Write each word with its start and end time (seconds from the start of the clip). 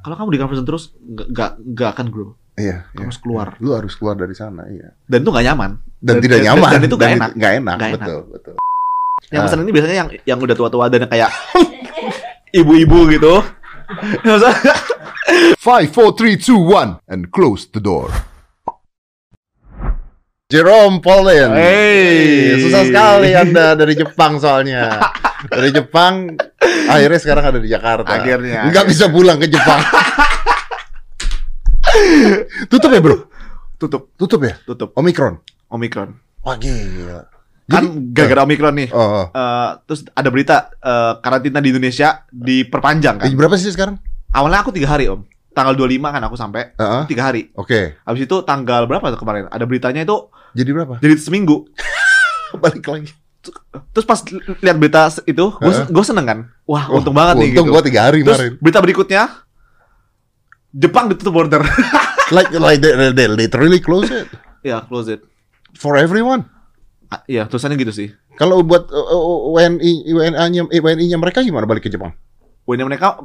kalau 0.00 0.14
kamu 0.16 0.28
di 0.34 0.38
comfort 0.40 0.56
zone 0.60 0.68
terus 0.68 0.84
nggak 0.96 1.50
nggak 1.60 1.90
akan 1.96 2.06
grow. 2.08 2.30
Iya. 2.60 2.88
Kamu 2.92 2.96
iya. 2.96 3.06
harus 3.08 3.18
keluar. 3.20 3.48
Lu 3.60 3.70
harus 3.72 3.94
keluar 3.96 4.14
dari 4.16 4.34
sana, 4.36 4.68
iya. 4.68 4.92
Dan 5.08 5.24
itu 5.24 5.30
nggak 5.32 5.46
nyaman. 5.52 5.70
Dan, 6.00 6.14
tidak 6.20 6.40
nyaman. 6.44 6.70
Dan, 6.76 6.80
itu 6.84 6.96
nggak 6.96 7.12
enak. 7.16 7.30
Nggak 7.36 7.52
enak, 7.60 7.76
enak. 7.78 7.92
betul, 7.96 8.20
betul. 8.28 8.54
Yang 9.30 9.40
Ah. 9.40 9.46
pesan 9.46 9.58
ini 9.62 9.72
biasanya 9.72 9.96
yang 9.96 10.08
yang 10.26 10.38
udah 10.40 10.56
tua-tua 10.56 10.84
dan 10.88 11.06
yang 11.06 11.12
kayak 11.12 11.30
ibu-ibu 12.60 12.98
gitu. 13.12 13.34
Five, 15.58 15.88
four, 15.92 16.14
three, 16.16 16.36
two, 16.36 16.58
one, 16.58 16.98
and 17.06 17.30
close 17.30 17.66
the 17.66 17.80
door. 17.80 18.10
Jerome 20.50 20.98
Paulian. 20.98 21.54
Hey. 21.54 22.58
susah 22.58 22.82
sekali 22.82 23.30
Anda 23.38 23.78
dari 23.78 23.94
Jepang 23.94 24.42
soalnya. 24.42 24.98
Dari 25.46 25.70
Jepang, 25.70 26.34
akhirnya 26.90 27.20
sekarang 27.20 27.44
ada 27.46 27.58
di 27.58 27.68
Jakarta. 27.68 28.10
Akhirnya. 28.10 28.66
Nggak 28.66 28.84
bisa 28.86 29.04
pulang 29.06 29.38
ke 29.38 29.46
Jepang. 29.46 29.80
Tutup 32.68 32.90
ya 32.90 33.00
bro? 33.00 33.16
tutup, 33.76 34.12
Tutup 34.14 34.40
ya? 34.44 34.54
tutup. 34.62 34.92
Omikron. 34.92 35.40
Omikron. 35.72 36.12
Wah 36.40 36.56
gila. 36.56 37.24
Kan 37.64 38.12
gara-gara 38.12 38.44
Omikron 38.44 38.74
nih. 38.76 38.88
Oh, 38.92 39.00
oh. 39.00 39.26
eh, 39.30 39.70
terus 39.86 40.04
ada 40.10 40.28
berita 40.28 40.68
eh, 40.76 41.12
karantina 41.18 41.64
di 41.64 41.72
Indonesia 41.72 42.28
diperpanjang 42.28 43.16
kan. 43.20 43.28
Berapa 43.32 43.56
sih 43.56 43.72
sekarang? 43.72 43.96
Awalnya 44.30 44.60
aku 44.60 44.70
tiga 44.70 44.92
hari 44.92 45.08
om. 45.08 45.24
Tanggal 45.50 45.74
25 45.74 46.14
kan 46.14 46.22
aku 46.22 46.36
sampai 46.38 46.62
Heeh. 46.78 47.02
tiga 47.08 47.22
hari. 47.26 47.50
Oke. 47.58 47.98
Habis 48.04 48.28
itu 48.28 48.36
tanggal 48.44 48.86
berapa 48.86 49.10
tuh 49.10 49.18
kemarin? 49.18 49.50
Ada 49.50 49.64
beritanya 49.66 50.04
itu 50.04 50.30
Jadi 50.54 50.70
berapa? 50.70 50.94
jadi 51.00 51.14
seminggu. 51.18 51.66
Balik 52.62 52.86
lagi. 52.86 53.10
Terus 53.90 54.04
pas 54.04 54.20
li- 54.20 54.44
lihat 54.60 54.76
berita 54.76 55.08
itu, 55.24 55.44
gue 55.50 55.72
gue 55.86 56.04
seneng 56.04 56.26
kan. 56.26 56.38
Wah 56.64 56.86
Wah, 56.86 56.96
untung 56.96 57.12
banget 57.12 57.40
nih 57.40 57.48
Untung 57.52 57.66
gitu. 57.66 57.74
gua 57.74 57.82
tiga 57.82 58.00
hari 58.04 58.20
Terus 58.20 58.36
kemarin. 58.36 58.52
berita 58.60 58.78
berikutnya, 58.78 59.22
Jepang 60.70 61.10
ditutup 61.10 61.34
border. 61.34 61.62
Like, 62.30 62.54
like 62.54 62.78
they, 62.78 62.94
they 63.10 63.26
literally 63.26 63.82
close 63.82 64.06
it 64.06 64.30
ya 64.62 64.86
close 64.86 65.10
it. 65.10 65.18
for 65.74 65.98
everyone. 65.98 66.46
Ah, 67.10 67.26
Iya 67.26 67.50
tulisannya 67.50 67.74
gitu 67.74 67.90
sih. 67.90 68.08
Kalau 68.38 68.62
buat 68.62 68.86
uh, 68.86 69.02
uh, 69.02 69.50
WNI 69.50 70.06
WNA-nya 70.06 70.62
eh, 70.70 70.78
WNI-nya 70.78 71.18
mereka 71.18 71.42
gimana 71.42 71.66
balik 71.66 71.82
ke 71.82 71.90
Jepang? 71.90 72.14
Wah 72.62 72.76
mereka 72.78 73.18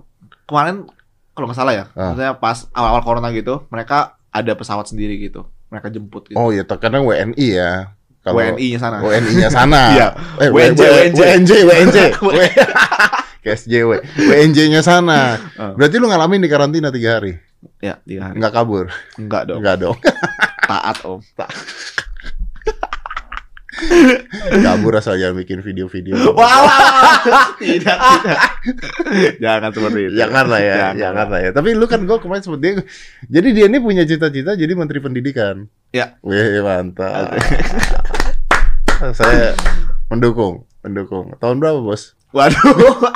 kemarin 0.50 0.90
kalau 1.38 1.46
nggak 1.46 1.54
salah 1.54 1.74
ya, 1.78 1.86
Ah. 1.94 2.18
maksudnya 2.18 2.34
pas 2.34 2.66
awal-awal 2.74 3.06
corona 3.06 3.30
gitu, 3.30 3.62
mereka 3.70 4.18
ada 4.34 4.58
pesawat 4.58 4.90
sendiri 4.90 5.22
gitu. 5.22 5.46
Mereka 5.70 5.94
jemput 5.94 6.26
gitu. 6.26 6.38
Oh 6.42 6.50
iya, 6.50 6.66
karena 6.66 6.98
WNI 6.98 7.46
ya. 7.46 7.94
Kalau 8.26 8.42
WNI-nya 8.42 8.80
sana. 8.82 8.98
WNI-nya 9.06 9.50
sana. 9.54 9.82
Iya. 9.94 10.08
Eh, 10.42 10.50
WNJ, 10.50 10.82
WNJ. 10.82 11.20
WNJ, 11.22 11.52
WNJ. 11.70 11.98
KSJW. 13.46 14.02
WNJ-nya 14.18 14.82
sana. 14.82 15.38
Ah. 15.54 15.78
Berarti 15.78 16.02
lu 16.02 16.10
ngalamin 16.10 16.42
di 16.42 16.50
karantina 16.50 16.90
tiga 16.90 17.22
hari? 17.22 17.38
Ya, 17.78 18.02
tiga 18.02 18.34
hari. 18.34 18.42
Nggak 18.42 18.54
kabur? 18.58 18.90
Enggak 19.22 19.46
dong. 19.46 19.62
Nggak 19.62 19.78
dong. 19.78 19.98
Taat 20.66 20.98
om. 21.06 21.22
Kabur 24.64 24.94
asal 24.96 25.20
jangan 25.20 25.36
bikin 25.44 25.60
video-video. 25.60 26.16
Wah, 26.32 27.56
tidak, 27.60 27.98
tidak. 28.00 28.40
Jangan 29.44 29.70
seperti 29.76 30.00
itu. 30.08 30.16
Jangan 30.16 30.46
lah 30.48 30.62
ya, 30.62 30.76
Jangan. 30.76 30.96
jangan 30.96 31.28
lah 31.32 31.40
ya. 31.44 31.50
Tapi 31.52 31.70
lu 31.76 31.86
kan 31.88 32.02
gue 32.08 32.18
kemarin 32.20 32.42
sebut 32.44 32.60
dia. 32.60 32.72
Jadi 33.28 33.48
dia 33.52 33.66
ini 33.68 33.78
punya 33.84 34.04
cita-cita 34.08 34.56
jadi 34.56 34.74
menteri 34.76 35.00
pendidikan. 35.04 35.68
Ya. 35.92 36.16
Wih 36.24 36.64
mantap. 36.64 37.36
Saya 39.20 39.52
mendukung, 40.08 40.64
mendukung. 40.80 41.36
Tahun 41.40 41.60
berapa 41.60 41.84
bos? 41.84 42.16
Waduh. 42.32 43.12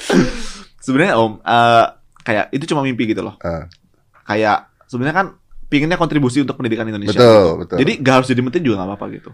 sebenarnya 0.84 1.20
om, 1.20 1.38
eh, 1.44 1.86
kayak 2.24 2.46
itu 2.56 2.64
cuma 2.72 2.80
mimpi 2.80 3.12
gitu 3.12 3.20
loh. 3.20 3.36
Ah. 3.44 3.68
Kayak 4.24 4.72
sebenarnya 4.88 5.16
kan 5.16 5.26
pinginnya 5.70 5.94
kontribusi 5.94 6.42
untuk 6.42 6.58
pendidikan 6.58 6.82
Indonesia. 6.84 7.14
Betul, 7.14 7.30
gitu. 7.30 7.50
betul. 7.56 7.76
Jadi 7.78 7.92
gak 8.02 8.14
harus 8.16 8.28
jadi 8.28 8.42
menteri 8.42 8.60
juga 8.60 8.76
nggak 8.76 8.88
apa-apa 8.90 9.06
gitu. 9.14 9.30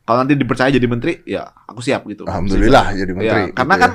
Kalau 0.00 0.18
nanti 0.20 0.32
dipercaya 0.34 0.70
jadi 0.70 0.86
menteri, 0.86 1.12
ya 1.24 1.42
aku 1.66 1.80
siap 1.80 2.06
gitu. 2.06 2.22
Alhamdulillah 2.22 2.92
jadi 2.92 3.10
Ya, 3.10 3.16
menteri. 3.16 3.42
karena 3.50 3.74
gitu 3.74 3.82
kan 3.82 3.90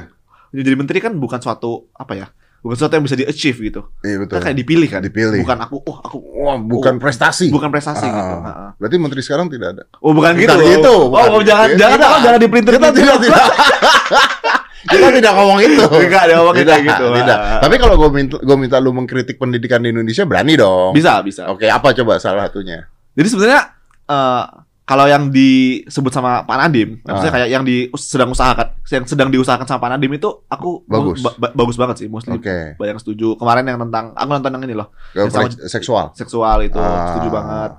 jadi 0.52 0.76
menteri 0.76 0.98
kan 1.00 1.14
bukan 1.16 1.40
suatu 1.40 1.88
apa 1.94 2.14
ya? 2.14 2.28
Bukan 2.60 2.76
sesuatu 2.76 2.92
yang 2.92 3.06
bisa 3.08 3.16
di-achieve 3.16 3.56
gitu. 3.64 3.82
ya. 4.02 4.04
Iya 4.04 4.18
betul. 4.20 4.34
Kan 4.36 4.42
kayak 4.44 4.58
dipilih 4.58 4.90
kan. 4.92 5.00
Dipilih. 5.00 5.40
Bukan 5.40 5.58
aku, 5.62 5.76
oh 5.80 5.96
aku 5.98 6.18
Wah, 6.44 6.58
bukan 6.58 7.00
prestasi. 7.00 7.48
bukan 7.48 7.70
prestasi 7.70 8.04
Ah. 8.04 8.12
gitu. 8.12 8.36
Heeh. 8.42 8.70
Berarti 8.76 8.96
menteri 9.00 9.22
sekarang 9.24 9.48
tidak 9.48 9.68
ada. 9.78 9.84
Oh 10.02 10.12
bukan 10.12 10.36
Bukan 10.36 10.60
gitu. 10.60 10.68
gitu, 10.76 10.92
Oh, 10.92 11.08
bukan. 11.08 11.30
oh, 11.30 11.42
jangan 11.42 11.68
Tidak. 11.72 11.80
jangan 11.80 11.98
jangan, 11.98 12.20
jangan 12.20 12.40
diprinter 12.42 12.74
Kita 12.76 12.90
tidak 12.92 13.18
tidak. 13.24 13.46
Kita 14.82 15.08
tidak 15.12 15.34
ngomong 15.34 15.60
itu. 15.60 15.84
Enggak 16.08 16.22
ada 16.24 16.34
ngomong 16.40 16.56
tidak, 16.56 16.76
kayak 16.78 16.88
gitu. 16.88 17.06
Tidak. 17.12 17.38
Ah. 17.38 17.60
Tapi 17.60 17.76
kalau 17.76 17.96
gue 17.98 18.10
minta, 18.10 18.36
gue 18.38 18.58
minta 18.58 18.78
lu 18.78 18.92
mengkritik 18.92 19.36
pendidikan 19.36 19.82
di 19.82 19.92
Indonesia 19.92 20.24
berani 20.24 20.56
dong. 20.56 20.96
Bisa, 20.96 21.20
bisa. 21.20 21.52
Oke, 21.52 21.68
apa 21.68 21.92
coba 21.92 22.16
salah 22.18 22.48
satunya? 22.48 22.88
Jadi 23.12 23.28
sebenarnya 23.28 23.62
eh, 24.06 24.44
kalau 24.84 25.06
yang 25.06 25.30
disebut 25.30 26.10
sama 26.10 26.42
Pak 26.44 26.58
Nadim, 26.58 26.98
maksudnya 27.04 27.30
Ah. 27.30 27.36
kayak 27.38 27.50
yang 27.52 27.62
di 27.62 27.78
sedang 27.94 28.32
usahakan, 28.32 28.74
yang 28.86 29.06
sedang 29.06 29.30
diusahakan 29.30 29.64
sama 29.64 29.80
Pak 29.80 29.92
Nadim 29.94 30.16
itu 30.16 30.30
aku 30.46 30.82
Bagus. 30.84 31.22
ba- 31.22 31.38
ba- 31.38 31.54
bagus 31.54 31.78
banget 31.78 31.96
sih, 32.00 32.08
mostly 32.08 32.34
Oke. 32.34 32.74
banyak 32.74 32.98
setuju. 32.98 33.38
Kemarin 33.38 33.68
yang 33.68 33.78
tentang 33.80 34.18
aku 34.18 34.30
nonton 34.32 34.50
yang 34.50 34.64
ini 34.64 34.74
loh, 34.74 34.90
Yang 35.14 35.30
sama- 35.30 35.54
seksual. 35.68 36.06
seksual 36.14 36.58
itu 36.64 36.80
Ah. 36.80 37.14
setuju 37.14 37.30
banget. 37.30 37.72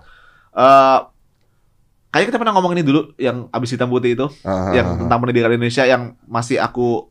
Eh 0.53 0.99
kayaknya 2.11 2.29
kita 2.29 2.39
pernah 2.39 2.55
ngomong 2.55 2.73
ini 2.75 2.83
dulu 2.83 3.01
yang 3.17 3.47
abis 3.49 3.75
hitam 3.75 3.87
putih 3.87 4.13
itu, 4.13 4.27
Ah, 4.43 4.75
yang 4.75 4.87
ah, 4.87 4.99
tentang 4.99 5.19
pendidikan 5.19 5.51
Indonesia 5.51 5.83
yang 5.83 6.03
masih 6.27 6.59
aku 6.59 7.07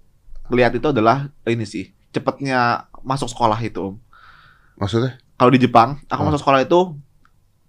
lihat 0.49 0.71
itu 0.71 0.85
adalah 0.85 1.27
ini 1.43 1.63
sih, 1.63 1.89
cepatnya 2.11 2.83
masuk 3.01 3.27
sekolah 3.27 3.59
itu. 3.59 3.79
Om. 3.79 3.95
Maksudnya? 4.77 5.19
Kalau 5.35 5.51
di 5.51 5.59
Jepang, 5.59 6.03
aku 6.05 6.19
Ah. 6.19 6.27
masuk 6.27 6.39
sekolah 6.39 6.59
itu 6.61 6.79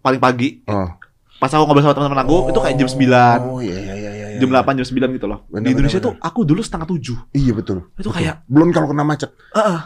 paling 0.00 0.18
pagi. 0.18 0.62
Oh. 0.66 0.90
Pas 1.36 1.48
aku 1.48 1.64
ngobrol 1.64 1.80
sama 1.80 1.96
teman-teman 1.96 2.20
aku, 2.20 2.52
itu 2.52 2.58
kayak 2.60 2.76
jam 2.76 2.88
9. 2.90 3.38
Oh 3.40 3.60
iya 3.64 3.72
iya 3.80 3.94
iya 3.96 4.10
iya. 4.12 4.26
jam 4.36 4.52
8 4.52 4.76
jam 4.76 4.84
9 4.84 5.08
gitu 5.16 5.24
loh. 5.24 5.48
Bener, 5.48 5.64
di 5.64 5.70
Indonesia 5.72 5.96
bener, 5.96 6.12
tuh 6.12 6.14
aku 6.20 6.40
dulu 6.44 6.60
setengah 6.60 6.84
tujuh. 6.84 7.16
Iya 7.32 7.52
betul. 7.56 7.88
Itu 7.96 8.08
Betul. 8.08 8.12
kayak 8.12 8.44
belum 8.44 8.68
kalau 8.72 8.92
kena 8.92 9.04
macet. 9.04 9.32
Heeh. 9.56 9.80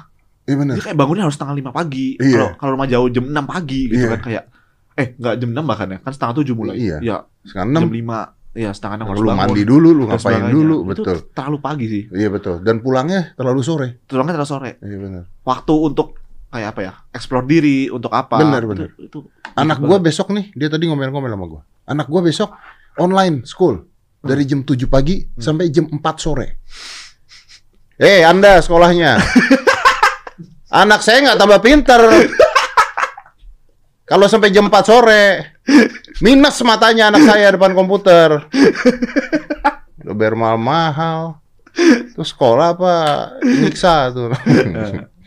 Iya 0.45 0.57
benar. 0.59 0.75
Dia 0.75 0.85
kayak 0.85 0.99
bangunnya 0.99 1.23
harus 1.25 1.37
setengah 1.39 1.55
lima 1.55 1.71
pagi. 1.71 2.19
Iya. 2.19 2.35
Kalau 2.35 2.49
kalau 2.59 2.71
rumah 2.75 2.89
jauh 2.91 3.07
jam 3.07 3.25
6 3.31 3.47
pagi 3.47 3.81
gitu 3.87 4.03
Iya. 4.03 4.11
kan 4.19 4.21
kayak 4.21 4.45
eh 4.95 5.07
nggak 5.15 5.35
jam 5.39 5.49
6 5.55 5.65
bahkan 5.65 5.89
ya. 5.89 5.99
Kan 6.03 6.11
setengah 6.11 6.35
tujuh 6.43 6.55
mulai. 6.55 6.75
Iya. 6.75 6.97
Ya, 7.01 7.17
Sekarang 7.45 7.71
jam 7.71 7.87
6 7.87 7.93
5. 7.95 8.33
Ya, 8.55 8.71
setengah 8.71 9.03
6 9.03 9.09
harus 9.09 9.19
lu 9.19 9.27
bangun. 9.27 9.41
mandi 9.45 9.63
dulu, 9.65 9.89
lu 9.91 10.03
ngapain 10.05 10.23
sebagainya. 10.39 10.53
dulu, 10.53 10.77
Itu 10.77 10.89
betul. 10.89 11.17
terlalu 11.31 11.59
pagi 11.59 11.87
sih. 11.87 12.03
Iya 12.09 12.29
betul. 12.31 12.57
Dan 12.61 12.79
pulangnya 12.79 13.35
terlalu 13.35 13.61
sore. 13.61 13.89
Tulangnya 14.05 14.35
terlalu 14.35 14.49
sore. 14.49 14.71
Iya 14.79 14.97
benar. 14.97 15.23
Waktu 15.43 15.75
untuk 15.75 16.09
kayak 16.49 16.69
apa 16.71 16.81
ya? 16.81 16.93
Explore 17.11 17.45
diri 17.45 17.89
untuk 17.89 18.11
apa? 18.11 18.39
Bener, 18.39 18.61
Itu- 18.61 18.71
bener. 18.71 18.89
Itu, 18.97 19.19
Anak 19.55 19.79
gua 19.79 19.99
besok 19.99 20.31
nih, 20.31 20.51
dia 20.51 20.67
tadi 20.67 20.87
ngomel-ngomel 20.87 21.29
sama 21.29 21.47
gua. 21.49 21.63
Anak 21.85 22.07
gua 22.07 22.21
besok 22.21 22.55
online 22.97 23.43
school 23.43 23.87
dari 24.21 24.43
jam 24.45 24.63
7 24.63 24.87
pagi 24.87 25.19
Hmm. 25.21 25.35
sampai 25.37 25.69
jam 25.69 25.87
4 25.87 26.15
sore. 26.17 26.47
Eh, 27.97 28.23
Anda 28.23 28.59
sekolahnya. 28.59 29.19
Anak 30.75 31.01
saya 31.01 31.23
nggak 31.23 31.39
tambah 31.39 31.59
pinter. 31.61 32.01
Kalau 34.05 34.29
sampai 34.29 34.53
jam 34.53 34.69
4 34.69 34.85
sore, 34.85 35.25
minus 36.21 36.61
matanya 36.61 37.09
anak 37.09 37.25
saya 37.25 37.57
depan 37.57 37.73
komputer. 37.73 38.45
Udah 40.05 40.15
bayar 40.15 40.37
mahal-mahal. 40.37 41.41
Terus 42.13 42.29
sekolah 42.31 42.77
apa? 42.77 42.95
Nyiksa 43.41 44.13
tuh. 44.13 44.29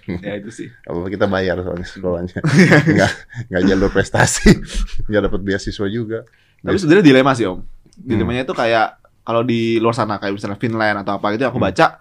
ya 0.24 0.40
itu 0.40 0.48
sih. 0.48 0.72
apa 0.88 1.04
kita 1.12 1.28
bayar 1.28 1.60
soalnya 1.60 1.84
sekolahnya 1.84 2.40
nggak 2.96 3.12
nggak 3.52 3.64
jalur 3.68 3.92
prestasi 3.92 4.56
nggak 5.04 5.28
dapat 5.28 5.40
beasiswa 5.44 5.84
juga 5.92 6.24
Tapi 6.64 6.80
sebenarnya 6.80 7.12
dilema 7.12 7.36
sih 7.36 7.44
om. 7.44 7.60
Hmm. 7.60 8.08
Dilemanya 8.08 8.48
itu 8.48 8.56
kayak 8.56 9.04
kalau 9.28 9.44
di 9.44 9.84
luar 9.84 9.92
sana 9.92 10.16
kayak 10.16 10.40
misalnya 10.40 10.56
Finland 10.56 11.04
atau 11.04 11.20
apa 11.20 11.36
gitu 11.36 11.52
aku 11.52 11.60
Hmm. 11.60 11.68
baca 11.68 12.00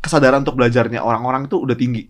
kesadaran 0.00 0.40
untuk 0.40 0.56
belajarnya 0.56 1.04
orang-orang 1.04 1.44
itu 1.44 1.60
udah 1.60 1.76
tinggi. 1.76 2.08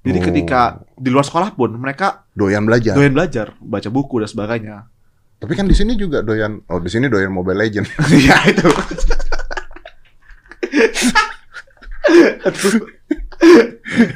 Jadi 0.00 0.16
Oh. 0.16 0.24
ketika 0.24 0.60
di 0.96 1.08
luar 1.08 1.22
sekolah 1.22 1.52
pun 1.52 1.76
mereka 1.76 2.24
doyan 2.32 2.64
belajar. 2.64 2.96
doyan 2.96 3.12
belajar, 3.12 3.52
baca 3.60 3.88
buku 3.88 4.18
dan 4.18 4.28
sebagainya. 4.28 4.76
tapi 5.36 5.56
kan 5.56 5.64
di 5.64 5.72
sini 5.72 5.94
juga 5.94 6.20
doyan 6.20 6.60
oh 6.68 6.76
di 6.76 6.86
sini 6.86 7.08
doyan 7.08 7.30
Mobile 7.30 7.58
Legend. 7.58 7.86
Iya 8.12 8.36
itu. 8.46 8.68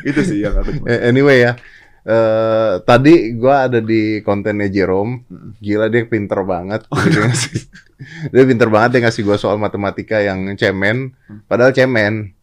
itu 0.05 0.21
sih 0.23 0.39
yang 0.45 0.55
aku 0.57 0.85
Eh, 0.85 1.01
anyway 1.09 1.43
ya 1.43 1.53
eh 2.05 2.85
tadi 2.85 3.33
gua 3.33 3.65
ada 3.65 3.81
di 3.81 4.21
kontennya 4.21 4.69
Jerome. 4.69 5.25
Gila 5.57 5.89
dia 5.89 6.05
pinter 6.05 6.45
banget. 6.45 6.85
Dia 6.85 7.21
ngasih 7.25 7.57
dia 8.37 8.45
pinter 8.45 8.69
banget 8.69 8.89
dia 8.93 9.01
ngasih 9.09 9.25
gua 9.25 9.41
soal 9.41 9.57
matematika 9.57 10.21
yang 10.21 10.53
cemen. 10.55 11.17
Padahal 11.49 11.73
cemen 11.73 12.37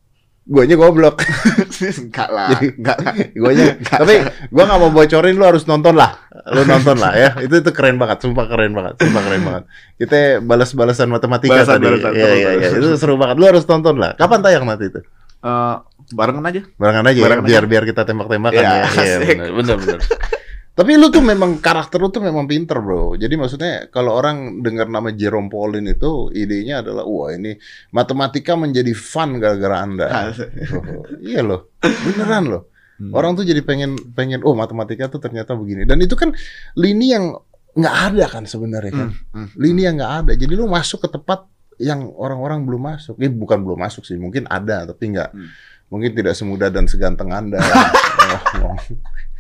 guanya 0.52 0.76
goblok 0.76 1.24
enggak 2.04 2.28
lah, 2.28 2.60
enggak 2.60 2.98
lah. 3.00 3.14
guanya 3.40 3.66
tapi 3.80 4.16
gua 4.52 4.64
nggak 4.68 4.80
mau 4.80 4.92
bocorin 4.92 5.36
lu 5.40 5.46
harus 5.48 5.64
nonton 5.64 5.96
lah 5.96 6.12
lu 6.52 6.68
nonton 6.68 7.00
lah 7.00 7.16
ya 7.16 7.30
itu 7.40 7.56
itu 7.56 7.72
keren 7.72 7.96
banget 7.96 8.20
sumpah 8.20 8.46
keren 8.46 8.76
banget 8.76 9.00
sumpah 9.00 9.22
keren 9.24 9.42
banget 9.42 9.64
kita 9.96 10.18
balas-balasan 10.44 11.08
matematika 11.08 11.64
tadi 11.64 11.88
Balasan-balasan, 11.88 12.12
iya 12.12 12.28
iya 12.28 12.36
iya 12.36 12.50
betul, 12.60 12.76
betul. 12.76 12.92
itu 12.92 13.00
seru 13.00 13.16
banget 13.16 13.36
lu 13.40 13.46
harus 13.48 13.64
tonton 13.64 13.96
lah 13.96 14.12
kapan 14.14 14.40
tayang 14.44 14.68
nanti 14.68 14.92
itu 14.92 15.00
Eh, 15.42 15.76
barengan 16.14 16.46
aja. 16.46 16.62
Barengan 16.78 17.02
aja 17.10 17.18
ya, 17.18 17.26
Barengan 17.26 17.46
biar 17.50 17.64
biar 17.66 17.84
kita 17.90 18.06
tembak-tembakan 18.06 18.62
Iya, 18.62 18.70
ya. 18.70 18.86
Iya, 18.94 19.16
asik. 19.18 19.38
benar, 19.42 19.50
benar, 19.58 19.76
benar. 19.82 20.00
Tapi 20.72 20.96
lu 20.96 21.12
tuh 21.12 21.20
memang 21.20 21.60
karakter 21.60 22.00
lu 22.00 22.08
tuh 22.08 22.24
memang 22.24 22.48
pinter, 22.48 22.80
Bro. 22.80 23.20
Jadi 23.20 23.36
maksudnya 23.36 23.92
kalau 23.92 24.16
orang 24.16 24.64
dengar 24.64 24.88
nama 24.88 25.12
Jerome 25.12 25.52
Pauline 25.52 25.92
itu 25.92 26.32
idenya 26.32 26.80
adalah 26.80 27.04
wah 27.04 27.28
ini 27.28 27.60
matematika 27.92 28.56
menjadi 28.56 28.96
fun 28.96 29.36
gara-gara 29.36 29.84
Anda. 29.84 30.08
Oh, 30.08 31.04
iya 31.20 31.44
loh. 31.44 31.76
Beneran 31.84 32.48
loh. 32.48 32.72
Hmm. 32.98 33.12
Orang 33.12 33.36
tuh 33.36 33.44
jadi 33.44 33.60
pengen 33.68 34.00
pengen 34.16 34.48
oh 34.48 34.56
matematika 34.56 35.12
tuh 35.12 35.20
ternyata 35.20 35.60
begini. 35.60 35.84
Dan 35.84 36.00
itu 36.00 36.16
kan 36.16 36.32
lini 36.80 37.12
yang 37.12 37.36
nggak 37.76 37.96
ada 38.16 38.26
kan 38.32 38.44
sebenarnya 38.48 38.92
kan. 38.96 39.10
Hmm, 39.12 39.48
hmm. 39.52 39.60
Lini 39.60 39.82
yang 39.84 40.00
nggak 40.00 40.14
ada. 40.24 40.32
Jadi 40.40 40.54
lu 40.56 40.72
masuk 40.72 41.04
ke 41.04 41.10
tempat 41.12 41.52
yang 41.84 42.08
orang-orang 42.16 42.64
belum 42.64 42.96
masuk. 42.96 43.20
Eh 43.20 43.28
bukan 43.28 43.60
belum 43.60 43.76
masuk 43.76 44.08
sih, 44.08 44.16
mungkin 44.16 44.48
ada 44.48 44.88
tapi 44.88 45.18
nggak 45.18 45.30
Hmm. 45.36 45.52
mungkin 45.92 46.16
tidak 46.16 46.32
semudah 46.40 46.72
dan 46.72 46.88
seganteng 46.88 47.28
Anda. 47.36 47.60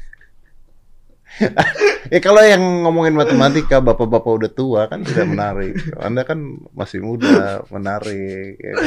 Ya 2.11 2.19
kalau 2.19 2.43
yang 2.43 2.59
ngomongin 2.83 3.15
matematika 3.15 3.79
bapak-bapak 3.79 4.31
udah 4.35 4.51
tua 4.51 4.81
kan 4.85 4.99
tidak 4.99 5.31
menarik. 5.31 5.79
Anda 5.95 6.27
kan 6.27 6.43
masih 6.75 6.99
muda, 6.99 7.63
menarik. 7.71 8.59
Ya, 8.59 8.71
kan? 8.73 8.83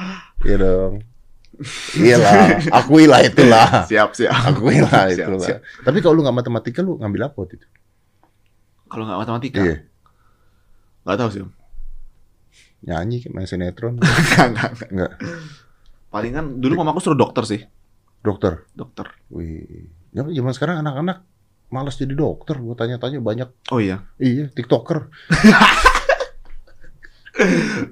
Iya 0.48 0.56
dong. 0.56 0.92
Iyalah, 1.94 2.60
akuilah 2.72 3.20
itulah. 3.22 3.68
Siap, 3.90 4.12
siap. 4.12 4.32
Akuilah 4.32 5.06
Siap, 5.12 5.28
itulah. 5.28 5.46
siap. 5.46 5.60
Tapi 5.82 5.98
kalau 6.00 6.18
lu 6.18 6.22
nggak 6.24 6.36
matematika 6.40 6.80
lu 6.80 6.96
ngambil 6.98 7.28
apa 7.28 7.36
waktu 7.38 7.54
itu? 7.56 7.66
Kalau 8.88 9.04
nggak 9.06 9.20
matematika, 9.22 9.60
Iya. 9.60 9.76
nggak 11.04 11.16
tahu 11.20 11.28
sih. 11.30 11.42
Nyanyi 12.84 13.28
main 13.30 13.44
sinetron. 13.44 13.96
Nggak, 14.00 14.46
nggak, 14.52 14.70
nggak. 14.72 14.90
Enggak. 14.92 15.12
Palingan 16.08 16.60
dulu 16.60 16.72
mamaku 16.76 17.00
suruh 17.00 17.16
dokter 17.16 17.44
sih, 17.44 17.60
Dokter. 18.20 18.64
dokter. 18.72 19.08
Wih. 19.28 19.88
Ya, 20.12 20.22
zaman 20.22 20.52
sekarang 20.52 20.76
anak-anak 20.80 21.24
malas 21.74 21.98
jadi 21.98 22.14
dokter. 22.14 22.54
Gue 22.62 22.78
tanya-tanya 22.78 23.18
banyak. 23.18 23.50
Oh 23.74 23.82
iya, 23.82 24.06
Iya, 24.22 24.46
TikToker. 24.54 25.10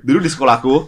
dulu 0.07 0.23
di 0.23 0.31
sekolahku 0.31 0.87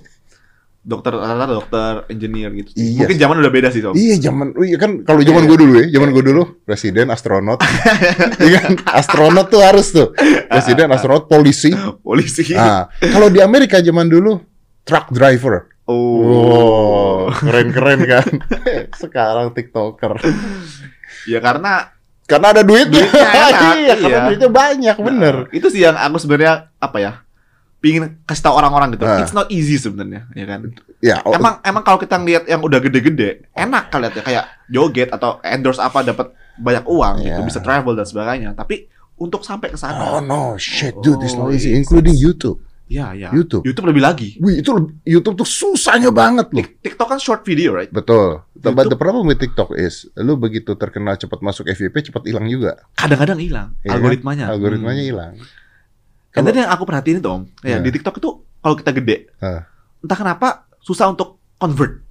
dokter 0.84 1.16
rata-rata 1.16 1.48
dokter, 1.48 1.92
engineer 2.12 2.52
gitu. 2.52 2.76
Iya. 2.76 3.08
Mungkin 3.08 3.18
zaman 3.18 3.36
udah 3.40 3.52
beda 3.52 3.68
sih, 3.72 3.80
Tom. 3.80 3.96
Iya, 3.96 4.20
zaman 4.20 4.52
oh 4.52 4.62
iya 4.68 4.76
kan 4.76 5.00
kalau 5.00 5.24
zaman 5.24 5.48
gue 5.48 5.56
dulu 5.56 5.72
ya, 5.80 5.88
zaman 5.96 6.12
gue 6.12 6.24
dulu 6.28 6.42
presiden 6.62 7.08
astronot. 7.08 7.58
Iya 8.44 8.60
kan? 8.60 8.72
Astronot 8.92 9.48
tuh 9.48 9.64
harus 9.64 9.88
tuh. 9.90 10.12
Presiden 10.46 10.92
astronot 10.92 11.24
polisi. 11.26 11.72
Polisi. 12.04 12.52
Nah, 12.52 12.92
kalau 13.00 13.32
di 13.32 13.40
Amerika 13.40 13.80
zaman 13.80 14.12
dulu 14.12 14.36
truck 14.84 15.08
driver. 15.08 15.72
Oh. 15.88 16.20
Wow, 16.20 17.32
keren-keren 17.32 18.00
kan. 18.04 18.28
Sekarang 19.02 19.56
TikToker. 19.56 20.20
Ya 21.24 21.40
karena 21.40 21.93
Karena 22.24 22.56
ada 22.56 22.62
duitnya. 22.64 23.04
Duitnya 23.04 23.30
enak, 23.52 23.74
iya, 23.76 23.94
karena 24.00 24.16
iya. 24.16 24.26
duitnya 24.32 24.50
banyak, 24.50 24.96
bener. 24.96 25.34
Nah, 25.48 25.52
itu 25.52 25.66
sih 25.68 25.80
yang 25.84 25.96
aku 25.96 26.16
sebenarnya 26.16 26.72
apa 26.80 26.96
ya? 27.00 27.12
Pingin 27.84 28.16
kasih 28.24 28.48
tahu 28.48 28.56
orang-orang 28.56 28.96
gitu. 28.96 29.04
Ah. 29.04 29.20
It's 29.20 29.36
not 29.36 29.52
easy 29.52 29.76
sebenarnya, 29.76 30.24
ya 30.32 30.44
kan? 30.48 30.72
Ya, 31.04 31.20
oh, 31.20 31.36
Emang 31.36 31.60
emang 31.60 31.84
kalau 31.84 32.00
kita 32.00 32.16
ngeliat 32.16 32.48
yang 32.48 32.64
udah 32.64 32.80
gede-gede, 32.80 33.44
enak 33.52 33.92
kali 33.92 34.08
ya 34.08 34.22
kayak 34.24 34.44
joget 34.72 35.12
atau 35.12 35.36
endorse 35.44 35.84
apa 35.84 36.00
dapat 36.00 36.32
banyak 36.56 36.84
uang 36.88 37.14
gitu, 37.20 37.40
Iya. 37.40 37.44
bisa 37.44 37.60
travel 37.60 37.92
dan 37.92 38.08
sebagainya. 38.08 38.56
Tapi 38.56 38.88
untuk 39.20 39.44
sampai 39.44 39.68
ke 39.68 39.76
oh 39.76 39.84
sana, 39.84 40.24
no, 40.24 40.56
shit, 40.56 40.96
dude, 41.04 41.20
it's 41.20 41.36
Oh, 41.36 41.44
not 41.44 41.52
easy, 41.52 41.76
it's- 41.76 41.84
including 41.84 42.16
YouTube. 42.16 42.56
Ya 42.86 43.12
ya. 43.12 43.32
YouTube. 43.32 43.64
YouTube 43.64 43.86
lebih 43.88 44.00
lagi. 44.00 44.28
Wih, 44.38 44.60
itu 44.60 44.70
YouTube 45.02 45.36
tuh 45.36 45.48
susahnya 45.48 46.08
banget 46.08 46.48
loh. 46.48 46.60
Tik- 46.60 46.80
TikTok 46.82 47.08
kan 47.08 47.18
short 47.18 47.40
video, 47.42 47.72
right? 47.72 47.88
Betul. 47.88 48.44
But 48.54 48.64
YouTube- 48.78 48.90
the 48.90 48.98
problem 48.98 49.24
with 49.24 49.38
TikTok 49.38 49.72
is, 49.74 50.08
lu 50.14 50.36
begitu 50.36 50.72
terkenal 50.74 51.16
cepat 51.16 51.40
masuk 51.40 51.66
FYP, 51.66 52.08
cepat 52.08 52.24
hilang 52.24 52.44
juga. 52.44 52.84
Kadang-kadang 52.94 53.38
hilang 53.38 53.68
Iya 53.80 53.88
kan? 53.88 53.96
algoritmanya. 53.98 54.44
Algoritmanya 54.48 55.00
Hmm. 55.00 55.10
hilang. 55.10 55.32
Dan 56.30 56.42
tadi 56.44 56.58
yang 56.60 56.70
aku 56.70 56.82
perhatiin 56.82 57.18
itu, 57.18 57.28
Om, 57.28 57.42
ya, 57.60 57.68
Iya. 57.68 57.78
di 57.80 57.90
TikTok 57.90 58.14
itu 58.16 58.30
kalau 58.58 58.74
kita 58.74 58.90
gede, 58.92 59.16
Hah. 59.38 59.64
entah 60.00 60.18
kenapa 60.18 60.48
susah 60.78 61.08
untuk 61.08 61.40
convert. 61.56 62.02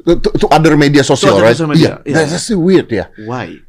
To, 0.00 0.16
to- 0.16 0.48
other 0.48 0.80
media 0.80 1.04
sosial, 1.04 1.36
other 1.36 1.44
right? 1.44 1.58
Iya, 1.76 2.00
iya. 2.02 2.24
that's 2.24 2.40
so 2.40 2.56
weird 2.56 2.88
ya. 2.88 3.12
Why? 3.20 3.60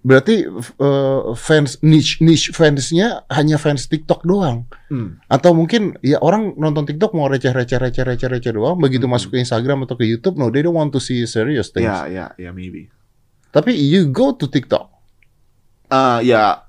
Berarti 0.00 0.46
uh, 0.80 1.34
fans 1.34 1.76
niche 1.82 2.22
niche 2.22 2.54
fansnya 2.54 3.26
hanya 3.28 3.58
fans 3.58 3.90
TikTok 3.90 4.22
doang. 4.22 4.64
Hmm. 4.88 5.18
Atau 5.26 5.52
mungkin 5.52 5.98
ya 6.00 6.22
orang 6.22 6.54
nonton 6.56 6.86
TikTok 6.86 7.12
mau 7.12 7.26
receh 7.26 7.50
receh 7.50 7.76
receh 7.76 8.06
receh 8.06 8.28
receh 8.30 8.52
doang. 8.54 8.78
Begitu 8.78 9.04
Hmm. 9.04 9.14
masuk 9.18 9.34
ke 9.34 9.42
Instagram 9.42 9.84
atau 9.84 9.98
ke 9.98 10.06
YouTube, 10.06 10.38
no, 10.38 10.48
they 10.48 10.62
don't 10.62 10.74
want 10.74 10.94
to 10.94 11.02
see 11.02 11.26
serious 11.26 11.68
things. 11.74 11.90
Ya, 11.90 12.06
ya, 12.06 12.26
ya, 12.38 12.50
maybe. 12.54 12.88
Tapi 13.50 13.74
you 13.74 14.06
go 14.08 14.32
to 14.32 14.46
TikTok, 14.46 14.86
Eh, 15.90 16.18
ya 16.30 16.62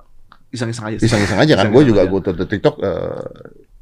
iseng-iseng 0.50 0.84
aja 0.90 0.98
iseng-iseng 0.98 1.38
aja 1.38 1.54
kan. 1.56 1.70
Gue 1.70 1.86
juga 1.86 2.04
aja. 2.04 2.10
go 2.10 2.18
to 2.20 2.34
TikTok 2.34 2.76
uh, 2.82 3.22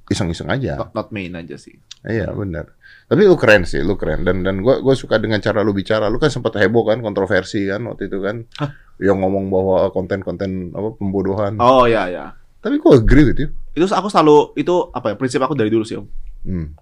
iseng-iseng 0.10 0.50
aja. 0.50 0.76
Not, 0.76 0.92
not 0.92 1.08
main 1.10 1.32
aja 1.34 1.56
sih. 1.56 1.78
Iya 2.02 2.34
benar. 2.34 2.74
Tapi 3.06 3.26
lu 3.26 3.38
keren 3.38 3.64
sih, 3.64 3.82
lu 3.82 3.94
keren 3.96 4.22
dan 4.22 4.42
dan 4.42 4.62
gua 4.62 4.82
gua 4.82 4.94
suka 4.94 5.18
dengan 5.18 5.38
cara 5.40 5.62
lu 5.62 5.72
bicara. 5.72 6.10
Lu 6.10 6.18
kan 6.18 6.30
sempat 6.30 6.58
heboh 6.58 6.84
kan, 6.84 7.00
kontroversi 7.00 7.66
kan 7.66 7.86
waktu 7.86 8.10
itu 8.10 8.20
kan. 8.20 8.46
Hah? 8.58 8.70
Yang 8.98 9.18
ngomong 9.22 9.46
bahwa 9.48 9.78
konten-konten 9.90 10.74
apa 10.74 10.94
pembodohan. 10.94 11.58
Oh 11.58 11.86
ya 11.86 12.10
ya. 12.10 12.34
Tapi 12.60 12.78
gua 12.78 12.98
agree 12.98 13.24
with 13.24 13.40
you. 13.40 13.50
Itu 13.72 13.88
aku 13.88 14.10
selalu 14.10 14.58
itu 14.58 14.74
apa 14.92 15.14
ya 15.14 15.16
prinsip 15.16 15.40
aku 15.40 15.54
dari 15.54 15.70
dulu 15.70 15.86
sih 15.86 15.98
om. 15.98 16.06
Hmm. 16.44 16.74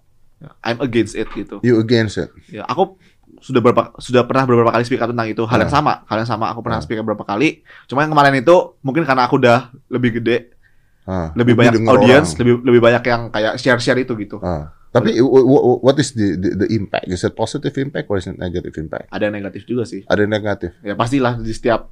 I'm 0.62 0.78
against 0.80 1.18
it 1.18 1.26
gitu. 1.34 1.58
You 1.62 1.82
against 1.82 2.18
it. 2.18 2.30
Ya 2.50 2.62
aku 2.64 2.98
sudah 3.38 3.62
berapa 3.62 3.94
sudah 4.02 4.26
pernah 4.26 4.50
beberapa 4.50 4.74
kali 4.74 4.82
speak 4.82 4.98
up 4.98 5.14
tentang 5.14 5.30
itu 5.30 5.46
hal 5.46 5.62
yang 5.62 5.70
Ah. 5.70 5.78
sama 5.78 5.94
hal 6.10 6.18
yang 6.18 6.30
sama 6.30 6.46
aku 6.50 6.66
pernah 6.66 6.82
Ah. 6.82 6.86
speak 6.86 6.98
up 6.98 7.06
beberapa 7.06 7.22
kali 7.22 7.62
cuma 7.86 8.02
yang 8.02 8.10
kemarin 8.10 8.34
itu 8.34 8.56
mungkin 8.82 9.06
karena 9.06 9.30
aku 9.30 9.38
udah 9.38 9.70
lebih 9.94 10.18
gede 10.18 10.57
Ah, 11.08 11.32
lebih 11.34 11.56
banyak 11.56 11.88
audience 11.88 12.32
orang. 12.32 12.40
lebih 12.42 12.54
lebih 12.64 12.82
banyak 12.84 13.04
yang 13.06 13.22
kayak 13.30 13.54
share 13.56 13.80
share 13.80 13.96
itu 13.96 14.12
gitu 14.14 14.38
Ah. 14.38 14.76
Tapi 14.88 15.20
what 15.80 15.96
is 15.96 16.12
the, 16.12 16.36
the 16.36 16.50
the 16.58 16.68
impact? 16.70 17.06
Is 17.06 17.22
it 17.22 17.32
positive 17.32 17.72
impact 17.76 18.08
or 18.08 18.18
is 18.18 18.26
it 18.26 18.36
negative 18.36 18.76
impact? 18.76 19.08
ada 19.08 19.24
yang 19.24 19.36
negatif 19.36 19.64
juga 19.64 19.84
sih 19.84 20.04
Ada 20.04 20.24
negatif. 20.26 20.76
ya 20.82 20.94
pastilah 20.94 21.38
di 21.38 21.50
setiap 21.50 21.92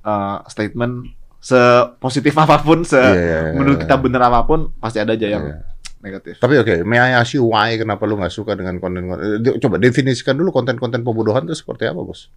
uh, 0.00 0.42
statement 0.46 1.10
sepositif 1.38 2.34
apa 2.38 2.58
pun 2.58 2.82
se 2.82 2.96
Iya, 2.96 3.12
iya, 3.12 3.38
iya, 3.44 3.52
menurut 3.52 3.76
iya. 3.76 3.82
kita 3.84 3.94
bener 3.96 4.18
apa 4.20 4.42
pun 4.42 4.74
pasti 4.74 4.98
ada 4.98 5.12
aja 5.12 5.26
yang 5.28 5.44
Iya. 5.44 5.58
negatif 5.98 6.34
Tapi 6.36 6.54
oke, 6.56 6.74
may 6.82 6.98
I 6.98 7.14
ask 7.14 7.32
you 7.32 7.44
why 7.44 7.74
kenapa 7.74 8.02
lu 8.02 8.14
nggak 8.14 8.30
suka 8.30 8.54
dengan 8.54 8.78
konten 8.78 9.04
konten? 9.04 9.26
Coba 9.58 9.76
definisikan 9.76 10.34
dulu 10.34 10.50
konten-konten 10.50 11.02
pembodohan 11.02 11.44
itu 11.44 11.54
seperti 11.56 11.84
apa, 11.84 11.98
Bos? 11.98 12.30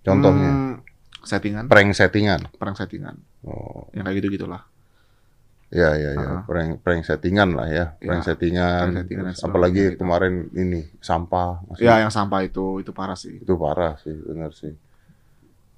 Contohnya, 0.00 0.50
Hmm, 0.50 0.74
settingan 1.22 1.64
prank 1.66 1.92
settingan. 1.92 2.48
perang 2.52 2.72
settingan 2.74 3.20
Oh, 3.42 3.88
yang 3.90 4.02
kayak 4.02 4.16
gitu 4.18 4.36
gitulah 4.38 4.64
ya 5.70 5.94
ya 5.94 6.10
ya, 6.12 6.26
Ah. 6.28 6.42
prank 6.42 6.82
prank 6.82 7.02
settingan 7.02 7.54
lah 7.54 7.66
ya, 7.66 7.84
prank 7.96 8.20
Ya, 8.20 8.26
settingan. 8.26 8.84
prank 8.84 8.96
settingan 9.00 9.24
Terus 9.28 9.44
apalagi 9.44 9.82
gitu. 9.86 9.96
kemarin 9.96 10.34
ini 10.52 10.82
sampah, 10.98 11.62
Masih- 11.64 11.86
ya 11.86 11.94
yang 12.00 12.10
sampah 12.10 12.42
itu 12.42 12.78
itu 12.78 12.90
parah 12.90 13.14
sih 13.14 13.38
itu 13.38 13.54
parah 13.54 13.94
sih, 13.96 14.10
benar 14.12 14.50
sih. 14.52 14.74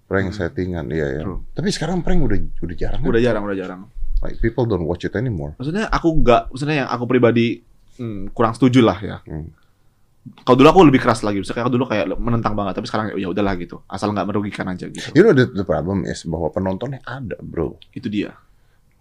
Prank 0.02 0.28
Hmm. 0.28 0.36
settingan, 0.38 0.84
iya 0.88 1.08
ya. 1.10 1.22
True. 1.22 1.40
Tapi 1.50 1.68
sekarang 1.68 2.00
prank 2.00 2.20
udah 2.20 2.36
udah 2.58 2.76
jarang. 2.76 3.00
kan? 3.00 3.08
udah 3.08 3.20
jarang 3.20 3.42
udah 3.42 3.58
jarang 3.58 3.80
Like 4.20 4.38
people 4.38 4.64
don't 4.64 4.84
watch 4.84 5.02
it 5.02 5.12
anymore. 5.12 5.52
maksudnya 5.56 5.86
aku 5.86 6.08
nggak 6.16 6.48
maksudnya 6.48 6.76
yang 6.78 6.88
aku 6.88 7.04
pribadi 7.04 7.60
hmm, 7.94 8.30
kurang 8.30 8.52
setuju 8.52 8.80
lah 8.80 8.96
ya 8.96 9.18
Hmm. 9.22 9.50
kalau 10.40 10.54
dulu 10.54 10.68
aku 10.70 10.80
lebih 10.86 11.00
keras 11.00 11.20
lagi 11.20 11.36
misalnya 11.36 11.62
aku 11.62 11.72
dulu 11.72 11.84
kayak 11.84 12.06
menentang 12.14 12.54
banget 12.54 12.78
tapi 12.78 12.86
sekarang 12.86 13.12
ya 13.12 13.26
udahlah 13.26 13.52
gitu 13.56 13.82
asal 13.84 14.08
nggak 14.08 14.22
merugikan 14.24 14.64
aja 14.66 14.86
gitu 14.86 15.10
You 15.12 15.20
know 15.22 15.34
the, 15.34 15.50
the 15.52 15.64
problem 15.64 16.04
is 16.04 16.22
bahwa 16.22 16.48
penontonnya 16.48 17.02
ada, 17.02 17.34
bro. 17.40 17.76
itu 17.90 18.06
dia 18.06 18.30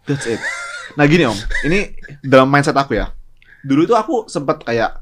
that's 0.03 0.25
it 0.25 0.41
nah 0.91 1.03
gini 1.03 1.23
om 1.23 1.35
ini 1.61 1.93
dalam 2.19 2.45
mindset 2.45 2.73
aku 2.73 2.93
ya 2.93 3.09
dulu 3.61 3.83
itu 3.83 3.93
aku 3.93 4.25
sempat 4.25 4.61
kayak 4.61 4.99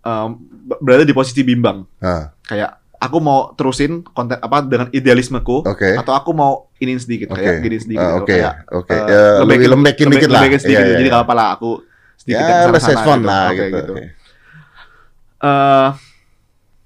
um, 0.00 0.36
ber- 0.60 0.80
berada 0.80 1.02
di 1.02 1.12
posisi 1.12 1.40
bimbang 1.40 1.86
Ah, 1.98 2.34
kayak 2.42 2.70
aku 2.96 3.18
mau 3.18 3.52
terusin 3.52 4.00
konten 4.06 4.36
apa 4.36 4.60
dengan 4.60 4.88
idealismeku 4.90 5.62
Oke. 5.62 5.94
atau 5.94 6.12
aku 6.12 6.30
mau 6.30 6.52
ini 6.76 6.96
sedikit 6.96 7.30
Oke. 7.30 7.38
kayak 7.38 7.54
gini 7.60 7.76
sedikit 7.78 8.00
Ah, 8.00 8.10
gitu. 8.10 8.22
Oke, 8.22 8.32
kayak 8.34 8.54
oke. 8.70 8.90
eh, 8.90 9.04
Ya, 9.06 9.22
lebih 9.40 9.68
lembekin 9.68 10.06
dikit 10.08 10.28
lah. 10.28 10.40
lembekin 10.40 10.58
sedikit 10.58 10.78
Iya, 10.78 10.86
iya, 10.86 10.94
jadi 10.94 11.04
iya. 11.04 11.12
kalau 11.12 11.24
apa 11.24 11.34
lah 11.34 11.48
aku 11.52 11.70
sedikit 12.16 12.40
have 12.40 12.56
ke 12.56 12.64
sana-sana 12.80 13.02
fun 13.02 13.18
gitu. 13.18 13.26
lah 13.26 13.44
Oke, 13.44 13.56
gitu. 13.56 13.76
gitu. 13.76 13.92
Oke. 13.94 14.04
eh 15.40 15.88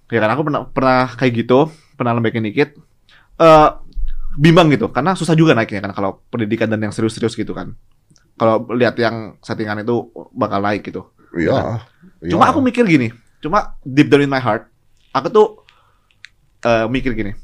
ya 0.08 0.18
kan 0.18 0.30
aku 0.30 0.42
pernah 0.42 0.60
pernah 0.66 1.00
kayak 1.12 1.32
gitu 1.36 1.58
pernah 1.94 2.12
lembekin 2.12 2.42
dikit 2.42 2.74
eh 3.38 3.68
bimbang 4.34 4.66
gitu 4.68 4.88
karena 4.88 5.12
susah 5.12 5.32
juga 5.32 5.52
naiknya 5.52 5.78
kan 5.80 5.92
kalau 5.92 6.22
pendidikan 6.28 6.66
dan 6.66 6.80
yang 6.80 6.90
serius-serius 6.90 7.34
gitu 7.34 7.52
kan 7.52 7.74
kalau 8.38 8.62
lihat 8.72 8.94
yang 8.96 9.36
settingan 9.40 9.82
itu 9.82 10.06
bakal 10.32 10.58
naik 10.58 10.80
gitu 10.82 11.10
Iya. 11.30 11.82
iya. 12.22 12.30
cuma 12.30 12.48
aku 12.48 12.58
mikir 12.58 12.82
gini 12.82 13.12
cuma 13.38 13.76
deep 13.82 14.08
down 14.08 14.22
in 14.22 14.30
my 14.30 14.38
heart 14.38 14.70
aku 15.10 15.28
tuh 15.28 15.46
eh, 16.62 16.86
mikir 16.86 17.12
gini 17.12 17.36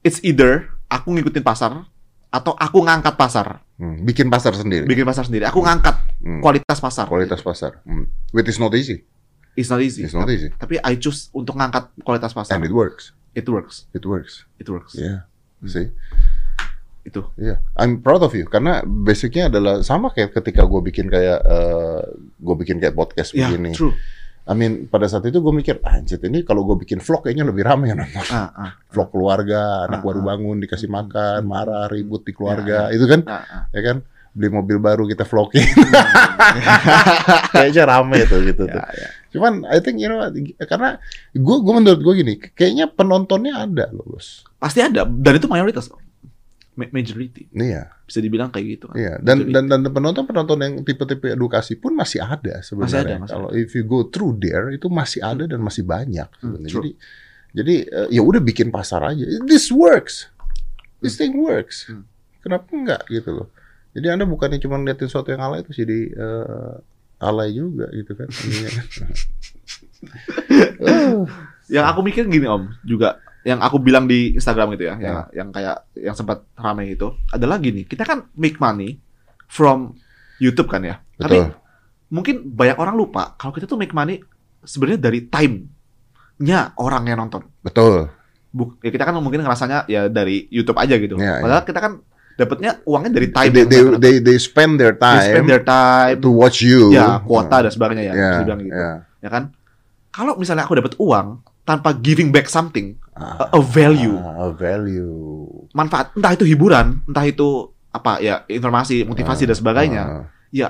it's 0.00 0.22
either 0.22 0.70
aku 0.86 1.12
ngikutin 1.12 1.42
pasar 1.42 1.84
atau 2.30 2.54
aku 2.54 2.80
ngangkat 2.80 3.14
pasar 3.14 3.60
Hmm, 3.80 4.04
bikin 4.04 4.28
pasar 4.28 4.52
sendiri. 4.52 4.84
bikin 4.84 5.08
pasar 5.08 5.24
sendiri 5.24 5.48
aku 5.48 5.60
ngangkat 5.60 5.96
Hmm, 6.20 6.44
kualitas 6.44 6.76
pasar 6.78 7.08
kualitas 7.08 7.40
pasar. 7.40 7.80
Hmm. 7.88 8.12
Which 8.28 8.44
is 8.44 8.60
not 8.60 8.76
easy. 8.76 9.08
It's 9.56 9.72
not 9.72 9.80
easy. 9.80 10.04
It's 10.04 10.12
not 10.12 10.28
easy. 10.28 10.52
Tapi 10.52 10.76
I 10.78 11.00
choose 11.00 11.32
untuk 11.32 11.56
ngangkat 11.56 11.88
kualitas 12.04 12.36
pasar. 12.36 12.54
And 12.54 12.68
it 12.68 12.76
works. 12.76 13.16
It 13.32 13.48
works. 13.48 13.88
It 13.96 14.04
works. 14.04 14.44
It 14.60 14.68
works. 14.68 14.92
Yeah. 14.92 15.24
Hmm. 15.64 15.72
See? 15.72 15.88
Itu. 17.00 17.24
Iya, 17.40 17.64
I'm 17.80 18.04
proud 18.04 18.20
of 18.20 18.36
you 18.36 18.44
karena 18.44 18.84
basicnya 18.84 19.48
adalah 19.48 19.80
sama 19.80 20.12
kayak 20.12 20.36
ketika 20.36 20.68
gue 20.68 20.80
bikin 20.84 21.08
kayak 21.08 21.38
eh 21.40 22.00
gue 22.36 22.54
bikin 22.60 22.76
kayak 22.76 22.92
podcast 22.92 23.32
Ya, 23.32 23.48
begini. 23.48 23.72
true. 23.72 23.96
I 24.44 24.56
mean 24.56 24.90
pada 24.90 25.06
saat 25.06 25.22
itu 25.24 25.38
gue 25.38 25.52
mikir, 25.54 25.78
anjir 25.84 26.18
ini 26.26 26.42
kalau 26.42 26.66
gue 26.66 26.76
bikin 26.82 26.98
vlog 26.98 27.22
kayaknya 27.22 27.46
lebih 27.46 27.62
ramai 27.62 27.92
yang 27.94 28.02
nonton. 28.02 28.24
Ah, 28.34 28.50
ah, 28.50 28.72
Vlog 28.90 29.14
keluarga, 29.14 29.86
anak 29.86 30.00
Ah, 30.00 30.04
baru 30.04 30.20
ah. 30.20 30.26
bangun 30.34 30.56
dikasih 30.58 30.90
makan, 30.90 31.40
marah, 31.46 31.86
ribut 31.86 32.26
di 32.26 32.32
Ya, 32.32 32.36
keluarga, 32.36 32.78
itu 32.90 33.04
kan, 33.06 33.20
ah, 33.30 33.44
ah. 33.46 33.62
ya 33.70 33.82
kan? 33.84 33.96
Beli 34.30 34.48
mobil 34.50 34.78
baru 34.78 35.06
kita 35.06 35.22
vlogging, 35.26 35.66
kayaknya 37.54 37.82
rame 37.86 38.18
tuh 38.26 38.40
gitu 38.42 38.66
tuh. 38.66 38.78
Ya, 38.80 38.90
ya. 38.94 39.08
Cuman 39.30 39.66
I 39.70 39.78
think 39.82 39.98
you 40.02 40.10
know 40.10 40.22
karena 40.66 40.98
gue 41.30 41.56
gue 41.62 41.72
menurut 41.74 42.00
gue 42.02 42.14
gini, 42.18 42.34
kayaknya 42.54 42.90
penontonnya 42.90 43.54
ada 43.66 43.90
loh 43.90 44.06
bos. 44.06 44.42
Pasti 44.58 44.82
ada 44.82 45.06
dan 45.06 45.32
itu 45.38 45.46
mayoritas. 45.46 45.90
Ma- 46.80 46.88
Majority. 46.88 47.52
Iya. 47.52 47.92
Bisa 48.08 48.18
dibilang 48.24 48.48
kayak 48.48 48.66
gitu 48.80 48.84
kan. 48.88 48.96
Iya, 48.96 49.14
dan 49.20 49.44
Majority. 49.44 49.52
dan 49.52 49.64
dan 49.68 49.80
penonton-penonton 49.92 50.58
yang 50.64 50.74
tipe-tipe 50.80 51.28
edukasi 51.28 51.76
pun 51.76 51.92
masih 51.92 52.24
ada 52.24 52.64
sebenarnya. 52.64 52.88
Masih 52.88 53.00
ada, 53.04 53.14
masih 53.20 53.34
Kalau 53.36 53.48
if 53.52 53.70
you 53.76 53.84
go 53.84 54.08
through 54.08 54.40
there 54.40 54.72
itu 54.72 54.88
masih 54.88 55.20
ada 55.20 55.44
dan 55.44 55.60
masih 55.60 55.84
banyak 55.84 56.28
Hmm, 56.40 56.64
true. 56.64 56.80
Jadi 56.80 56.90
jadi 57.50 57.74
eh, 57.84 58.08
ya 58.16 58.22
udah 58.24 58.40
bikin 58.40 58.72
pasar 58.72 59.04
aja. 59.04 59.20
This 59.44 59.68
works. 59.68 60.32
This 61.04 61.20
thing 61.20 61.36
works. 61.36 61.84
Hmm. 61.92 62.08
Kenapa 62.40 62.64
enggak 62.72 63.02
gitu 63.12 63.44
loh. 63.44 63.48
Jadi 63.92 64.06
Anda 64.08 64.24
bukannya 64.24 64.56
cuma 64.56 64.80
ngeliatin 64.80 65.10
sesuatu 65.10 65.28
yang 65.28 65.44
alay 65.44 65.60
itu 65.60 65.76
jadi 65.76 65.98
eh, 66.16 66.74
alay 67.20 67.52
juga 67.52 67.92
gitu 67.92 68.16
kan. 68.16 68.28
Kan. 68.32 68.86
Uh, 70.80 71.28
Yang 71.68 71.84
aku 71.92 72.00
mikir 72.00 72.24
gini 72.26 72.48
Om, 72.48 72.72
juga 72.82 73.20
yang 73.50 73.58
aku 73.58 73.82
bilang 73.82 74.06
di 74.06 74.30
Instagram 74.32 74.78
gitu 74.78 74.86
ya, 74.86 74.94
yang 74.96 75.16
Ya. 75.26 75.42
yang 75.42 75.48
kayak 75.50 75.76
yang 75.98 76.14
sempat 76.14 76.46
ramai 76.54 76.94
itu 76.94 77.10
adalah 77.28 77.58
gini, 77.58 77.82
kita 77.82 78.06
kan 78.06 78.30
make 78.34 78.62
money 78.62 79.02
from 79.46 79.98
YouTube 80.38 80.70
kan 80.70 80.86
ya. 80.86 81.02
Tapi 81.18 81.36
Betul. 81.36 81.50
mungkin 82.08 82.36
banyak 82.46 82.78
orang 82.78 82.94
lupa 82.94 83.34
kalau 83.34 83.50
kita 83.50 83.66
tuh 83.66 83.74
make 83.74 83.90
money 83.90 84.22
sebenarnya 84.62 85.00
dari 85.02 85.26
time-nya 85.26 86.72
orang 86.76 87.02
yang 87.06 87.18
nonton. 87.18 87.42
Betul. 87.60 88.08
Buk, 88.50 88.82
ya 88.82 88.90
kita 88.90 89.06
kan 89.06 89.14
mungkin 89.14 89.42
ngerasanya 89.42 89.86
ya 89.86 90.06
dari 90.06 90.50
YouTube 90.50 90.78
aja 90.78 90.94
gitu. 90.94 91.14
Ya, 91.14 91.38
Padahal 91.38 91.62
kita 91.62 91.78
kan 91.78 91.92
dapatnya 92.34 92.82
uangnya 92.82 93.12
dari 93.14 93.28
time 93.30 93.52
They, 93.52 93.64
they, 93.68 93.82
they, 94.00 94.14
they 94.18 94.36
spend 94.40 94.80
their 94.80 94.96
They 94.96 95.02
time 95.06 95.22
spend 95.38 95.46
their 95.46 95.62
time, 95.62 96.16
to 96.18 96.30
watch 96.32 96.64
you. 96.64 96.90
ya 96.90 97.20
kuota 97.22 97.62
dan 97.62 97.70
sebagainya 97.70 98.04
ya, 98.10 98.14
dibilang 98.42 98.60
gitu. 98.64 98.74
ya. 98.74 98.90
Ya 99.20 99.28
kan? 99.30 99.54
Kalau 100.10 100.34
misalnya 100.34 100.66
aku 100.66 100.74
dapat 100.74 100.98
uang 100.98 101.46
tanpa 101.62 101.92
giving 101.92 102.28
back 102.28 102.46
something, 102.46 102.96
Ah, 103.12 103.52
a, 103.52 103.58
a 103.58 103.60
value, 103.60 104.16
ah, 104.16 104.48
a 104.48 104.50
value. 104.50 105.68
manfaat, 105.70 106.10
entah 106.14 106.32
itu 106.32 106.44
hiburan, 106.44 107.04
entah 107.04 107.22
itu 107.22 107.48
apa 107.90 108.16
ya 108.18 108.42
informasi, 108.46 109.04
motivasi 109.04 109.44
dan 109.44 109.54
sebagainya. 109.54 110.02
Ah. 110.02 110.24
Ya, 110.48 110.68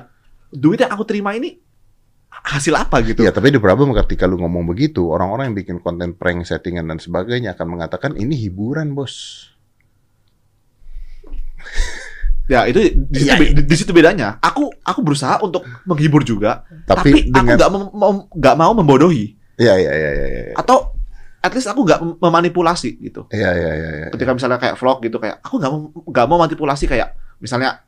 duit 0.50 0.76
yang 0.76 0.90
aku 0.90 1.04
terima 1.04 1.32
ini 1.32 1.62
hasil 2.30 2.74
apa 2.74 3.00
gitu? 3.02 3.22
Ya, 3.22 3.30
tapi 3.30 3.48
di 3.48 3.58
problem 3.58 3.92
ketika 3.94 4.24
lu 4.24 4.36
ngomong 4.36 4.66
begitu, 4.66 5.06
orang-orang 5.06 5.52
yang 5.52 5.56
bikin 5.56 5.76
konten 5.78 6.12
prank, 6.12 6.42
settingan 6.42 6.84
dan 6.84 6.98
sebagainya 6.98 7.54
akan 7.54 7.66
mengatakan 7.70 8.12
ini 8.14 8.34
hiburan, 8.34 8.92
bos. 8.92 9.46
Ya 12.50 12.66
itu 12.66 12.82
di 12.98 13.18
situ, 13.20 13.30
Ya, 13.30 13.34
be- 13.38 13.54
di, 13.54 13.74
situ 13.78 13.92
bedanya. 13.94 14.42
Aku 14.42 14.74
aku 14.82 15.00
berusaha 15.06 15.38
untuk 15.38 15.62
menghibur 15.86 16.26
juga, 16.26 16.66
Tapi, 16.82 17.30
tapi, 17.30 17.30
dengan 17.30 17.46
aku 17.46 17.58
nggak 17.62 17.70
mem- 17.70 17.92
mem- 17.94 18.26
nggak 18.34 18.56
mau 18.58 18.72
membodohi 18.74 19.38
ya 19.60 19.74
ya 19.76 19.92
ya 19.92 20.10
ya 20.10 20.24
ya. 20.26 20.54
atau 20.56 20.96
at 21.38 21.52
least 21.52 21.66
aku 21.66 21.80
nggak 21.82 22.00
mem- 22.00 22.18
memanipulasi 22.18 22.96
gitu. 22.98 23.28
Ya 23.30 23.48
ya 23.50 23.70
ya 23.74 23.90
ya. 23.94 24.06
Ketika 24.10 24.32
misalnya 24.32 24.56
kayak 24.56 24.74
vlog 24.74 25.00
gitu 25.00 25.16
kayak 25.16 25.40
aku 25.40 25.56
nggak 25.56 25.70
mau 25.70 25.80
nggak 26.02 26.26
mau 26.26 26.38
manipulasi 26.38 26.84
kayak 26.86 27.12
misalnya 27.38 27.80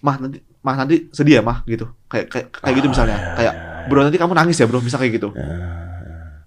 mah 0.00 0.16
nanti 0.16 0.38
mah 0.60 0.74
nanti 0.76 1.08
sedih 1.10 1.38
ya 1.38 1.42
mah 1.42 1.62
gitu 1.64 1.86
kayak 2.06 2.26
kayak, 2.28 2.46
kayak 2.52 2.74
gitu 2.76 2.88
misalnya 2.88 3.16
Ah, 3.16 3.34
kayak 3.34 3.54
ya, 3.54 3.62
bro 3.86 4.00
nanti 4.00 4.14
kamu 4.14 4.32
nangis 4.32 4.54
ya 4.54 4.66
bro 4.66 4.78
bisa 4.78 4.94
kayak 4.94 5.12
gitu 5.16 5.28
ya. 5.32 5.46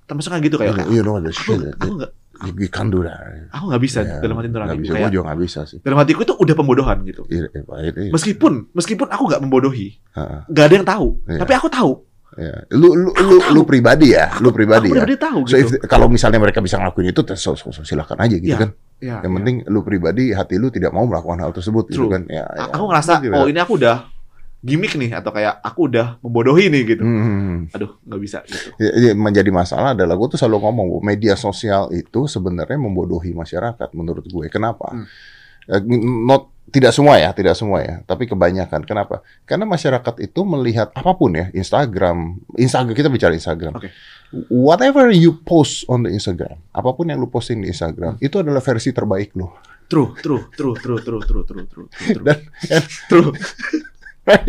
termasuk 0.04 0.30
kayak 0.30 0.44
gitu 0.44 0.56
kayak, 0.56 0.74
kayak 0.78 0.88
You 0.90 1.02
know 1.02 1.18
the 1.18 1.30
aku 1.30 1.54
shit. 1.54 1.74
aku 1.74 1.94
nggak 1.98 2.12
You 2.44 2.68
can't 2.68 2.92
do 2.92 3.02
that. 3.02 3.16
aku 3.50 3.72
nggak 3.72 3.82
bisa 3.82 4.00
Ya, 4.02 4.20
dalam 4.20 4.36
hati 4.36 4.48
nurani 4.48 4.68
nggak 4.70 4.82
bisa. 4.82 4.92
kayak 4.94 5.04
Gue 5.06 5.14
juga 5.14 5.24
nggak 5.26 5.40
bisa 5.42 5.60
sih. 5.64 5.80
dalam 5.80 5.98
hatiku 5.98 6.20
itu 6.22 6.34
udah 6.36 6.56
pembodohan 6.56 6.98
gitu 7.04 7.22
Iya, 7.26 7.48
iya, 7.50 7.64
iya. 7.94 8.12
meskipun 8.12 8.54
meskipun 8.72 9.08
aku 9.08 9.24
nggak 9.28 9.42
membodohi 9.42 9.88
Ha, 10.12 10.44
nggak 10.46 10.66
ada 10.66 10.74
yang 10.74 10.88
tahu 10.88 11.08
Iya. 11.26 11.40
tapi 11.40 11.52
aku 11.54 11.68
tahu 11.68 11.92
ya. 12.36 12.56
Lu 12.72 12.94
lu 12.94 13.10
lu, 13.12 13.38
lu 13.50 13.62
pribadi 13.64 14.12
ya, 14.12 14.34
lu 14.38 14.50
pribadi 14.50 14.90
aku 14.90 14.96
ya. 14.96 15.04
pribadi 15.04 15.16
tahu 15.18 15.40
So 15.44 15.56
gitu 15.56 15.76
if, 15.76 15.86
kalau 15.86 16.08
misalnya 16.08 16.38
mereka 16.38 16.60
bisa 16.60 16.78
ngelakuin 16.78 17.10
itu, 17.10 17.22
so, 17.34 17.54
so, 17.54 17.70
so, 17.70 17.82
silakan 17.82 18.18
aja 18.20 18.36
gitu 18.36 18.50
Ya, 18.50 18.60
kan. 18.60 18.70
ya, 18.98 19.16
Yang 19.20 19.32
ya. 19.32 19.38
penting 19.38 19.56
lu 19.68 19.80
pribadi 19.82 20.24
hati 20.32 20.56
lu 20.56 20.68
tidak 20.68 20.90
mau 20.90 21.04
melakukan 21.04 21.40
hal 21.40 21.52
tersebut 21.52 21.88
gitu 21.88 22.06
True. 22.06 22.12
kan. 22.12 22.22
Ya, 22.26 22.46
ya. 22.46 22.70
aku 22.70 22.84
ngerasa 22.86 23.12
Gitu. 23.20 23.34
oh 23.34 23.46
ini 23.46 23.58
aku 23.58 23.76
udah 23.76 23.98
gimmick 24.60 24.96
nih 24.96 25.12
atau 25.12 25.30
kayak 25.30 25.60
aku 25.60 25.92
udah 25.92 26.24
membodohi 26.24 26.72
nih 26.72 26.84
gitu 26.88 27.04
Hmm. 27.04 27.68
aduh 27.70 28.00
nggak 28.00 28.22
bisa 28.22 28.40
gitu 28.48 28.72
Ya, 28.80 28.92
ya, 28.96 29.12
menjadi 29.12 29.52
masalah 29.52 29.92
adalah 29.92 30.16
gue 30.16 30.28
tuh 30.30 30.40
selalu 30.40 30.64
ngomong 30.64 30.88
media 31.04 31.36
sosial 31.36 31.92
itu 31.92 32.26
sebenarnya 32.26 32.80
membodohi 32.80 33.36
masyarakat 33.36 33.92
menurut 33.92 34.24
gue. 34.24 34.48
Kenapa? 34.48 34.96
Hmm. 34.96 35.04
Eh, 35.68 35.84
Not 36.00 36.53
tidak 36.72 36.96
semua 36.96 37.20
ya, 37.20 37.30
tidak 37.36 37.60
semua 37.60 37.84
ya, 37.84 37.96
tapi 38.08 38.24
kebanyakan. 38.24 38.88
Kenapa? 38.88 39.20
Karena 39.44 39.68
masyarakat 39.68 40.16
itu 40.24 40.42
melihat 40.48 40.90
apa 40.96 41.12
pun 41.14 41.36
ya, 41.36 41.52
Instagram, 41.52 42.40
Instagram 42.56 42.96
kita 42.96 43.10
bicara 43.12 43.36
Instagram. 43.36 43.76
Okay. 43.78 43.92
Whatever 44.50 45.14
you 45.14 45.38
post 45.44 45.86
on 45.92 46.08
the 46.08 46.12
Instagram, 46.14 46.58
apa 46.74 46.90
pun 46.96 47.12
yang 47.12 47.22
lu 47.22 47.30
posting 47.30 47.62
di 47.62 47.70
Instagram, 47.70 48.18
hmm. 48.18 48.26
itu 48.26 48.36
adalah 48.40 48.64
versi 48.64 48.90
terbaik 48.96 49.36
lu. 49.36 49.52
True, 49.92 50.16
true, 50.18 50.50
true, 50.56 50.74
true, 50.80 51.00
true, 51.04 51.22
true, 51.22 51.44
true, 51.46 51.66
true. 51.70 51.88
true. 51.92 52.24
Dan, 52.24 52.40
and, 52.74 52.86
true. 53.12 53.30
right? 54.30 54.48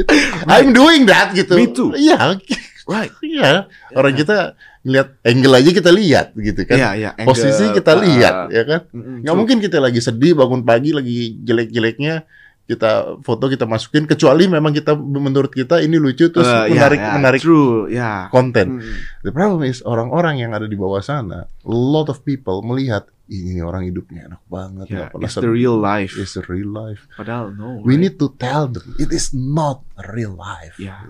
I'm 0.48 0.72
doing 0.72 1.04
that 1.10 1.34
gitu. 1.34 1.58
Me 1.58 1.66
too. 1.68 1.92
Iya. 1.92 2.40
Yeah 2.40 2.72
right 2.88 3.12
iya. 3.24 3.68
Orang 3.96 4.14
Ya. 4.14 4.18
kita 4.24 4.36
ngeliat 4.84 5.08
angle 5.24 5.54
aja 5.56 5.70
kita 5.72 5.90
lihat 5.90 6.26
gitu 6.36 6.60
kan. 6.68 6.76
Iya. 6.76 7.10
Posisi 7.24 7.64
Angle, 7.68 7.76
kita 7.80 7.92
uh, 7.96 8.00
lihat 8.04 8.34
ya 8.52 8.62
kan. 8.68 8.80
Nggak 8.92 9.24
true. 9.32 9.38
mungkin 9.40 9.56
kita 9.64 9.78
lagi 9.80 10.00
sedih 10.04 10.36
bangun 10.36 10.60
pagi 10.62 10.92
lagi 10.92 11.40
jelek-jeleknya 11.40 12.28
kita 12.64 13.20
foto 13.20 13.44
kita 13.52 13.68
masukin 13.68 14.08
kecuali 14.08 14.48
memang 14.48 14.72
kita 14.72 14.96
menurut 14.96 15.52
kita 15.52 15.84
ini 15.84 16.00
lucu 16.00 16.32
terus 16.32 16.48
Uh, 16.48 16.64
menarik 16.72 16.96
ya, 16.96 17.12
menarik 17.12 17.40
True, 17.44 17.92
ya. 17.92 18.32
konten. 18.32 18.80
Mm. 18.80 18.96
The 19.20 19.32
problem 19.36 19.68
is 19.68 19.84
orang-orang 19.84 20.40
yang 20.40 20.56
ada 20.56 20.64
di 20.64 20.72
bawah 20.72 21.04
sana, 21.04 21.44
a 21.44 21.68
lot 21.68 22.08
of 22.08 22.24
people 22.24 22.64
melihat 22.64 23.04
ini 23.28 23.60
orang 23.60 23.88
hidupnya 23.88 24.32
enak 24.32 24.42
banget, 24.48 24.86
pernah 25.12 25.24
it's 25.24 25.36
the 25.36 25.48
real 25.48 25.76
life. 25.76 26.16
It's 26.16 26.36
the 26.36 26.44
real 26.44 26.72
life. 26.72 27.04
Padahal 27.16 27.52
no. 27.52 27.80
We 27.84 27.96
right? 27.96 28.08
need 28.08 28.16
to 28.20 28.32
tell 28.36 28.68
them 28.68 28.96
it 28.96 29.12
is 29.12 29.32
not 29.36 29.84
real 30.12 30.32
life. 30.32 30.76
Ya. 30.80 31.04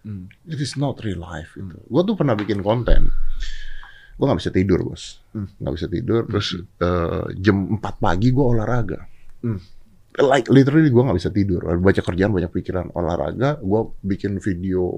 Mm. 0.00 0.32
It 0.46 0.56
is 0.56 0.74
not 0.74 0.96
real 1.00 1.20
life. 1.20 1.52
Gitu. 1.52 1.76
Gue 1.76 2.02
tuh 2.02 2.14
pernah 2.14 2.32
bikin 2.32 2.60
konten. 2.60 3.12
Gue 4.14 4.24
nggak 4.24 4.38
bisa 4.38 4.48
tidur 4.50 4.80
bos, 4.82 5.20
Hmm. 5.32 5.48
nggak 5.56 5.74
bisa 5.74 5.86
tidur. 5.86 6.22
Terus 6.24 6.48
eh, 6.56 7.24
jam 7.36 7.56
4 7.74 7.80
pagi 7.96 8.28
gue 8.28 8.44
olahraga. 8.46 9.00
Hmm. 9.40 9.60
Like 10.10 10.48
literally 10.48 10.88
gue 10.88 11.00
nggak 11.00 11.16
bisa 11.16 11.30
tidur. 11.30 11.62
Baca 11.78 12.02
kerjaan 12.02 12.28
banyak 12.28 12.50
pikiran 12.50 12.92
olahraga. 12.92 13.56
Gue 13.56 13.80
bikin 14.02 14.36
video 14.38 14.88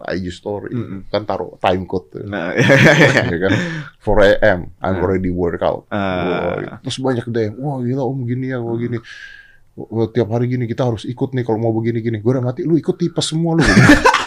eh, 0.00 0.16
IG 0.16 0.30
story, 0.30 0.70
Mm-mm. 0.70 1.06
kan 1.06 1.22
taruh 1.22 1.54
time 1.56 1.84
code. 1.84 2.22
Nah, 2.24 2.50
ya, 2.58 3.36
kan 3.36 3.52
4 4.00 4.30
a.m. 4.32 4.60
I'm 4.76 4.94
Hmm. 4.96 5.02
already 5.02 5.30
workout. 5.30 5.86
Ah. 5.88 6.00
Wah, 6.56 6.78
terus 6.80 6.98
banyak 6.98 7.26
deh, 7.28 7.48
wah 7.54 7.78
gila 7.78 8.02
om 8.02 8.22
gini 8.22 8.50
ya, 8.50 8.58
wah 8.58 8.74
gini. 8.74 8.98
Tiap 10.08 10.28
hari 10.30 10.46
gini 10.48 10.64
kita 10.64 10.86
harus 10.86 11.02
ikut 11.04 11.30
nih 11.30 11.42
kalau 11.42 11.58
mau 11.58 11.70
begini 11.70 11.98
gini. 11.98 12.18
Gue 12.18 12.32
udah 12.32 12.44
mati, 12.44 12.62
lu 12.62 12.74
ikut 12.74 12.94
tipes 12.94 13.26
semua 13.26 13.54
lu. 13.54 13.62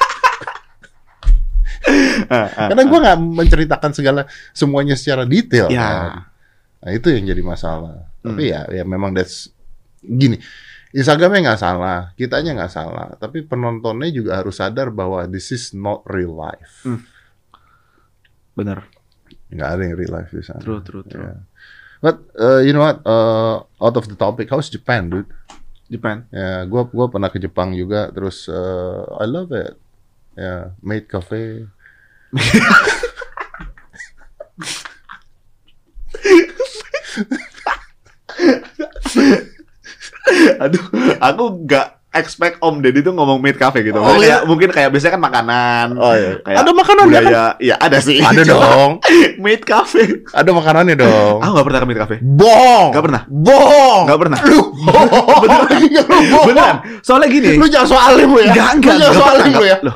Karena 2.70 2.84
gue 2.84 3.00
nggak 3.00 3.20
menceritakan 3.20 3.92
segala 3.96 4.22
semuanya 4.52 4.96
secara 4.98 5.24
detail. 5.24 5.68
Ya. 5.72 5.82
kan. 5.82 6.10
Nah 6.84 6.92
itu 6.94 7.08
yang 7.12 7.26
jadi 7.26 7.42
masalah. 7.42 8.08
Hmm. 8.22 8.34
Tapi 8.34 8.44
ya, 8.52 8.68
ya 8.70 8.84
memang 8.86 9.12
that's 9.16 9.50
gini. 10.04 10.40
Instagramnya 10.96 11.52
nggak 11.52 11.62
salah, 11.62 12.16
kitanya 12.16 12.64
nggak 12.64 12.74
salah, 12.74 13.12
tapi 13.20 13.44
penontonnya 13.44 14.08
juga 14.08 14.40
harus 14.40 14.56
sadar 14.56 14.88
bahwa 14.88 15.28
this 15.28 15.52
is 15.52 15.76
not 15.76 16.02
real 16.08 16.32
life. 16.32 16.88
Hmm. 16.88 17.04
Bener. 18.56 18.88
Nggak 19.52 19.70
ada 19.78 19.82
yang 19.84 19.96
real 20.00 20.14
life 20.16 20.32
di 20.32 20.42
sana. 20.42 20.64
True, 20.64 20.80
true, 20.82 21.04
true. 21.04 21.22
Yeah. 21.22 21.44
But 22.00 22.24
uh, 22.40 22.62
you 22.64 22.72
know 22.72 22.86
what? 22.86 23.04
Uh, 23.04 23.68
out 23.82 23.96
of 24.00 24.08
the 24.08 24.16
topic, 24.16 24.48
how's 24.48 24.72
Japan, 24.72 25.12
dude? 25.12 25.30
Japan. 25.92 26.28
Ya, 26.30 26.64
gua 26.68 26.88
gua 26.88 27.08
pernah 27.12 27.32
ke 27.32 27.40
Jepang 27.40 27.74
juga, 27.74 28.12
terus 28.12 28.48
uh, 28.48 29.08
I 29.20 29.26
love 29.28 29.52
it. 29.56 29.76
Ya, 30.38 30.72
Maid 30.84 31.10
Cafe. 31.10 31.66
Aduh, 40.60 40.84
aku 41.24 41.44
nggak 41.64 41.98
expect 42.18 42.58
Om 42.60 42.82
Deddy 42.82 43.06
tuh 43.06 43.14
ngomong 43.14 43.38
maid 43.40 43.62
cafe 43.62 43.86
gitu. 43.86 44.02
Oh, 44.02 44.18
iya? 44.18 44.42
kayak, 44.42 44.50
mungkin 44.50 44.70
kayak 44.74 44.90
biasanya 44.90 45.14
kan 45.16 45.24
makanan. 45.24 45.88
Oh 46.02 46.14
iya. 46.18 46.42
Kayak 46.42 46.58
Ada 46.66 46.72
makanan 46.74 47.04
ya? 47.04 47.08
budaya. 47.08 47.44
Iya, 47.62 47.76
ada 47.78 47.98
sih. 48.02 48.18
Ada 48.20 48.42
dong. 48.44 48.92
Maid 49.44 49.62
cafe. 49.64 50.26
Ada 50.34 50.50
makanannya 50.50 50.96
dong. 50.98 51.38
Aku 51.46 51.52
gak 51.62 51.68
pernah 51.70 51.80
ke 51.80 51.88
maid 51.88 52.00
cafe. 52.02 52.16
Bohong. 52.24 52.90
Gak 52.90 53.04
pernah. 53.06 53.22
Bohong. 53.30 54.04
Gak 54.10 54.20
pernah. 54.20 54.40
Lu 54.50 54.60
bohong. 54.74 55.42
Beneran. 56.50 56.76
Soalnya 57.06 57.30
gini. 57.30 57.54
Lu 57.56 57.68
jangan 57.70 57.88
soalin 57.88 58.28
lu 58.28 58.40
ya. 58.42 58.52
Enggak, 58.52 58.70
enggak. 58.82 58.94
Lu 58.98 59.02
jangan 59.06 59.18
soalin 59.22 59.52
lu 59.54 59.66
ya. 59.68 59.78
Loh, 59.86 59.96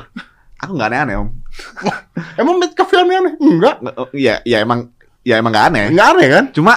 aku 0.62 0.72
gak 0.78 0.88
aneh-aneh, 0.94 1.14
Om. 1.18 1.28
Emang 2.40 2.56
mid 2.56 2.72
cafe 2.72 2.94
aneh-aneh? 2.98 3.34
Enggak. 3.36 3.74
Nggak- 3.80 3.96
oh, 3.96 4.08
Iya, 4.12 4.40
ya 4.42 4.58
emang 4.58 4.88
ya 5.22 5.36
emang 5.36 5.50
gak 5.50 5.66
aneh. 5.68 5.86
Enggak 5.88 6.08
aneh 6.12 6.26
kan? 6.28 6.44
Cuma 6.50 6.72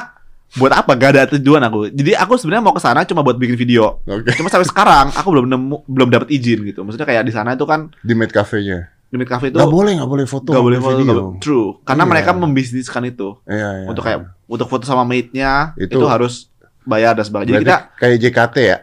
buat 0.54 0.72
apa? 0.72 0.92
Gak 0.94 1.12
ada 1.12 1.24
tujuan 1.32 1.62
aku. 1.62 1.90
Jadi 1.90 2.12
aku 2.14 2.34
sebenarnya 2.36 2.64
mau 2.64 2.72
ke 2.72 2.80
sana 2.80 3.04
cuma 3.04 3.22
buat 3.22 3.36
bikin 3.36 3.56
video. 3.56 4.00
Oke. 4.02 4.32
Cuma 4.34 4.48
sampai 4.48 4.66
sekarang 4.66 5.12
aku 5.12 5.28
belum 5.30 5.46
nemu 5.48 5.78
belum 5.86 6.08
dapat 6.10 6.30
izin 6.30 6.64
gitu. 6.64 6.82
Maksudnya 6.82 7.06
kayak 7.06 7.24
di 7.24 7.32
sana 7.32 7.54
itu 7.54 7.64
kan 7.64 7.92
Di 8.00 8.14
mid 8.14 8.30
cafe-nya. 8.30 8.92
di 9.06 9.22
Mid 9.22 9.30
Cafe 9.30 9.48
itu 9.48 9.56
Nggak 9.56 9.70
boleh, 9.70 9.92
nggak 9.96 10.12
boleh 10.12 10.26
foto. 10.26 10.50
nggak 10.52 10.66
boleh 10.66 10.80
foto, 10.82 10.98
video. 10.98 11.08
boleh- 11.08 11.40
true. 11.40 11.68
Karena 11.84 12.04
Iya. 12.04 12.10
mereka 12.10 12.32
membisniskan 12.34 13.04
itu 13.06 13.38
Iya, 13.46 13.70
iya. 13.78 13.88
untuk 13.88 14.04
kayak 14.04 14.20
untuk 14.44 14.68
foto 14.68 14.84
sama 14.84 15.06
maidnya 15.06 15.72
itu, 15.76 15.96
Itu- 15.96 16.10
harus 16.10 16.50
bayar 16.84 17.14
dan 17.14 17.24
sebagainya. 17.24 17.54
Jadi 17.54 17.64
kita 17.64 17.78
kayak 17.96 18.18
JKT 18.20 18.56
ya? 18.60 18.78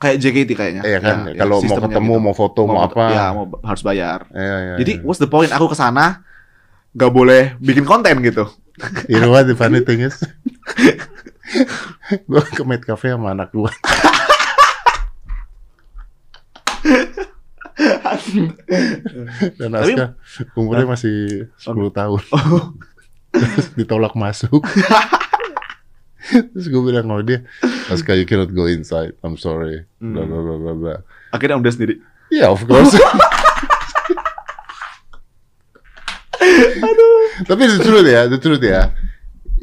Kayak 0.00 0.16
JKT 0.16 0.50
kayaknya. 0.56 0.82
Iya 0.82 0.98
kan? 1.04 1.16
Ya, 1.28 1.36
ya, 1.36 1.40
Kalau 1.44 1.56
mau 1.60 1.64
sistemnya 1.68 1.88
ketemu, 1.92 2.14
gitu. 2.16 2.24
mau 2.24 2.34
foto, 2.34 2.60
mau, 2.64 2.80
apa? 2.88 3.04
Ya, 3.12 3.26
mau 3.36 3.44
harus 3.60 3.82
bayar. 3.84 4.18
Iya, 4.32 4.56
iya. 4.56 4.74
Jadi 4.80 4.92
iya. 4.96 5.04
what's 5.04 5.20
the 5.20 5.28
point 5.28 5.52
aku 5.52 5.68
ke 5.68 5.76
sana 5.76 6.24
nggak 6.90 7.12
boleh 7.12 7.42
bikin 7.60 7.84
konten 7.84 8.24
gitu. 8.24 8.48
You 9.12 9.20
know 9.20 9.28
what 9.28 9.44
the 9.44 9.52
funny 9.52 9.84
thing 9.84 10.00
is? 10.00 10.16
gue 12.30 12.42
ke 12.56 12.62
Made 12.64 12.80
Cafe 12.80 13.12
sama 13.12 13.36
anak 13.36 13.52
gue. 13.52 13.68
Dan 19.60 19.70
Tapi- 19.72 19.94
Aska 20.00 20.06
umurnya 20.56 20.88
masih 20.88 21.48
10 21.60 21.92
tahun. 21.92 22.22
Terus 23.36 23.68
ditolak 23.76 24.16
masuk. 24.16 24.64
Terus 26.52 26.66
gue 26.68 26.82
bilang 26.84 27.08
sama 27.08 27.24
dia, 27.24 27.48
Aska 27.88 28.12
you 28.12 28.28
cannot 28.28 28.52
go 28.52 28.68
inside. 28.68 29.16
I'm 29.24 29.40
sorry. 29.40 29.88
Bla 29.98 30.28
bla 30.28 30.40
bla 30.44 30.56
bla 30.60 30.72
bla. 30.76 30.94
Akhirnya 31.32 31.56
udah 31.56 31.72
sendiri. 31.72 31.96
Yeah, 32.28 32.52
of 32.52 32.62
course. 32.68 32.94
Tapi 37.48 37.62
the 37.66 37.78
truth 37.80 38.04
ya, 38.06 38.28
the 38.28 38.36
truth 38.36 38.60
ya. 38.62 38.92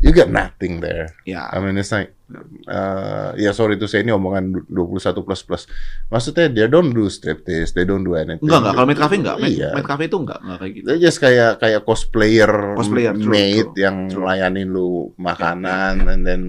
You 0.02 0.10
get 0.14 0.34
nothing 0.34 0.82
there. 0.82 1.14
Ya. 1.30 1.50
I 1.54 1.62
mean 1.62 1.78
it's 1.78 1.94
like 1.94 2.17
uh, 2.66 3.32
ya 3.36 3.52
sorry 3.52 3.76
to 3.76 3.86
say 3.86 4.00
ini 4.00 4.10
omongan 4.10 4.68
21 4.68 5.00
plus 5.22 5.42
plus. 5.42 5.64
Maksudnya 6.08 6.48
they 6.48 6.66
don't 6.66 6.92
do 6.92 7.08
striptease, 7.08 7.72
they 7.72 7.84
don't 7.84 8.02
do 8.02 8.14
anything. 8.14 8.42
Enggak 8.42 8.60
enggak 8.60 8.74
kalau 8.74 8.88
Mid 8.88 8.98
Cafe 8.98 9.16
enggak. 9.18 9.38
Iya. 9.40 9.70
Mid 9.74 9.86
Cafe 9.86 10.04
itu 10.06 10.18
enggak 10.18 10.40
enggak 10.40 10.58
kayak 10.58 10.74
gitu. 10.74 10.86
They 10.86 10.98
just 10.98 11.18
kayak 11.18 11.52
kayak 11.58 11.82
cosplayer, 11.82 12.52
Cosplayer, 12.74 13.14
true, 13.14 13.28
maid 13.28 13.68
true, 13.68 13.80
yang 13.80 13.96
true. 14.08 14.22
melayanin 14.22 14.68
lu 14.68 14.90
makanan 15.16 15.94
and 16.06 16.22
then 16.22 16.42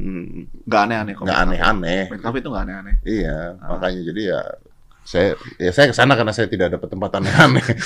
Enggak 0.63 0.83
aneh-aneh 0.85 1.13
kok. 1.15 1.23
nggak 1.23 1.37
Mid 1.37 1.39
Cafe. 1.39 1.55
aneh-aneh. 1.55 2.03
Mid 2.11 2.23
Cafe 2.23 2.37
itu 2.37 2.49
enggak 2.49 2.65
aneh-aneh. 2.65 2.95
Iya, 3.03 3.39
Ah. 3.57 3.69
makanya 3.73 4.01
jadi 4.05 4.23
ya 4.29 4.41
saya 5.03 5.29
ya 5.57 5.71
saya 5.73 5.87
ke 5.89 5.95
sana 5.95 6.13
karena 6.13 6.31
saya 6.31 6.47
tidak 6.47 6.69
dapat 6.71 6.89
tempat 6.89 7.11
aneh-aneh. 7.17 7.65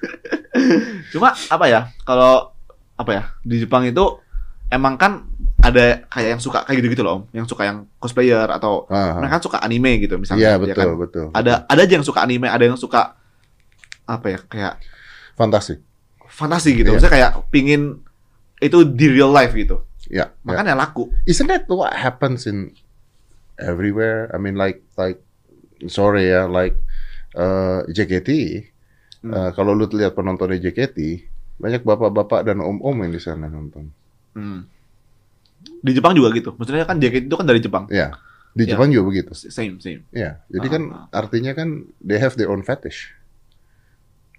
Cuma 1.12 1.30
apa 1.32 1.64
ya? 1.66 1.80
Kalau 2.02 2.52
apa 2.96 3.10
ya? 3.10 3.22
Di 3.40 3.60
Jepang 3.60 3.84
itu 3.84 4.18
emang 4.66 4.96
kan 4.96 5.29
ada 5.70 5.86
kayak 6.06 6.28
yang 6.36 6.42
suka 6.42 6.58
kayak 6.66 6.76
gitu-gitu 6.82 7.02
loh, 7.02 7.12
Om. 7.14 7.22
Yang 7.32 7.46
suka 7.50 7.62
yang 7.64 7.78
cosplayer 7.96 8.46
atau 8.50 8.84
Ah, 8.86 8.94
ah. 8.96 9.12
mereka 9.18 9.38
kan 9.38 9.42
suka 9.42 9.58
anime 9.62 9.90
gitu 10.02 10.14
misalnya. 10.18 10.42
Iya 10.42 10.50
ya 10.50 10.58
betul 10.58 10.90
kan? 10.92 10.98
betul. 10.98 11.26
Ada 11.32 11.52
ada 11.64 11.80
aja 11.80 11.94
yang 11.96 12.06
suka 12.06 12.20
anime, 12.20 12.46
ada 12.46 12.64
yang 12.66 12.76
suka 12.76 13.14
apa 14.04 14.26
ya? 14.26 14.38
Kayak 14.46 14.74
Fantasi. 15.34 15.80
fantasi 16.30 16.70
gitu. 16.78 16.90
Iya. 16.90 17.00
Maksudnya 17.00 17.14
kayak 17.14 17.30
pingin 17.48 17.82
itu 18.60 18.78
di 18.84 19.06
real 19.08 19.32
life 19.32 19.50
gitu. 19.52 19.82
Ya. 20.06 20.30
ya. 20.30 20.44
Makanya 20.46 20.76
laku. 20.76 21.08
Isn't 21.24 21.48
that 21.48 21.64
what 21.66 21.90
happens 21.94 22.44
in 22.44 22.74
everywhere? 23.58 24.28
I 24.30 24.38
mean, 24.38 24.54
like, 24.54 24.82
like, 24.94 25.18
sorry 25.86 26.28
ya, 26.28 26.46
like 26.46 26.76
uh, 27.34 27.82
JKT. 27.88 28.30
Hmm. 29.20 29.32
uh, 29.32 29.50
kalau 29.52 29.76
lu 29.76 29.84
lihat 29.92 30.16
penontonnya 30.16 30.56
JKT, 30.60 30.96
banyak 31.60 31.84
bapak-bapak 31.84 32.48
dan 32.48 32.64
om-om 32.64 33.04
yang 33.04 33.12
di 33.12 33.20
sana 33.20 33.52
nonton. 33.52 33.92
Hmm. 34.32 34.64
Di 35.80 35.92
Jepang 35.92 36.12
juga 36.12 36.28
gitu. 36.30 36.52
Maksudnya 36.54 36.84
kan 36.84 36.96
JKT 36.96 37.26
itu 37.26 37.36
kan 37.36 37.44
dari 37.44 37.58
Jepang. 37.58 37.84
Ya, 37.88 38.12
di 38.52 38.64
Ya. 38.64 38.74
Jepang 38.74 38.88
juga 38.88 39.08
begitu. 39.08 39.32
Same, 39.32 39.78
same. 39.78 40.04
Ya, 40.10 40.44
jadi 40.46 40.66
Ah, 40.66 40.72
kan 40.72 40.82
ah. 40.90 41.06
artinya 41.16 41.52
kan 41.52 41.68
they 41.98 42.16
have 42.16 42.34
their 42.34 42.48
own 42.48 42.60
fetish. 42.60 43.12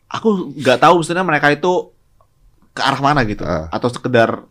Aku 0.08 0.52
nggak 0.54 0.78
tahu 0.78 1.00
maksudnya 1.00 1.24
mereka 1.24 1.48
itu 1.50 1.96
ke 2.72 2.82
arah 2.82 3.00
mana 3.00 3.24
gitu. 3.24 3.42
Ah. 3.42 3.68
Atau 3.70 3.88
sekedar 3.88 4.44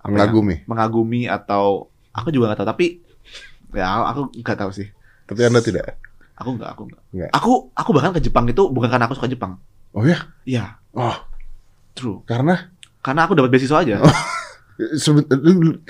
ya, 0.00 0.06
Mengagumi. 0.06 0.62
mengagumi 0.64 1.26
atau 1.26 1.90
aku 2.10 2.30
juga 2.30 2.50
nggak 2.50 2.62
tahu. 2.62 2.68
Tapi 2.70 2.86
ya 3.74 3.86
aku 4.06 4.20
nggak 4.34 4.58
tahu 4.58 4.70
sih. 4.70 4.88
Tapi 5.26 5.40
anda 5.44 5.60
tidak. 5.60 5.98
Aku 6.34 6.56
nggak, 6.56 6.70
aku 6.72 6.82
nggak. 6.88 7.02
Nggak. 7.12 7.30
Aku 7.36 7.52
aku 7.70 7.90
bahkan 7.92 8.16
ke 8.16 8.22
Jepang 8.22 8.46
itu 8.46 8.64
bukan 8.66 8.88
karena 8.88 9.04
aku 9.04 9.14
suka 9.14 9.28
Jepang. 9.28 9.58
Oh 9.92 10.06
ya? 10.06 10.30
Iya, 10.46 10.78
Oh, 10.90 11.18
true. 11.92 12.22
karena 12.24 12.70
Karena 13.00 13.24
aku 13.24 13.34
dapat 13.34 13.50
beasiswa 13.50 13.80
aja. 13.80 13.98
lu- 13.98 14.06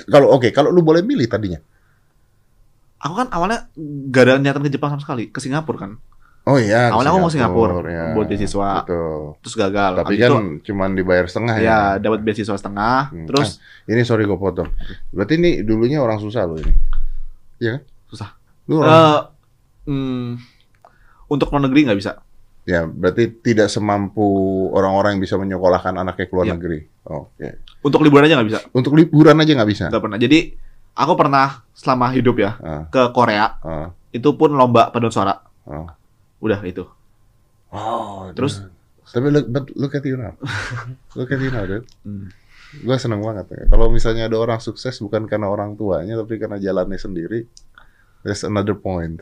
kalau 0.06 0.34
oke, 0.34 0.50
kalau 0.50 0.70
lu 0.70 0.82
boleh 0.82 1.02
milih 1.02 1.26
tadinya. 1.26 1.60
Aku 3.00 3.16
kan 3.16 3.32
awalnya 3.32 3.72
gak 4.12 4.22
ada 4.28 4.32
niatan 4.36 4.60
ke 4.60 4.70
Jepang 4.70 4.92
sama 4.92 5.00
sekali, 5.00 5.32
ke 5.32 5.40
Singapura 5.40 5.88
kan. 5.88 5.92
Oh 6.48 6.56
iya. 6.56 6.88
Awalnya 6.92 7.12
aku 7.12 7.20
mau 7.20 7.32
Singapura, 7.32 7.74
ya. 7.84 8.04
buat 8.16 8.26
beasiswa. 8.28 8.84
Betul. 8.84 9.36
Terus 9.44 9.54
gagal. 9.56 9.90
Tapi 10.00 10.14
Habis 10.16 10.20
kan 10.20 10.30
itu, 10.32 10.40
cuman 10.72 10.88
dibayar 10.96 11.24
setengah 11.28 11.54
ya. 11.60 11.64
ya 11.64 11.78
dapat 12.00 12.20
beasiswa 12.24 12.56
setengah. 12.56 13.12
Hmm. 13.12 13.26
Terus 13.28 13.60
Ini 13.84 14.00
sorry 14.04 14.24
gue 14.24 14.36
potong. 14.36 14.68
Berarti 15.12 15.36
ini 15.36 15.60
dulunya 15.60 16.00
orang 16.00 16.20
susah 16.20 16.48
loh 16.48 16.56
ini. 16.60 16.72
Iya 17.60 17.70
kan? 17.76 17.82
susah. 18.10 18.28
Lu 18.66 18.80
orang, 18.82 18.90
Eh, 18.90 19.20
hmm, 19.86 20.26
untuk 21.28 21.48
luar 21.52 21.62
negeri 21.68 21.86
nggak 21.86 21.98
bisa. 22.00 22.18
Ya 22.70 22.86
berarti 22.86 23.26
tidak 23.42 23.66
semampu 23.66 24.22
orang-orang 24.70 25.18
yang 25.18 25.22
bisa 25.22 25.34
menyekolahkan 25.34 25.98
anaknya 25.98 26.24
ke 26.24 26.32
luar 26.32 26.46
Iya. 26.46 26.54
negeri. 26.54 26.78
Oke. 27.04 27.48
Untuk 27.82 28.00
liburan 28.00 28.24
aja 28.24 28.38
nggak 28.38 28.48
bisa. 28.48 28.60
Untuk 28.70 28.94
liburan 28.94 29.34
aja 29.36 29.52
nggak 29.52 29.70
bisa. 29.70 29.84
Nggak 29.90 30.02
pernah. 30.02 30.18
Jadi 30.20 30.38
aku 30.92 31.12
pernah 31.14 31.46
selama 31.74 32.06
hidup 32.10 32.36
ya 32.38 32.50
Ah, 32.56 32.82
ke 32.86 33.02
Korea. 33.10 33.58
ah, 33.60 33.90
Itu 34.10 34.34
pun 34.34 34.54
lomba 34.54 34.88
paduan 34.88 35.10
suara. 35.10 35.34
ah. 35.64 35.98
Udah 36.38 36.62
itu. 36.62 36.86
Oh, 37.70 38.30
Terus? 38.32 38.62
dude. 38.62 38.78
Tapi 39.10 39.26
look, 39.28 39.46
but 39.48 39.66
look 39.74 39.92
at 39.92 40.02
you 40.02 40.14
now. 40.14 40.38
look 41.18 41.28
at 41.28 41.38
you 41.38 41.50
now, 41.50 41.66
dude. 41.66 41.82
Hmm. 42.02 42.30
Gue 42.76 42.94
seneng 42.96 43.18
banget. 43.20 43.50
ya. 43.50 43.66
Kalau 43.66 43.90
misalnya 43.90 44.26
ada 44.26 44.38
orang 44.38 44.58
sukses 44.58 44.94
bukan 44.96 45.26
karena 45.26 45.50
orang 45.50 45.74
tuanya, 45.74 46.14
tapi 46.14 46.38
karena 46.38 46.56
jalannya 46.56 46.94
sendiri. 46.94 47.42
There's 48.22 48.42
another 48.42 48.74
point. 48.74 49.18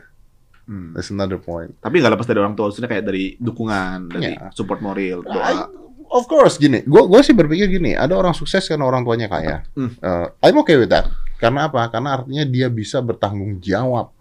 Hmm. 0.69 0.93
There's 0.93 1.09
another 1.09 1.41
point. 1.41 1.73
Tapi 1.81 1.97
nggak 1.97 2.13
lepas 2.13 2.29
dari 2.29 2.37
orang 2.37 2.53
tua. 2.53 2.69
Maksudnya 2.69 2.85
kayak 2.85 3.09
dari 3.09 3.33
dukungan, 3.41 4.13
dari 4.13 4.37
Ya. 4.37 4.53
support 4.53 4.85
moral, 4.85 5.25
I- 5.25 5.33
doa. 5.33 5.65
of 6.13 6.29
course 6.29 6.61
gini, 6.61 6.85
gue 6.85 7.01
gue 7.09 7.21
sih 7.25 7.33
berpikir 7.33 7.65
gini, 7.73 7.97
ada 7.97 8.13
orang 8.13 8.37
sukses 8.37 8.61
karena 8.69 8.85
orang 8.85 9.01
tuanya 9.01 9.25
kaya. 9.25 9.65
Hmm. 9.73 9.97
Uh, 9.97 10.29
I'm 10.45 10.61
okay 10.61 10.77
with 10.77 10.93
that. 10.93 11.09
Karena 11.41 11.65
apa? 11.73 11.89
Karena 11.89 12.21
artinya 12.21 12.45
dia 12.45 12.69
bisa 12.69 13.01
bertanggung 13.01 13.57
jawab 13.57 14.13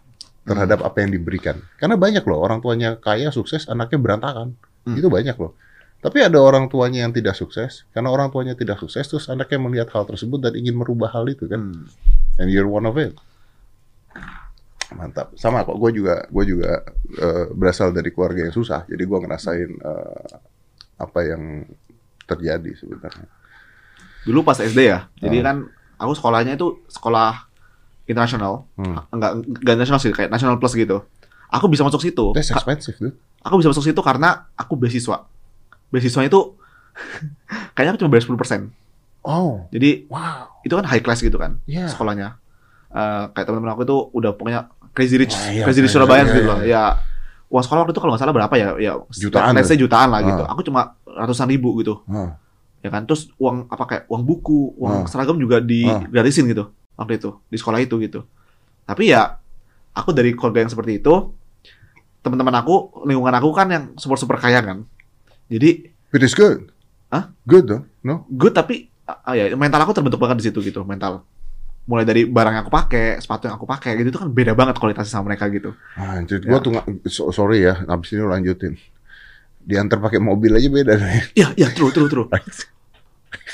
terhadap 0.48 0.80
apa 0.80 1.04
yang 1.04 1.12
diberikan. 1.12 1.60
Karena 1.76 2.00
banyak 2.00 2.24
loh 2.24 2.40
orang 2.40 2.64
tuanya 2.64 2.96
kaya 2.96 3.28
sukses, 3.28 3.68
anaknya 3.68 4.00
berantakan. 4.00 4.56
Hmm. 4.88 4.96
Itu 4.96 5.12
banyak 5.12 5.36
loh. 5.36 5.52
Tapi 6.00 6.22
ada 6.24 6.38
orang 6.40 6.70
tuanya 6.72 7.04
yang 7.04 7.12
tidak 7.12 7.34
sukses, 7.36 7.84
karena 7.92 8.08
orang 8.08 8.30
tuanya 8.32 8.54
tidak 8.56 8.78
sukses, 8.80 9.04
terus 9.04 9.26
anaknya 9.28 9.58
melihat 9.60 9.88
hal 9.92 10.06
tersebut 10.06 10.38
dan 10.40 10.54
ingin 10.56 10.78
merubah 10.78 11.12
hal 11.12 11.28
itu 11.28 11.44
kan. 11.44 11.74
Hmm. 11.76 11.84
And 12.40 12.48
you're 12.48 12.70
one 12.70 12.86
of 12.88 12.94
it. 12.96 13.12
Mantap. 14.90 15.36
Sama 15.36 15.62
kok. 15.62 15.76
Gue 15.76 15.92
juga, 15.92 16.24
gue 16.26 16.44
juga 16.46 16.80
eh, 17.14 17.46
berasal 17.52 17.92
dari 17.92 18.08
keluarga 18.08 18.44
yang 18.44 18.54
susah. 18.54 18.88
Jadi 18.88 19.02
gue 19.02 19.18
ngerasain 19.18 19.70
eh, 19.70 20.32
apa 20.96 21.20
yang 21.22 21.68
terjadi 22.24 22.72
sebenarnya. 22.74 23.28
Dulu 24.24 24.40
pas 24.42 24.56
SD 24.56 24.80
ya. 24.84 25.08
Jadi 25.16 25.40
Ah. 25.40 25.44
kan 25.44 25.56
aku 25.96 26.12
sekolahnya 26.12 26.56
itu 26.56 26.84
sekolah 26.86 27.48
internasional. 28.04 28.64
Hmm. 28.76 29.04
Enggak 29.10 29.32
enggak 29.44 29.76
nasional 29.76 30.00
sih, 30.00 30.12
kayak 30.12 30.28
nasional 30.28 30.56
plus 30.56 30.72
gitu. 30.72 31.04
Aku 31.48 31.68
bisa 31.68 31.80
masuk 31.80 32.00
situ. 32.00 32.32
That's 32.36 32.52
expensive, 32.52 32.96
dude. 32.96 33.16
Aku 33.40 33.56
bisa 33.56 33.68
masuk 33.68 33.80
situ 33.80 34.00
karena 34.00 34.48
aku 34.52 34.76
beasiswa. 34.76 35.28
Beasiswanya 35.88 36.28
itu 36.28 36.40
kayaknya 37.72 37.96
aku 37.96 38.00
cuma 38.04 38.10
bayar 38.12 38.24
10%. 38.26 38.68
Oh, 39.24 39.64
Jadi 39.68 40.08
wow. 40.08 40.60
itu 40.62 40.72
kan 40.72 40.84
high 40.84 41.00
class 41.00 41.20
gitu 41.20 41.36
kan 41.36 41.60
Iya. 41.64 41.88
sekolahnya. 41.88 42.36
Eh, 42.88 43.24
kayak 43.32 43.44
teman-teman 43.44 43.72
aku 43.72 43.84
itu 43.84 43.96
udah 44.12 44.32
pokoknya 44.32 44.72
crazy 44.98 45.14
rich, 45.14 45.30
Wah, 45.30 45.54
iya, 45.54 45.62
crazy 45.62 45.78
rich 45.78 45.94
iya, 45.94 46.02
Surabaya 46.02 46.20
iya, 46.20 46.28
gitu 46.28 46.40
iya. 46.42 46.48
loh. 46.50 46.58
Ya 46.66 46.82
uang 47.46 47.62
sekolah 47.62 47.86
waktu 47.86 47.94
itu 47.94 48.00
kalau 48.02 48.12
nggak 48.12 48.22
salah 48.26 48.34
berapa 48.34 48.54
ya? 48.58 48.68
Ya 48.82 48.92
Jutaan 49.08 49.54
let's 49.54 49.70
say 49.70 49.78
jutaan 49.78 50.10
lah 50.10 50.20
Ah. 50.20 50.26
gitu. 50.26 50.42
Aku 50.50 50.60
cuma 50.66 50.80
ratusan 51.06 51.46
ribu 51.46 51.78
gitu. 51.78 52.02
Ah. 52.10 52.34
Ya 52.82 52.90
kan. 52.90 53.06
Terus 53.06 53.30
uang 53.38 53.70
apa 53.70 53.84
kayak 53.86 54.02
uang 54.10 54.22
buku, 54.26 54.74
uang 54.74 55.06
Ah. 55.06 55.08
seragam 55.08 55.38
juga 55.38 55.62
di 55.62 55.86
Ah. 55.86 56.02
gratisin 56.02 56.50
gitu 56.50 56.66
waktu 56.98 57.14
itu 57.16 57.30
di 57.46 57.56
sekolah 57.56 57.78
itu 57.78 57.94
gitu. 58.02 58.26
Tapi 58.82 59.14
ya 59.14 59.38
aku 59.94 60.10
dari 60.10 60.34
keluarga 60.34 60.66
yang 60.66 60.72
seperti 60.74 60.98
itu 60.98 61.14
teman-teman 62.18 62.58
aku, 62.58 63.06
lingkungan 63.06 63.30
aku 63.32 63.48
kan 63.54 63.70
yang 63.70 63.84
super 63.94 64.18
super 64.18 64.36
kaya 64.36 64.58
kan. 64.60 64.82
Jadi 65.46 65.94
But 66.08 66.24
it's 66.24 66.32
good. 66.32 66.72
Hah? 67.12 67.32
Good 67.44 67.68
though, 67.68 67.84
no? 68.00 68.24
good 68.32 68.52
tapi 68.52 68.88
ah, 69.04 69.32
ya 69.32 69.52
mental 69.56 69.80
aku 69.80 69.92
terbentuk 69.92 70.20
banget 70.20 70.40
di 70.40 70.44
situ 70.48 70.60
gitu 70.60 70.84
mental. 70.84 71.24
Mulai 71.88 72.04
dari 72.04 72.22
barang 72.22 72.52
yang 72.52 72.62
aku 72.62 72.70
pakai, 72.70 73.16
sepatu 73.16 73.48
yang 73.48 73.56
aku 73.56 73.64
pakai 73.64 73.96
gitu 73.96 74.12
itu 74.12 74.20
kan 74.20 74.28
beda 74.28 74.52
banget 74.52 74.76
kualitasnya 74.76 75.08
sama 75.10 75.32
mereka 75.32 75.48
gitu. 75.48 75.72
Anjir, 75.96 76.44
Ya. 76.44 76.46
gua 76.46 76.58
tuh 76.60 76.72
so- 77.08 77.32
sorry 77.32 77.64
ya, 77.64 77.80
habis 77.82 78.12
ini 78.12 78.20
lanjutin. 78.20 78.76
Diantar 79.58 79.96
pakai 79.98 80.20
mobil 80.20 80.52
aja 80.52 80.68
beda 80.68 80.92
nih. 80.94 81.22
Iya, 81.34 81.48
iya, 81.56 81.68
true, 81.72 81.88
true, 81.88 82.06
true. 82.06 82.28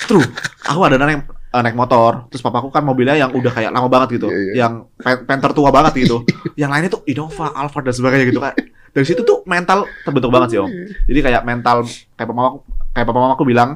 True. 0.07 0.23
Aku 0.65 0.83
ada 0.83 0.95
naik 0.95 1.23
eh, 1.27 1.63
naik 1.63 1.75
motor, 1.75 2.27
terus 2.27 2.39
papaku 2.41 2.69
kan 2.69 2.83
mobilnya 2.83 3.15
yang 3.17 3.31
udah 3.31 3.51
kayak 3.51 3.71
lama 3.71 3.87
banget 3.87 4.19
gitu, 4.19 4.27
Iya, 4.27 4.39
iya. 4.41 4.53
yang 4.57 4.73
pen- 4.95 5.23
Panther 5.25 5.51
tua 5.51 5.71
banget 5.71 5.95
gitu. 5.97 6.23
yang 6.61 6.71
lainnya 6.71 6.91
tuh 6.91 7.03
Innova, 7.07 7.51
Alphard 7.53 7.83
dan 7.85 7.95
sebagainya 7.95 8.27
gitu 8.29 8.39
kan. 8.39 8.55
Dari 8.91 9.03
situ 9.03 9.23
tuh 9.23 9.43
mental 9.45 9.87
terbentuk 10.03 10.31
banget 10.31 10.49
sih 10.51 10.59
om. 10.59 10.71
Jadi 11.05 11.19
kayak 11.21 11.43
mental 11.43 11.83
kayak 12.15 12.27
papa 12.27 12.35
mamaku, 12.37 12.59
kayak 12.91 13.07
papa 13.07 13.21
mamaku 13.21 13.43
bilang, 13.45 13.71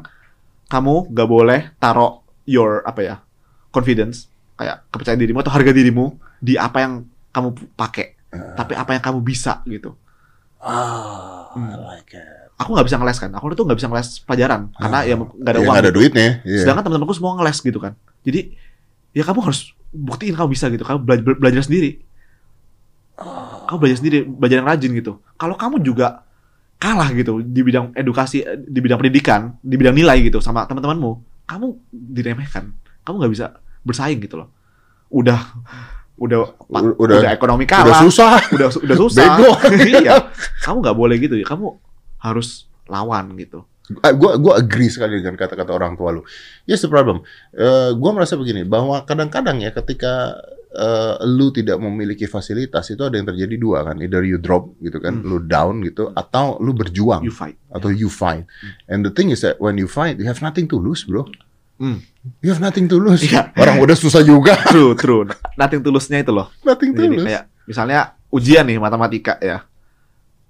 kamu 0.68 0.94
gak 1.10 1.28
boleh 1.28 1.60
taruh 1.76 2.22
your 2.44 2.82
apa 2.82 3.00
ya 3.00 3.16
confidence, 3.68 4.30
kayak 4.58 4.90
kepercayaan 4.90 5.20
dirimu 5.20 5.38
atau 5.38 5.52
harga 5.54 5.70
dirimu 5.70 6.04
di 6.36 6.58
apa 6.58 6.78
yang 6.82 6.92
kamu 7.30 7.48
pakai, 7.72 8.18
tapi 8.54 8.74
apa 8.74 8.90
yang 8.92 9.02
kamu 9.02 9.18
bisa 9.22 9.62
gitu. 9.64 9.94
Ah, 10.58 11.46
Hmm. 11.48 11.70
I 11.70 11.76
like 11.78 12.12
it. 12.12 12.26
Aku 12.58 12.74
nggak 12.74 12.84
bisa 12.84 12.98
ngeles 12.98 13.18
kan, 13.18 13.30
aku 13.30 13.54
tuh 13.54 13.62
nggak 13.62 13.78
bisa 13.78 13.86
ngeles 13.86 14.08
pelajaran 14.20 14.74
karena 14.74 14.98
ya 15.02 15.14
nggak 15.14 15.30
ada 15.46 15.54
Ya, 15.54 15.62
uang. 15.62 15.70
nggak 15.70 15.78
ada 15.80 15.88
gitu. 15.88 15.96
duitnya. 15.96 16.28
Iya. 16.42 16.58
Sedangkan 16.60 16.82
teman-temanku 16.84 17.14
semua 17.14 17.38
ngeles 17.38 17.58
gitu 17.60 17.78
kan. 17.78 17.94
Jadi 18.26 18.40
ya 19.14 19.22
kamu 19.22 19.38
harus 19.40 19.60
buktiin 19.88 20.34
kamu 20.34 20.48
bisa 20.52 20.66
gitu. 20.66 20.82
Kamu 20.82 20.98
bela- 21.00 21.22
bela- 21.22 21.38
belajar 21.38 21.62
sendiri. 21.62 22.02
Kamu 23.64 23.78
belajar 23.78 23.98
sendiri, 23.98 24.18
belajar 24.24 24.56
yang 24.58 24.68
rajin 24.68 24.90
gitu. 24.92 25.12
Kalau 25.34 25.54
kamu 25.54 25.78
juga 25.80 26.26
kalah 26.76 27.10
gitu 27.10 27.40
di 27.40 27.60
bidang 27.60 27.90
edukasi, 27.92 28.42
di 28.60 28.78
bidang 28.78 28.98
pendidikan, 28.98 29.54
di 29.60 29.74
bidang 29.74 29.94
nilai 29.94 30.18
gitu 30.20 30.38
sama 30.38 30.62
teman-temanmu, 30.64 31.10
kamu 31.44 31.66
diremehkan. 31.90 32.70
Kamu 33.02 33.14
nggak 33.18 33.32
bisa 33.32 33.46
bersaing 33.88 34.20
gitu 34.20 34.36
loh. 34.36 34.48
Udah 35.08 35.40
udah 36.18 36.52
udah, 36.68 36.82
udah- 36.98 37.32
ekonomi 37.32 37.64
Udah 37.64 37.72
kalah, 37.80 38.00
susah. 38.04 38.36
udah 38.52 38.68
udah 38.74 38.96
susah. 39.06 39.26
Bego. 39.38 39.50
iya. 40.04 40.28
Kamu 40.60 40.82
nggak 40.82 40.96
boleh 40.96 41.16
gitu 41.16 41.34
ya. 41.34 41.46
Kamu 41.46 41.66
harus 42.20 42.66
lawan 42.84 43.32
gitu. 43.34 43.64
Ah, 44.04 44.12
gua 44.12 44.36
gua 44.36 44.60
agree 44.60 44.92
sekali 44.92 45.16
dengan 45.16 45.32
kata-kata 45.32 45.72
orang 45.72 45.96
tua 45.96 46.12
lu. 46.12 46.20
Yes, 46.68 46.84
the 46.84 46.92
problem. 46.92 47.24
Eh, 47.56 47.96
gua 47.96 48.12
merasa 48.12 48.36
begini 48.36 48.60
bahwa 48.60 49.00
kadang-kadang 49.02 49.64
ya 49.64 49.72
ketika 49.72 50.36
eh, 50.68 51.14
lu 51.24 51.48
tidak 51.48 51.80
memiliki 51.80 52.28
fasilitas 52.28 52.84
itu 52.92 53.00
ada 53.00 53.16
yang 53.16 53.24
terjadi 53.24 53.56
dua 53.56 53.88
kan, 53.88 53.96
either 53.96 54.20
you 54.20 54.36
drop 54.36 54.76
gitu 54.84 55.00
kan, 55.00 55.16
Hmm. 55.16 55.24
lu 55.24 55.38
down 55.40 55.80
gitu, 55.80 56.12
atau 56.12 56.60
lu 56.60 56.76
berjuang 56.76 57.24
You 57.24 57.32
fight. 57.32 57.56
atau 57.72 57.88
you 57.88 58.12
fight. 58.12 58.44
And 58.84 59.00
the 59.00 59.14
thing 59.14 59.32
is 59.32 59.40
that 59.40 59.56
when 59.56 59.80
you 59.80 59.88
fight, 59.88 60.20
you 60.20 60.28
have 60.28 60.44
nothing 60.44 60.68
to 60.68 60.76
lose, 60.76 61.08
bro. 61.08 61.24
Hmm. 61.80 62.04
You 62.38 62.50
have 62.50 62.58
nothing 62.58 62.86
to 62.86 62.96
lose. 62.96 63.22
Iya. 63.22 63.50
Orang 63.62 63.78
udah 63.78 63.94
susah 63.94 64.20
juga, 64.20 64.56
True, 64.66 64.92
true. 64.94 65.26
Nothing 65.54 65.80
tulusnya 65.80 66.20
itu 66.20 66.30
loh. 66.30 66.48
nothing 66.62 66.92
to 66.92 67.00
Jadi 67.00 67.16
lose. 67.16 67.26
kayak 67.26 67.42
misalnya 67.64 67.98
ujian 68.28 68.64
nih 68.64 68.76
matematika 68.76 69.36
ya. 69.38 69.64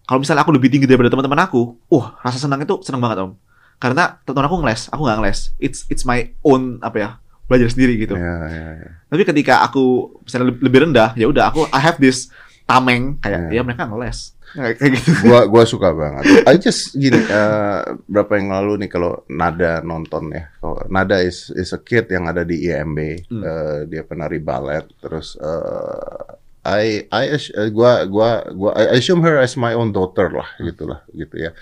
Kalau 0.03 0.19
misalnya 0.19 0.41
aku 0.41 0.51
lebih 0.51 0.69
tinggi 0.69 0.85
daripada 0.85 1.09
teman-teman 1.09 1.43
aku, 1.43 1.77
uh 1.87 2.07
rasa 2.19 2.39
senang 2.39 2.59
itu 2.59 2.81
senang 2.81 2.99
banget 2.99 3.21
om. 3.21 3.37
Karena 3.77 4.19
teman 4.23 4.43
aku 4.43 4.57
ngeles, 4.59 4.89
aku 4.89 5.05
nggak 5.05 5.19
ngeles. 5.19 5.41
It's 5.57 5.85
it's 5.87 6.03
my 6.03 6.33
own 6.41 6.81
apa 6.81 6.97
ya 6.97 7.11
belajar 7.45 7.69
sendiri 7.69 7.97
gitu. 7.97 8.17
Ya, 8.17 8.37
ya, 8.45 8.67
ya. 8.77 8.89
Tapi 9.07 9.23
ketika 9.25 9.61
aku 9.61 10.17
misalnya 10.21 10.53
lebih, 10.53 10.81
rendah, 10.85 11.13
ya 11.13 11.29
udah 11.29 11.49
aku 11.49 11.69
I 11.69 11.81
have 11.81 11.97
this 11.97 12.29
tameng 12.65 13.17
kayak 13.19 13.49
Ya. 13.49 13.61
ya 13.61 13.63
mereka 13.65 13.85
ngeles 13.85 14.37
kayak 14.57 14.93
gitu. 14.97 15.11
gua 15.29 15.45
gua 15.45 15.65
suka 15.69 15.93
banget. 15.93 16.25
I 16.49 16.57
just 16.57 16.97
gini 16.97 17.21
eh, 17.21 17.81
berapa 18.09 18.33
yang 18.39 18.55
lalu 18.55 18.87
nih 18.87 18.91
kalau 18.91 19.25
Nada 19.29 19.85
nonton 19.85 20.33
ya. 20.33 20.49
Kalau 20.63 20.81
Nada 20.89 21.21
is 21.21 21.53
is 21.53 21.75
a 21.77 21.81
kid 21.81 22.09
yang 22.09 22.31
ada 22.31 22.47
di 22.47 22.65
IMB. 22.69 22.99
Hmm. 23.29 23.43
Eh, 23.45 23.79
dia 23.93 24.03
penari 24.07 24.41
balet 24.41 24.89
terus 25.03 25.37
eh, 25.37 26.25
I 26.69 27.09
I 27.09 27.25
gua 27.73 28.05
gua 28.09 28.45
gua 28.53 28.71
I 28.77 29.01
assume 29.01 29.25
her 29.25 29.41
as 29.41 29.57
my 29.57 29.77
own 29.77 29.93
daughter 29.93 30.33
lah 30.33 30.49
gitulah 30.61 31.05
gitu 31.13 31.37
ya. 31.37 31.53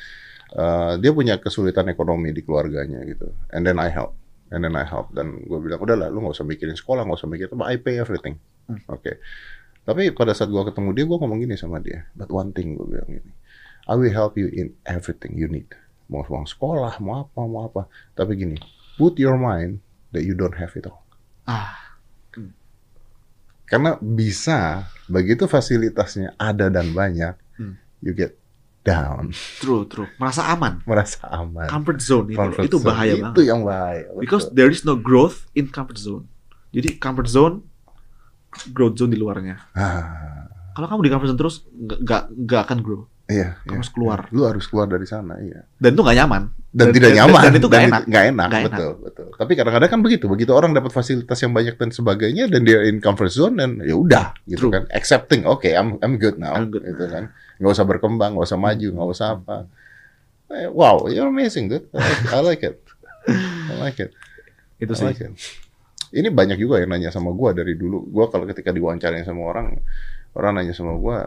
Eh, 0.56 0.92
dia 1.02 1.10
punya 1.10 1.36
kesulitan 1.42 1.90
ekonomi 1.90 2.30
di 2.30 2.40
keluarganya 2.46 3.02
gitu. 3.02 3.28
And 3.50 3.66
then 3.66 3.82
I 3.82 3.90
help. 3.90 4.14
And 4.46 4.62
then 4.62 4.78
I 4.78 4.86
help 4.86 5.10
dan 5.10 5.42
gue 5.42 5.58
bilang 5.58 5.82
udahlah 5.82 6.06
lu 6.06 6.22
nggak 6.22 6.38
usah 6.38 6.46
mikirin 6.46 6.78
sekolah 6.78 7.02
nggak 7.02 7.18
usah 7.18 7.26
mikirin 7.26 7.50
apa 7.58 7.66
I 7.66 7.76
pay 7.82 7.98
everything. 7.98 8.38
Hmm. 8.70 8.78
Oke. 8.94 9.18
Tapi 9.86 10.10
pada 10.10 10.34
saat 10.34 10.50
gua 10.50 10.66
ketemu 10.66 10.90
dia, 10.92 11.04
gua 11.06 11.18
ngomong 11.18 11.38
gini 11.40 11.54
sama 11.54 11.78
dia. 11.78 12.10
But 12.12 12.28
one 12.28 12.50
thing 12.50 12.74
gue 12.74 12.84
bilang 12.84 13.06
gini, 13.08 13.30
I 13.86 13.94
will 13.94 14.10
help 14.10 14.34
you 14.34 14.50
in 14.50 14.74
everything 14.82 15.38
you 15.38 15.46
need. 15.46 15.70
Mau 16.06 16.22
uang 16.22 16.44
sekolah, 16.44 16.98
mau 16.98 17.24
apa, 17.24 17.40
mau 17.40 17.62
apa. 17.64 17.86
Tapi 18.12 18.34
gini, 18.34 18.58
put 18.94 19.14
your 19.16 19.34
mind 19.34 19.78
that 20.10 20.26
you 20.26 20.34
don't 20.34 20.54
have 20.54 20.74
it 20.74 20.84
all. 20.84 21.06
Ah, 21.44 21.78
Karena 23.64 23.98
bisa, 23.98 24.86
begitu 25.06 25.46
fasilitasnya 25.46 26.34
ada 26.36 26.66
dan 26.66 26.90
banyak, 26.90 27.34
Hmm. 27.58 27.74
you 27.98 28.12
get 28.12 28.38
down, 28.82 29.34
true, 29.58 29.82
true. 29.86 30.06
Merasa 30.22 30.46
aman. 30.46 30.78
merasa 30.86 31.26
aman. 31.26 31.66
Comfort 31.66 31.98
zone 31.98 32.30
itu, 32.30 32.38
Comfort 32.38 32.62
itu 32.62 32.76
zone. 32.76 32.86
bahaya 32.86 33.12
Itu 33.12 33.22
banget. 33.24 33.42
yang 33.42 33.60
bahaya. 33.62 34.02
betul. 34.06 34.20
Because 34.22 34.44
there 34.54 34.70
is 34.70 34.86
no 34.86 34.94
growth 34.94 35.50
in 35.52 35.66
comfort 35.66 35.98
zone. 35.98 36.30
Jadi 36.70 36.94
comfort 36.94 37.26
zone, 37.26 37.66
growth 38.68 38.96
zone 38.96 39.10
di 39.10 39.18
luarnya. 39.18 39.56
Ah, 39.72 40.46
Kalau 40.72 40.86
kamu 40.86 41.00
di 41.02 41.10
comfort 41.10 41.28
zone 41.28 41.40
terus 41.40 41.56
nggak 41.68 42.22
nggak 42.30 42.60
akan 42.64 42.78
grow. 42.80 43.02
iya, 43.26 43.58
Kamu 43.58 43.66
iya. 43.66 43.76
harus 43.76 43.90
keluar. 43.90 44.18
Lu 44.30 44.42
harus 44.42 44.64
keluar 44.64 44.86
dari 44.86 45.02
sana, 45.02 45.34
iya. 45.38 45.66
Dan 45.76 45.92
itu 45.92 46.00
nggak 46.00 46.18
nyaman. 46.18 46.42
dan, 46.68 46.92
Dan- 46.92 46.92
tidak 46.92 47.08
dan- 47.08 47.18
nyaman 47.18 47.40
dan 47.40 47.52
itu 47.56 47.66
nggak 47.66 47.84
enak. 47.88 48.02
nggak 48.04 48.24
enak, 48.28 48.48
enak. 48.48 48.64
betul 48.68 48.90
betul 49.00 49.26
tapi 49.32 49.52
kadang-kadang 49.56 49.88
kan 49.88 50.00
begitu 50.04 50.24
begitu 50.28 50.52
orang 50.52 50.76
dapat 50.76 50.92
fasilitas 50.92 51.38
yang 51.40 51.56
banyak 51.56 51.72
dan 51.72 51.88
sebagainya 51.88 52.44
dan 52.46 52.68
dia 52.68 52.84
in 52.84 53.00
comfort 53.00 53.32
zone 53.32 53.56
dan 53.56 53.80
ya 53.80 53.96
udah 53.96 54.36
gitu 54.44 54.68
True. 54.68 54.72
kan 54.76 54.82
accepting 54.92 55.48
oke 55.48 55.64
I'm 55.64 55.96
I'm 56.04 56.20
good 56.20 56.36
now 56.36 56.52
I'm 56.52 56.68
good 56.68 56.84
gitu 56.84 57.08
kan 57.08 57.32
nggak 57.56 57.72
usah 57.72 57.86
berkembang 57.86 58.36
nggak 58.36 58.44
usah 58.44 58.60
maju 58.60 58.88
nggak 58.92 59.08
usah 59.08 59.28
apa 59.34 59.56
Eh, 60.46 60.68
wow 60.68 61.08
you're 61.08 61.26
amazing 61.26 61.66
dude 61.66 61.88
I 61.90 61.96
like, 61.96 62.28
I 62.28 62.40
like 62.44 62.62
it 62.62 62.76
I 63.66 63.74
like 63.80 63.98
it 63.98 64.12
Itu 64.84 64.92
I 64.92 64.96
sih. 64.98 65.06
like 65.08 65.20
it 65.22 65.32
ini 66.14 66.28
banyak 66.30 66.58
juga 66.60 66.78
yang 66.82 66.94
nanya 66.94 67.10
sama 67.10 67.34
gua 67.34 67.56
dari 67.56 67.74
dulu 67.74 68.06
gua 68.10 68.30
kalau 68.30 68.46
ketika 68.46 68.70
diwawancarain 68.70 69.26
sama 69.26 69.42
orang 69.46 69.66
orang 70.38 70.52
nanya 70.62 70.74
sama 70.76 70.94
gua 70.94 71.26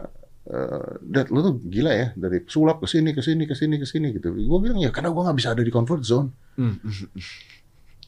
eh 0.50 0.96
Dad, 1.04 1.28
lu 1.28 1.44
tuh 1.44 1.54
gila 1.68 1.92
ya 1.92 2.08
dari 2.16 2.40
sulap 2.48 2.80
ke 2.80 2.88
sini 2.88 3.12
ke 3.12 3.20
sini 3.20 3.44
ke 3.44 3.52
sini 3.52 3.76
ke 3.76 3.84
sini 3.84 4.08
gitu. 4.16 4.32
Gue 4.32 4.58
bilang 4.58 4.80
ya 4.80 4.88
karena 4.88 5.12
gua 5.12 5.28
nggak 5.28 5.36
bisa 5.36 5.52
ada 5.52 5.60
di 5.60 5.68
comfort 5.68 6.00
zone. 6.00 6.32
Hmm, 6.56 6.80
hmm, 6.80 7.08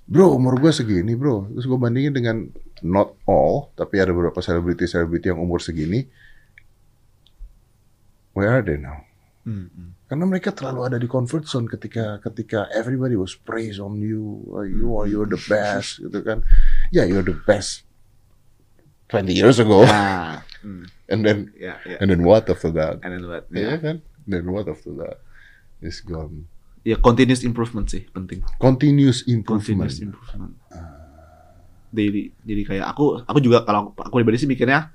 Bro, 0.02 0.34
umur 0.34 0.58
gue 0.58 0.72
segini, 0.74 1.14
bro. 1.14 1.46
Terus 1.54 1.66
gue 1.70 1.78
bandingin 1.78 2.12
dengan 2.12 2.50
not 2.82 3.14
all, 3.30 3.70
tapi 3.78 4.02
ada 4.02 4.10
beberapa 4.10 4.42
selebriti-selebriti 4.42 5.30
yang 5.30 5.38
umur 5.38 5.62
segini. 5.62 6.04
Where 8.34 8.50
are 8.50 8.64
they 8.64 8.80
now? 8.80 9.06
hmm, 9.46 9.70
hmm. 9.70 9.90
Karena 10.12 10.28
mereka 10.28 10.52
terlalu 10.52 10.80
ada 10.84 11.00
di 11.00 11.08
comfort 11.08 11.48
zone 11.48 11.64
ketika 11.72 12.20
ketika 12.20 12.68
everybody 12.76 13.16
was 13.16 13.32
praise 13.32 13.80
on 13.80 13.96
you, 13.96 14.44
uh, 14.52 14.60
you 14.60 14.92
are 14.92 15.08
you're 15.08 15.24
the 15.24 15.40
best, 15.48 16.04
gitu 16.04 16.20
kan? 16.20 16.44
Yeah, 16.92 17.08
you're 17.08 17.24
the 17.24 17.32
best. 17.48 17.88
20 19.08 19.32
years 19.32 19.56
ago, 19.56 19.88
Nah, 19.88 20.44
hmm, 20.60 20.84
and 21.12 21.24
then 21.24 21.48
ya, 21.56 21.80
ya. 21.88 21.96
and 21.96 22.12
then 22.12 22.20
what 22.28 22.44
after 22.52 22.68
that? 22.76 23.00
And 23.00 23.16
then 23.16 23.24
what? 23.24 23.48
Iya 23.56 23.64
Ya. 23.64 23.76
kan? 23.80 23.96
Then 24.28 24.44
what 24.52 24.68
after 24.68 24.92
that? 25.00 25.24
Is 25.80 26.04
gone. 26.04 26.44
ya 26.84 27.00
continuous 27.00 27.40
improvement 27.40 27.88
sih 27.88 28.04
penting. 28.12 28.44
Continuous 28.60 29.24
improvement. 29.24 29.88
Continuous 29.88 29.96
improvement. 30.02 30.52
Daily. 31.88 32.36
Jadi 32.44 32.62
kayak 32.68 32.84
aku 32.84 33.24
aku 33.24 33.38
juga 33.40 33.64
kalau 33.64 33.96
aku 33.96 34.12
pribadi 34.20 34.44
sih 34.44 34.48
mikirnya 34.50 34.92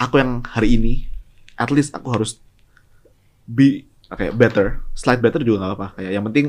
aku 0.00 0.20
yang 0.20 0.40
hari 0.46 0.80
ini 0.80 1.04
at 1.60 1.68
least 1.68 1.92
aku 1.92 2.08
harus 2.16 2.40
be 3.44 3.87
kayak 4.10 4.34
better, 4.34 4.66
slight 4.92 5.18
better 5.18 5.40
juga 5.40 5.60
nggak 5.60 5.70
apa-apa. 5.70 5.88
Kayak 5.96 6.12
yang 6.14 6.24
penting 6.24 6.46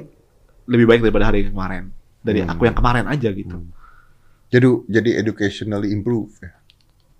lebih 0.65 0.85
baik 0.85 1.01
daripada 1.01 1.25
hari 1.27 1.47
kemarin. 1.47 1.91
Dari 2.19 2.39
Hmm. 2.39 2.51
aku 2.51 2.63
yang 2.63 2.75
kemarin 2.75 3.05
aja 3.05 3.29
gitu. 3.31 3.55
Hmm. 3.57 3.71
Jadi 4.49 4.67
jadi 4.87 5.09
educationally 5.17 5.89
improve 5.89 6.31
ya. 6.39 6.51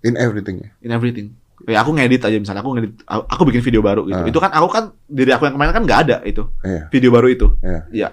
In 0.00 0.16
everything 0.16 0.64
ya. 0.64 0.70
In 0.80 0.90
everything. 0.90 1.36
Kayak 1.60 1.84
aku 1.84 1.90
ngedit 1.92 2.22
aja 2.24 2.36
misalnya 2.36 2.64
aku 2.64 2.72
ngedit 2.72 2.92
aku 3.04 3.22
aku 3.28 3.42
bikin 3.48 3.60
video 3.62 3.80
baru 3.80 4.02
gitu. 4.04 4.16
Ah. 4.16 4.28
Itu 4.28 4.38
kan 4.38 4.50
aku 4.50 4.68
kan 4.68 4.84
diri 5.04 5.28
aku 5.30 5.44
yang 5.44 5.54
kemarin 5.54 5.72
kan 5.72 5.82
nggak 5.84 6.00
ada 6.04 6.16
itu. 6.24 6.48
Iya. 6.62 6.82
Video 6.88 7.10
baru 7.12 7.28
itu. 7.28 7.46
Iya. 7.60 7.80
Ya, 7.90 8.08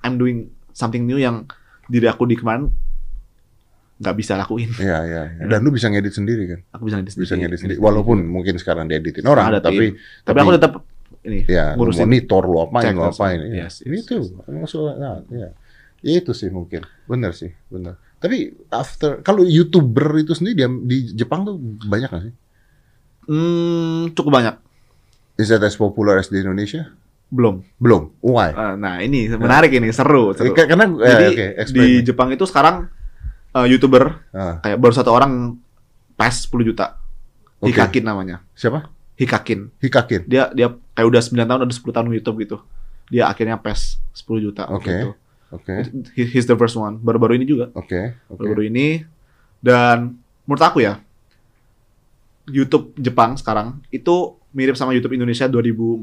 I'm 0.00 0.14
doing 0.14 0.46
something 0.70 1.02
new 1.02 1.18
yang 1.18 1.46
diri 1.86 2.06
aku 2.06 2.22
di 2.24 2.34
kemarin 2.34 2.70
nggak 3.94 4.14
bisa 4.14 4.34
lakuin. 4.34 4.70
Iya, 4.76 4.98
iya. 5.04 5.22
iya. 5.32 5.44
Dan 5.50 5.62
lu 5.62 5.70
bisa 5.70 5.86
ngedit 5.86 6.10
sendiri 6.12 6.44
kan? 6.46 6.60
Aku 6.70 6.86
bisa 6.86 6.98
ngedit 6.98 7.14
Bisa 7.14 7.34
sendiri. 7.34 7.50
ngedit 7.50 7.58
sendiri. 7.62 7.78
Walaupun 7.78 8.22
mungkin 8.22 8.58
sekarang 8.58 8.86
dieditin 8.86 9.22
orang, 9.24 9.50
Ada 9.50 9.58
tapi 9.60 9.90
tim. 9.90 9.98
tapi 10.22 10.38
aku 10.38 10.50
tetap 10.54 10.72
ini 11.24 11.48
ya 11.48 11.72
ngurusin. 11.74 12.04
monitor 12.04 12.42
lu 12.44 12.58
apain 12.60 12.92
apain. 12.92 13.38
semua. 13.40 13.48
Iya. 13.48 13.64
Yes, 13.64 13.74
Ini 13.82 13.96
yes, 13.96 14.06
tuh 14.06 14.20
masalah 14.48 14.92
nah, 15.00 15.16
ya. 15.32 15.48
Ya 16.04 16.20
itu 16.20 16.36
sih 16.36 16.52
mungkin. 16.52 16.84
Benar 17.08 17.32
sih, 17.32 17.56
benar. 17.72 17.96
Tapi 18.20 18.52
after 18.68 19.24
kalau 19.24 19.40
YouTuber 19.40 20.20
itu 20.20 20.36
sendiri 20.36 20.56
di, 20.56 20.66
di 20.84 20.96
Jepang 21.16 21.48
tuh 21.48 21.56
banyak 21.60 22.08
gak 22.12 22.24
sih? 22.28 22.34
Hmm, 23.24 24.12
cukup 24.12 24.32
banyak. 24.36 24.54
Is 25.40 25.48
that 25.48 25.64
as 25.64 25.74
popular 25.74 26.20
as 26.20 26.28
di 26.28 26.44
Indonesia? 26.44 26.92
Belum. 27.32 27.64
Belum. 27.80 28.12
Why? 28.20 28.52
Eh, 28.52 28.74
nah 28.76 29.00
ini 29.00 29.26
menarik 29.32 29.72
ini 29.72 29.88
seru. 29.90 30.36
seru. 30.36 30.52
Eh, 30.52 30.68
Karena 30.68 30.86
eh, 31.02 31.08
Jadi 31.08 31.24
oke, 31.26 31.34
di 31.34 31.60
explain. 31.60 31.90
Jepang 32.04 32.28
itu 32.30 32.44
sekarang 32.44 32.86
eh, 33.50 33.66
youtuber 33.66 34.28
Ah, 34.30 34.60
kayak 34.60 34.76
baru 34.78 34.92
satu 34.92 35.10
orang 35.10 35.56
pas 36.14 36.30
10 36.30 36.52
juta. 36.62 37.00
Oke. 37.58 37.72
Hikakin 37.72 38.04
namanya. 38.04 38.44
siapa? 38.52 38.92
Hikakin. 39.14 39.70
Hikakin. 39.78 40.26
Dia 40.26 40.50
dia 40.50 40.68
kayak 40.92 41.06
udah 41.06 41.20
9 41.22 41.38
tahun 41.40 41.60
udah 41.62 41.76
10 41.76 41.94
tahun 41.94 42.06
YouTube 42.12 42.36
gitu. 42.42 42.56
Dia 43.08 43.28
akhirnya 43.28 43.56
PES 43.56 44.00
10 44.12 44.40
juta 44.40 44.66
Oke. 44.68 44.90
gitu. 44.90 45.08
Oke. 45.50 45.74
He- 46.14 46.30
He's 46.30 46.44
the 46.44 46.54
first 46.54 46.74
one. 46.74 46.98
Baru-baru 46.98 47.36
ini 47.36 47.46
juga. 47.46 47.70
Oke. 47.72 48.18
Oke. 48.26 48.38
Baru-baru 48.40 48.66
ini 48.66 49.06
dan 49.60 50.18
menurut 50.44 50.60
aku 50.60 50.82
ya 50.82 50.98
YouTube 52.44 52.92
Jepang 52.96 53.34
sekarang 53.34 53.80
itu 53.88 54.36
mirip 54.52 54.74
sama 54.74 54.92
YouTube 54.92 55.14
Indonesia 55.14 55.46
2014, 55.46 56.02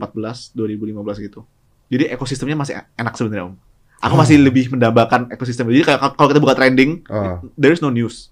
2015 0.52 1.22
gitu. 1.22 1.46
Jadi 1.88 2.10
ekosistemnya 2.10 2.56
masih 2.56 2.74
enak 2.92 3.14
sebenarnya 3.14 3.46
Om. 3.46 3.56
Aku 4.02 4.16
masih 4.18 4.42
lebih 4.42 4.74
mendambakan 4.74 5.30
ekosistem. 5.30 5.70
Jadi 5.70 5.86
kalau 5.86 6.26
kita 6.26 6.42
buka 6.42 6.58
trending, 6.58 7.06
Oh. 7.06 7.38
there 7.54 7.70
is 7.70 7.80
no 7.80 7.94
news. 7.94 8.31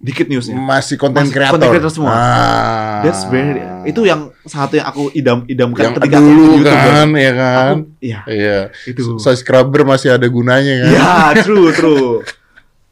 Dikit 0.00 0.26
newsnya. 0.28 0.56
Masih 0.56 0.96
konten 0.96 1.28
kreator. 1.28 1.56
content 1.56 1.70
creator 1.74 1.92
semua. 1.92 2.12
Ah. 2.12 3.00
That's 3.02 3.24
very 3.28 3.60
itu 3.84 4.00
yang 4.04 4.32
satu 4.44 4.80
yang 4.80 4.86
aku 4.88 5.12
idam-idamkan 5.12 5.82
yang 5.82 5.94
ketika 5.96 6.16
aku 6.20 6.28
dulu 6.28 6.44
YouTuber. 6.60 6.72
kan, 6.72 7.08
ya 7.12 7.32
kan? 7.36 7.74
Aku, 7.76 7.78
iya, 8.00 8.20
Iya. 8.24 8.58
itu. 8.88 9.16
Subscriber 9.20 9.84
masih 9.84 10.16
ada 10.16 10.26
gunanya 10.28 10.74
kan? 10.84 10.90
Iya, 10.92 11.14
true, 11.44 11.70
true. 11.72 12.24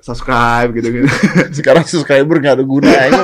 Subscribe 0.03 0.69
gitu-gitu. 0.75 1.07
Sekarang 1.59 1.85
subscriber 1.87 2.37
nggak 2.43 2.55
ada 2.61 2.65
gunanya. 2.65 3.23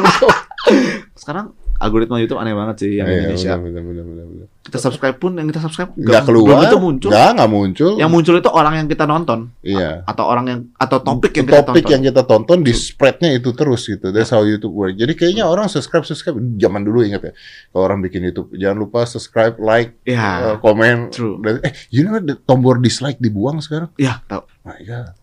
Sekarang 1.21 1.53
algoritma 1.79 2.19
YouTube 2.19 2.37
aneh 2.37 2.53
banget 2.53 2.77
sih 2.79 2.91
yang 2.95 3.07
Iya, 3.07 3.17
Indonesia. 3.25 3.55
bener, 3.55 3.81
bener, 3.81 4.05
bener, 4.05 4.27
bener. 4.27 4.47
Kita 4.61 4.77
subscribe 4.77 5.17
pun 5.17 5.33
yang 5.33 5.49
kita 5.49 5.59
subscribe 5.59 5.89
Nggak 5.91 6.23
belum 6.23 6.43
keluar. 6.45 6.61
tentu 6.63 6.77
muncul. 6.77 7.09
Nggak, 7.09 7.31
nggak 7.33 7.51
muncul. 7.51 7.93
Yang 7.97 8.11
muncul 8.11 8.35
itu 8.37 8.51
orang 8.51 8.75
yang 8.75 8.87
kita 8.87 9.05
nonton 9.05 9.39
Iya. 9.63 10.05
atau 10.05 10.25
orang 10.25 10.45
yang 10.45 10.61
atau 10.75 10.99
topik 11.01 11.33
yang 11.33 11.47
kita 11.47 11.61
topik 11.63 11.73
tonton. 11.81 11.93
yang 11.95 12.03
kita 12.05 12.23
tonton 12.23 12.59
di 12.61 12.73
spreadnya 12.73 13.31
itu 13.33 13.51
terus 13.53 13.83
gitu. 13.85 14.11
That's 14.11 14.29
how 14.29 14.43
YouTube 14.43 14.71
work. 14.71 14.93
Jadi 14.93 15.13
kayaknya 15.15 15.45
orang 15.45 15.67
subscribe 15.67 16.05
subscribe 16.05 16.37
zaman 16.55 16.83
dulu 16.83 17.01
ingat 17.01 17.23
ya. 17.23 17.33
Kalau 17.69 17.83
orang 17.83 18.01
bikin 18.01 18.21
YouTube 18.23 18.53
jangan 18.53 18.77
lupa 18.79 19.03
subscribe, 19.03 19.57
like, 19.57 19.97
Iya. 20.05 20.29
uh, 20.45 20.57
komen. 20.59 21.09
True. 21.09 21.41
Dan- 21.41 21.61
Eh, 21.61 21.73
you 21.89 22.03
know 22.03 22.19
the 22.19 22.37
tombol 22.37 22.77
dislike 22.77 23.17
dibuang 23.17 23.59
sekarang? 23.59 23.89
Iya, 23.95 24.21
tahu. 24.25 24.45
My 24.63 24.77
God. 24.83 25.17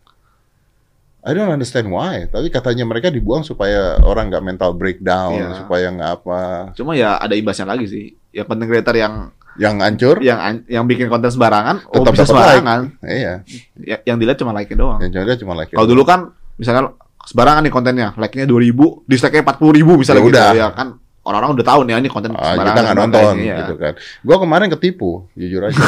I 1.25 1.33
don't 1.33 1.49
understand 1.49 1.89
why. 1.89 2.25
Tapi 2.25 2.47
katanya 2.47 2.85
mereka 2.85 3.09
dibuang 3.09 3.41
supaya 3.41 3.97
orang 3.99 4.29
nggak 4.29 4.45
mental 4.45 4.71
breakdown, 4.71 5.33
Iya. 5.33 5.57
supaya 5.57 5.89
nggak 5.89 6.11
apa. 6.15 6.41
Cuma 6.73 6.93
ya 6.93 7.17
ada 7.17 7.33
imbasnya 7.33 7.65
lagi 7.65 7.85
sih. 7.85 8.05
Ya 8.29 8.43
content 8.43 8.69
creator 8.69 8.93
yang 8.93 9.33
Yang 9.55 9.75
hancur, 9.79 10.15
yang 10.19 10.35
an- 10.35 10.67
yang 10.67 10.83
bikin 10.83 11.07
konten 11.07 11.31
sembarangan, 11.31 11.87
oh 11.87 11.93
Tetap 11.97 12.11
bisa 12.11 12.21
dapat 12.21 12.27
like. 12.27 12.35
sembarangan. 12.59 12.79
iya. 13.07 13.33
Ya, 13.79 13.97
yang 14.03 14.19
dilihat 14.19 14.35
cuma 14.35 14.51
like-nya 14.51 14.75
doang. 14.75 14.99
Yang 14.99 15.15
ada 15.17 15.35
cuma 15.39 15.53
like. 15.55 15.71
Kalau 15.71 15.87
dulu 15.87 16.03
kan 16.03 16.19
misalnya 16.55 16.91
sembarangan 17.23 17.63
nih 17.63 17.71
kontennya, 17.71 18.07
like-nya 18.13 18.43
2000, 18.43 19.01
dislike-nya 19.03 19.41
40.000 19.41 19.95
misalnya 19.95 20.19
Ya 20.19 20.27
gitu. 20.27 20.35
udah. 20.35 20.49
Ya 20.53 20.67
kan 20.69 20.87
orang-orang 21.23 21.51
udah 21.55 21.65
tahu 21.65 21.79
nih 21.81 21.93
ah, 21.95 21.99
ini 21.99 22.09
konten 22.11 22.31
Ah, 22.31 22.51
sembarangan. 22.51 22.67
kita 22.67 22.79
nggak 22.83 22.97
nonton 22.99 23.33
ya. 23.39 23.55
gitu 23.57 23.73
kan. 23.79 23.93
Gua 24.21 24.37
kemarin 24.37 24.67
ketipu, 24.69 25.11
jujur 25.33 25.61
aja. 25.63 25.79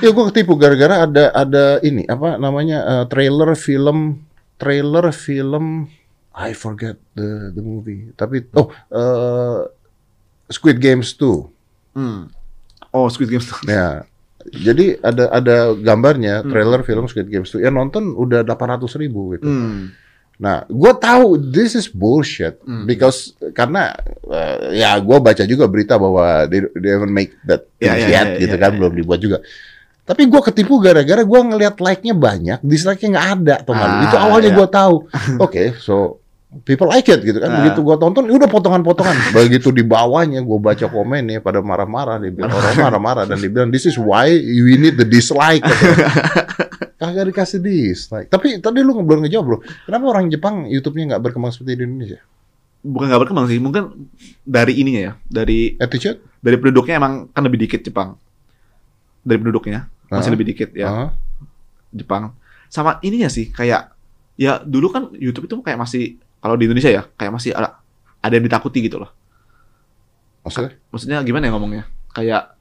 Ya 0.00 0.08
gua 0.08 0.32
ketipu 0.32 0.56
gara-gara 0.56 1.04
ada 1.04 1.24
ada 1.30 1.64
ini 1.80 2.08
apa 2.08 2.40
namanya 2.40 2.78
eh, 2.84 3.04
trailer 3.06 3.52
film 3.52 4.24
trailer 4.56 5.12
film 5.12 5.84
I 6.32 6.52
forget 6.52 6.96
the 7.12 7.52
the 7.52 7.60
movie. 7.60 8.12
Tapi 8.12 8.44
oh 8.52 8.68
eh, 8.72 9.58
Squid 10.48 10.78
Games 10.78 11.12
2. 11.16 11.96
Hmm. 11.96 12.28
Oh, 12.92 13.08
Squid 13.08 13.28
Games. 13.28 13.48
Ya. 13.66 14.04
Jadi 14.46 14.94
ada 15.02 15.26
ada 15.28 15.56
gambarnya 15.74 16.40
Hmm. 16.40 16.48
trailer 16.48 16.80
film 16.80 17.04
Squid 17.04 17.26
Games 17.26 17.50
2. 17.50 17.60
Ya 17.60 17.68
nonton 17.68 18.14
udah 18.14 18.44
800 18.44 18.96
ribu 18.96 19.34
gitu. 19.34 19.44
Hmm. 19.44 19.92
Nah, 20.36 20.68
gue 20.68 20.92
tahu 20.96 21.40
this 21.40 21.72
is 21.72 21.88
bullshit 21.88 22.60
Hmm. 22.60 22.84
because 22.84 23.32
karena 23.52 23.96
eh, 24.22 24.76
ya 24.76 25.00
gue 25.00 25.16
baca 25.16 25.40
juga 25.42 25.64
berita 25.64 25.96
bahwa 25.96 26.44
they, 26.44 26.60
they 26.76 26.92
haven't 26.92 27.08
make 27.10 27.32
that 27.42 27.64
Ya, 27.80 27.96
things 27.96 28.04
ya, 28.04 28.08
yet 28.12 28.26
ya, 28.36 28.40
gitu 28.44 28.56
ya, 28.56 28.60
kan 28.60 28.70
ya. 28.72 28.76
belum 28.76 28.92
dibuat 28.94 29.20
juga. 29.20 29.38
Tapi 30.04 30.22
gue 30.28 30.38
ketipu 30.38 30.78
gara-gara 30.78 31.24
gue 31.24 31.40
ngelihat 31.42 31.80
like-nya 31.80 32.14
banyak, 32.14 32.58
dislike-nya 32.62 33.08
nggak 33.10 33.28
ada 33.42 33.54
tuh 33.64 33.74
Ah, 33.74 34.04
Itu 34.04 34.16
awalnya 34.16 34.50
ya. 34.52 34.56
gue 34.60 34.68
tahu. 34.68 34.94
Oke, 35.44 35.74
so 35.80 36.20
people 36.62 36.88
like 36.88 37.06
it 37.06 37.20
gitu 37.20 37.38
kan. 37.38 37.50
Ah. 37.50 37.56
Begitu 37.62 37.80
gue 37.82 37.96
tonton, 37.98 38.24
udah 38.30 38.48
potongan-potongan. 38.48 39.16
Begitu 39.36 39.68
di 39.74 39.82
bawahnya 39.82 40.40
gue 40.40 40.58
baca 40.58 40.86
komennya 40.86 41.42
pada 41.42 41.60
marah-marah, 41.60 42.22
dia 42.22 42.32
bilang 42.32 42.54
orang 42.54 42.74
marah-marah 42.78 43.24
dan 43.26 43.36
dia 43.36 43.50
bilang 43.50 43.68
this 43.68 43.84
is 43.84 43.98
why 43.98 44.30
we 44.40 44.78
need 44.78 44.94
the 44.96 45.04
dislike. 45.04 45.62
Kagak 47.00 47.28
dikasih 47.28 47.60
dislike. 47.60 48.28
Tapi 48.32 48.56
tadi 48.64 48.80
lu 48.80 48.96
belum 48.96 49.26
ngejawab 49.26 49.44
bro. 49.44 49.58
Kenapa 49.84 50.04
orang 50.16 50.32
Jepang 50.32 50.64
YouTube-nya 50.64 51.14
nggak 51.14 51.22
berkembang 51.28 51.52
seperti 51.52 51.76
di 51.76 51.84
Indonesia? 51.84 52.20
Bukan 52.80 53.06
nggak 53.10 53.22
berkembang 53.26 53.46
sih, 53.50 53.58
mungkin 53.58 54.08
dari 54.46 54.78
ininya 54.80 55.02
ya, 55.02 55.12
dari 55.26 55.74
Attitude? 55.76 56.22
dari 56.36 56.62
penduduknya 56.62 57.02
emang 57.02 57.26
kan 57.34 57.42
lebih 57.42 57.58
dikit 57.58 57.82
Jepang. 57.82 58.14
Dari 59.26 59.34
penduduknya 59.42 59.90
masih 60.06 60.30
Ah. 60.30 60.34
lebih 60.38 60.46
dikit 60.46 60.70
ya 60.78 60.86
Ah, 60.86 61.08
Jepang. 61.90 62.38
Sama 62.70 63.02
ininya 63.02 63.26
sih 63.26 63.50
kayak 63.50 63.90
ya 64.38 64.62
dulu 64.62 64.94
kan 64.94 65.10
YouTube 65.18 65.50
itu 65.50 65.58
kayak 65.58 65.74
masih 65.82 66.22
kalau 66.46 66.54
di 66.54 66.70
Indonesia 66.70 66.88
ya 66.88 67.02
kayak 67.18 67.32
masih 67.34 67.50
ada 67.50 67.82
ada 68.22 68.32
yang 68.32 68.46
ditakuti 68.46 68.86
gitu 68.86 69.02
loh. 69.02 69.10
maksudnya? 70.40 70.78
Maksudnya 70.94 71.18
gimana 71.26 71.50
ya 71.50 71.52
ngomongnya? 71.52 71.84
Kayak 72.14 72.54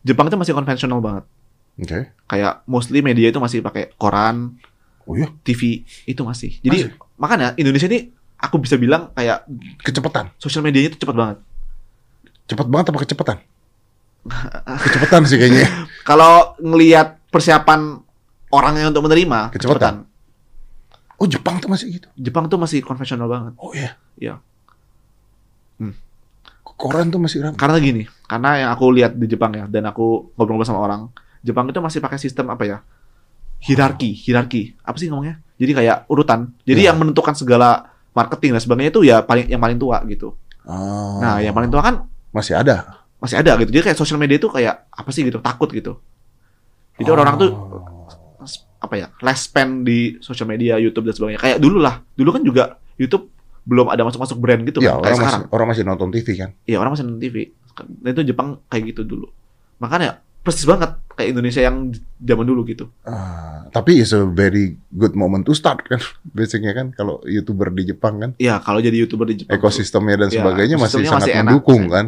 Jepang 0.00 0.32
itu 0.32 0.40
masih 0.40 0.56
konvensional 0.56 1.04
banget. 1.04 1.28
Oke. 1.76 2.08
Kayak 2.24 2.64
mostly 2.64 3.04
media 3.04 3.28
itu 3.28 3.36
masih 3.36 3.60
pakai 3.60 3.92
koran, 4.00 4.56
Oh 5.04 5.16
iya, 5.16 5.28
TV 5.40 5.84
itu 6.04 6.20
masih. 6.20 6.60
Jadi 6.60 6.88
Masih? 6.88 6.92
makanya 7.16 7.56
Indonesia 7.56 7.88
ini 7.88 8.12
aku 8.36 8.60
bisa 8.60 8.76
bilang 8.76 9.08
kayak 9.16 9.48
kecepatan. 9.80 10.28
sosial 10.36 10.60
medianya 10.60 10.92
itu 10.92 11.00
cepat 11.00 11.16
banget. 11.16 11.36
Cepat 12.44 12.68
banget 12.68 12.86
apa 12.92 12.98
kecepatan? 13.04 13.36
kecepatan 14.84 15.20
sih 15.24 15.40
kayaknya. 15.40 15.64
Kalau 16.08 16.52
ngelihat 16.60 17.20
persiapan 17.32 18.04
orangnya 18.52 18.88
untuk 18.92 19.04
menerima 19.08 19.52
Kecepatan. 19.52 20.04
kecepatan. 20.04 20.07
Oh 21.18 21.26
Jepang 21.26 21.58
tuh 21.58 21.66
masih 21.66 21.98
gitu. 21.98 22.06
Jepang 22.14 22.46
tuh 22.46 22.56
masih 22.56 22.78
konvensional 22.80 23.26
banget. 23.26 23.52
Oh 23.58 23.74
iya. 23.74 23.98
Iya. 24.14 24.34
Hmm. 25.78 25.94
Koran 26.62 27.10
tuh 27.10 27.18
masih 27.18 27.42
ramai. 27.42 27.58
Karena 27.58 27.76
gini, 27.82 28.02
karena 28.30 28.50
yang 28.54 28.70
aku 28.70 28.86
lihat 28.94 29.18
di 29.18 29.26
Jepang 29.26 29.50
ya, 29.50 29.66
dan 29.66 29.90
aku 29.90 30.30
ngobrol-ngobrol 30.38 30.62
sama 30.62 30.78
orang, 30.78 31.10
Jepang 31.42 31.66
itu 31.66 31.82
masih 31.82 31.98
pakai 31.98 32.22
sistem 32.22 32.54
apa 32.54 32.62
ya? 32.62 32.78
Hierarki, 33.58 34.14
hierarki. 34.14 34.78
Apa 34.86 34.94
sih 34.94 35.10
ngomongnya? 35.10 35.42
Jadi 35.58 35.74
kayak 35.74 36.06
urutan. 36.06 36.54
Jadi 36.62 36.86
Ya. 36.86 36.94
yang 36.94 37.02
menentukan 37.02 37.34
segala 37.34 37.90
marketing 38.14 38.54
dan 38.54 38.62
sebagainya 38.62 38.90
itu 38.94 39.02
ya 39.02 39.26
paling 39.26 39.50
yang 39.50 39.58
paling 39.58 39.74
tua 39.74 39.98
gitu. 40.06 40.38
Oh. 40.62 41.18
Nah, 41.18 41.42
yang 41.42 41.50
paling 41.50 41.66
tua 41.66 41.82
kan 41.82 42.06
masih 42.30 42.54
ada. 42.54 43.02
masih 43.18 43.34
ada 43.34 43.58
gitu. 43.58 43.74
Jadi 43.74 43.82
kayak 43.90 43.98
sosial 43.98 44.14
media 44.14 44.38
itu 44.38 44.46
kayak 44.46 44.86
apa 44.94 45.10
sih 45.10 45.26
gitu, 45.26 45.42
takut 45.42 45.66
gitu. 45.74 45.98
Jadi 47.02 47.10
orang-orang 47.10 47.34
tuh 47.42 47.50
Oh. 47.50 47.97
Apa 48.78 48.94
ya, 48.94 49.06
less 49.20 49.44
spend 49.44 49.82
di 49.82 50.16
sosial 50.18 50.46
media, 50.46 50.76
YouTube 50.76 51.04
dan 51.04 51.14
sebagainya. 51.14 51.40
Kayak 51.40 51.58
dulu 51.58 51.78
lah. 51.78 51.98
Dulu 52.12 52.30
kan 52.30 52.42
juga 52.42 52.64
YouTube 52.94 53.30
belum 53.62 53.88
ada 53.88 54.00
masuk-masuk 54.00 54.38
brand 54.38 54.64
gitu 54.64 54.80
ya 54.80 54.96
kan, 54.96 55.04
kayak 55.04 55.04
orang 55.04 55.14
sekarang. 55.14 55.40
masih 55.40 55.52
orang 55.52 55.66
masih 55.68 55.82
nonton 55.84 56.08
TV 56.08 56.28
kan. 56.34 56.50
Iya 56.64 56.76
orang 56.78 56.90
masih 56.90 57.04
nonton 57.04 57.20
TV. 57.20 57.36
Nah, 58.00 58.10
itu 58.10 58.22
Jepang 58.24 58.48
kayak 58.66 58.84
gitu 58.88 59.02
dulu. 59.04 59.26
Makanya 59.76 60.10
persis 60.40 60.64
banget 60.64 60.96
kayak 61.12 61.28
Indonesia 61.30 61.60
yang 61.60 61.92
zaman 62.16 62.42
dulu 62.42 62.64
gitu. 62.64 62.88
Ah, 63.02 63.68
tapi 63.68 64.00
it's 64.00 64.10
a 64.10 64.24
very 64.24 64.72
good 64.88 65.12
moment 65.12 65.44
to 65.44 65.52
start 65.52 65.84
kan. 65.84 66.00
Basicnya 66.32 66.72
kan 66.72 66.90
kalau 66.90 67.20
youtuber 67.22 67.68
di 67.68 67.84
Jepang 67.84 68.16
kan 68.16 68.30
Iya 68.36 68.56
kalau 68.58 68.80
jadi 68.80 68.96
youtuber 68.96 69.28
di 69.28 69.44
Jepang. 69.44 69.52
ekosistemnya 69.54 70.16
dan 70.16 70.28
Ya, 70.28 70.40
sebagainya 70.40 70.76
masih 70.76 71.04
sangat 71.04 71.12
masih 71.20 71.32
enak, 71.34 71.44
mendukung 71.44 71.82
masih 71.82 71.92
kan. 71.92 72.06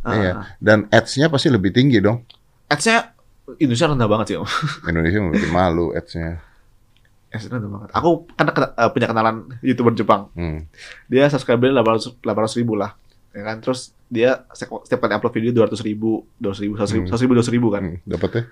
ah, 0.00 0.14
Iya. 0.14 0.32
Dan 0.56 0.78
ads-nya 0.88 1.26
pasti 1.26 1.48
lebih 1.48 1.70
tinggi 1.70 1.98
dong. 1.98 2.22
Ads-nya 2.66 3.18
Indonesia 3.60 3.92
rendah 3.92 4.08
banget 4.08 4.26
sih. 4.32 4.36
Om. 4.40 4.48
Indonesia 4.90 5.20
mungkin 5.20 5.50
malu 5.52 5.92
ads-nya. 5.92 6.40
Ads-nya 7.28 7.60
rendah 7.60 7.70
banget. 7.70 7.88
Aku 7.92 8.24
kan 8.32 8.44
eh, 8.48 8.90
punya 8.90 9.06
kenalan 9.06 9.36
youtuber 9.60 9.92
Jepang. 9.92 10.32
Hmm. 10.32 10.64
Dia 11.06 11.28
subscriber 11.28 11.68
800 11.68 12.18
800 12.24 12.58
ribu 12.64 12.74
lah. 12.74 12.96
Ya 13.30 13.44
kan? 13.44 13.60
Terus 13.60 13.92
dia 14.10 14.42
setiap 14.50 14.98
kali 14.98 15.14
upload 15.14 15.34
video 15.36 15.52
200 15.62 15.86
ribu, 15.86 16.24
200 16.42 16.64
ribu, 16.66 16.72
100 16.80 16.94
ribu, 16.96 17.04
Hmm. 17.06 17.12
100 17.14 17.22
ribu, 17.22 17.32
200 17.38 17.54
ribu 17.54 17.66
kan. 17.70 17.82
Hmm, 17.84 17.98
Dapatnya? 18.02 18.42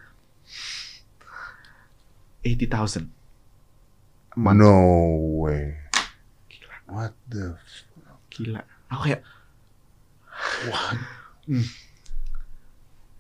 80,000. 2.44 3.09
a 4.29 4.38
month. 4.38 4.59
No 4.61 4.73
way. 5.42 5.75
What 6.87 7.12
the 7.27 7.59
Gila. 8.31 8.62
Aku 8.88 9.03
kayak 9.05 9.21
Wah, 10.71 10.94
hmm. 11.51 11.66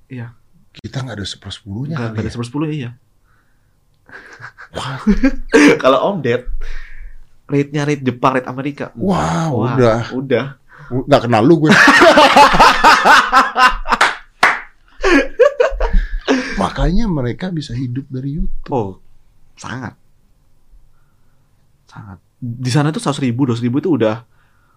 Iya, 0.08 0.32
kita 0.78 1.02
nggak 1.04 1.16
ada 1.18 1.26
sepersepuluhnya. 1.26 1.96
Nggak 1.98 2.10
kan 2.14 2.18
ada 2.18 2.28
ya? 2.28 2.32
sepersepuluh 2.32 2.68
iya. 2.70 2.90
Kalau 5.82 5.98
Om 6.12 6.24
dead 6.24 6.46
rate-nya 7.48 7.88
rate 7.88 8.04
Jepang, 8.04 8.36
rate 8.36 8.46
Amerika. 8.46 8.92
Wow, 8.94 9.64
wow 9.64 9.74
udah. 9.74 10.12
Udah. 10.12 10.60
Nggak 10.92 11.22
kenal 11.26 11.42
lu 11.42 11.64
gue. 11.64 11.72
Makanya 16.60 17.08
mereka 17.08 17.48
bisa 17.48 17.72
hidup 17.72 18.04
dari 18.12 18.36
YouTube. 18.36 18.72
Oh, 18.72 19.00
sangat. 19.56 19.96
Sangat. 21.88 22.20
Di 22.38 22.70
sana 22.70 22.92
tuh 22.94 23.02
100 23.02 23.24
ribu, 23.24 23.48
dua 23.48 23.56
ribu 23.58 23.80
itu 23.80 23.90
udah 23.96 24.22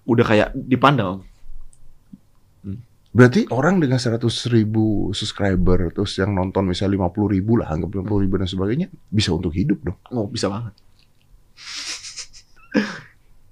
udah 0.07 0.25
kayak 0.25 0.49
dipandang. 0.55 1.21
Berarti 3.11 3.43
orang 3.51 3.77
dengan 3.77 3.99
100 3.99 4.23
ribu 4.47 5.11
subscriber, 5.11 5.91
terus 5.91 6.15
yang 6.15 6.31
nonton 6.31 6.63
misalnya 6.63 6.95
50 7.01 7.27
ribu 7.29 7.59
lah, 7.59 7.67
anggap 7.69 7.91
50 7.91 8.23
ribu 8.23 8.35
dan 8.39 8.47
sebagainya, 8.47 8.87
bisa 9.07 9.35
untuk 9.35 9.51
hidup 9.51 9.83
dong. 9.83 9.99
Oh, 10.09 10.25
bisa 10.25 10.47
banget. 10.47 10.71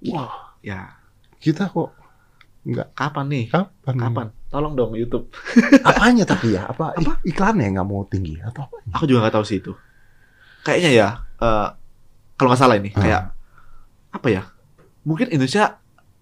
Wah, 0.08 0.56
ya. 0.62 0.96
Kita 1.38 1.68
kok 1.68 1.92
nggak 2.60 2.92
Kapan 2.92 3.26
nih? 3.28 3.44
kapan? 3.48 3.96
Kapan? 3.96 4.28
Tolong 4.48 4.74
dong 4.76 4.92
YouTube. 4.96 5.28
Apanya 5.88 6.24
tapi 6.24 6.56
ya? 6.56 6.64
Apa, 6.66 6.96
ik- 7.02 7.24
iklannya 7.28 7.68
yang 7.68 7.80
nggak 7.80 7.88
mau 7.88 8.04
tinggi 8.06 8.40
atau 8.40 8.64
apa? 8.64 8.76
Aku 8.96 9.04
juga 9.06 9.28
nggak 9.28 9.36
tahu 9.36 9.46
sih 9.46 9.60
itu. 9.60 9.76
Kayaknya 10.64 10.92
ya, 10.92 11.08
eh, 11.38 11.68
kalau 12.36 12.48
nggak 12.52 12.60
salah 12.60 12.76
ini, 12.80 12.92
Hmm. 12.92 13.02
kayak 13.04 13.22
apa 14.10 14.28
ya? 14.28 14.42
Mungkin 15.04 15.32
Indonesia 15.32 15.80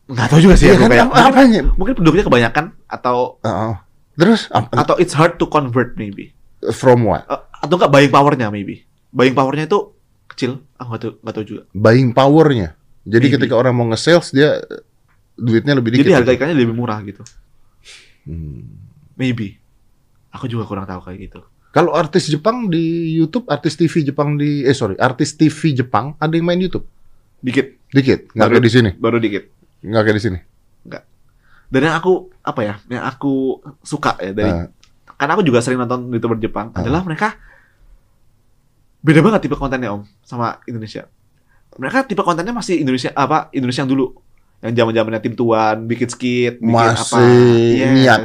nggak 0.07 0.27
tahu 0.27 0.39
juga 0.41 0.55
sih. 0.55 0.67
Aku 0.69 0.79
kan, 0.79 0.89
kayak, 0.89 1.03
apa- 1.03 1.13
mungkin, 1.13 1.33
apanya? 1.33 1.61
mungkin 1.75 1.93
penduduknya 1.95 2.25
kebanyakan 2.25 2.65
atau 2.85 3.17
Heeh. 3.41 3.73
Terus 4.17 4.41
apa? 4.49 4.73
atau 4.73 4.95
it's 4.97 5.13
hard 5.13 5.37
to 5.37 5.45
convert 5.45 5.93
maybe. 5.95 6.33
from 6.71 7.03
what? 7.03 7.27
Eh, 7.27 7.37
atau 7.61 7.75
nggak 7.75 7.91
buying 7.91 8.09
powernya 8.09 8.47
maybe. 8.49 8.81
Buying 9.09 9.31
powernya 9.31 9.65
itu 9.65 9.93
kecil. 10.27 10.63
Aku 10.75 10.87
nggak 10.89 11.01
tahu, 11.01 11.11
nggak 11.21 11.35
tahu 11.35 11.45
juga. 11.45 11.61
Buying 11.71 12.11
powernya. 12.11 12.73
Jadi 13.03 13.23
Maybe. 13.23 13.35
ketika 13.39 13.55
orang 13.55 13.71
mau 13.71 13.87
nge-sales 13.87 14.31
dia 14.31 14.59
duitnya 15.33 15.73
lebih 15.73 15.93
dikit. 15.93 16.03
Jadi 16.03 16.15
harga 16.17 16.31
ikannya 16.33 16.55
lebih 16.55 16.73
murah 16.73 16.99
gitu. 17.03 17.23
Hmm. 18.23 18.67
Maybe. 19.15 19.57
Aku 20.29 20.45
juga 20.45 20.65
kurang 20.65 20.83
tahu 20.83 20.99
kayak 21.01 21.19
gitu. 21.21 21.39
Kalau 21.69 21.93
artis 21.93 22.25
Jepang 22.25 22.67
di 22.67 23.13
YouTube, 23.13 23.45
artis 23.47 23.77
TV 23.77 24.01
Jepang 24.01 24.33
di 24.33 24.61
eh 24.61 24.73
sorry, 24.73 24.97
artis 24.97 25.33
TV 25.33 25.71
Jepang 25.73 26.17
ada 26.17 26.33
yang 26.33 26.43
main 26.43 26.57
YouTube. 26.57 26.83
Dikit, 27.37 27.77
Dikit, 27.87 28.33
nggak 28.33 28.49
kayak 28.49 28.65
di 28.65 28.71
sini. 28.71 28.89
baru 28.97 29.21
dikit. 29.21 29.45
Nggak 29.87 30.03
kayak 30.03 30.17
di 30.17 30.23
sini. 30.23 30.39
Dan 31.67 31.83
yang 31.83 31.99
aku 31.99 32.31
apa 32.39 32.61
ya? 32.63 32.75
Yang 32.87 33.03
aku 33.11 33.33
suka 33.83 34.15
ya 34.23 34.31
dari 34.31 34.47
Ah. 34.47 34.71
karena 35.19 35.35
aku 35.35 35.43
juga 35.43 35.59
sering 35.59 35.75
nonton 35.75 36.07
youtuber 36.15 36.39
Jepang 36.39 36.71
Ah. 36.71 36.79
adalah 36.79 37.03
mereka 37.03 37.35
beda 39.03 39.19
banget 39.19 39.47
tipe 39.47 39.59
kontennya 39.59 39.91
om 39.91 40.07
sama 40.23 40.63
Indonesia. 40.63 41.11
Mereka 41.75 42.07
tipe 42.07 42.23
kontennya 42.23 42.55
masih 42.55 42.79
Indonesia 42.79 43.11
apa 43.11 43.51
Indonesia 43.51 43.83
yang 43.83 43.91
dulu 43.91 44.15
yang 44.63 44.73
zaman 44.73 44.93
zamannya 44.95 45.19
tim 45.19 45.35
tuan 45.35 45.83
bikin 45.85 46.07
skit 46.07 46.53
bikin 46.57 46.71
apa 46.71 47.19
Masih 47.19 47.91
niat. 47.99 48.19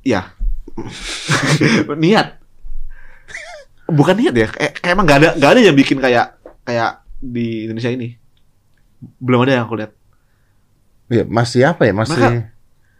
Iya 0.00 0.20
niat 2.00 2.38
bukan 3.88 4.14
niat 4.14 4.34
ya 4.36 4.48
kayak, 4.48 4.72
kayak 4.78 4.92
emang 4.94 5.04
gak 5.04 5.18
ada 5.20 5.28
gak 5.36 5.50
ada 5.52 5.60
yang 5.64 5.76
bikin 5.76 5.98
kayak 5.98 6.38
kayak 6.62 7.02
di 7.18 7.66
Indonesia 7.66 7.92
ini 7.92 8.14
belum 9.18 9.42
ada 9.44 9.58
yang 9.58 9.64
aku 9.66 9.74
lihat 9.74 9.92
Iya, 11.08 11.24
masih 11.24 11.60
apa 11.64 11.82
ya? 11.82 11.92
Masih 11.92 12.14
Mereka- 12.14 12.56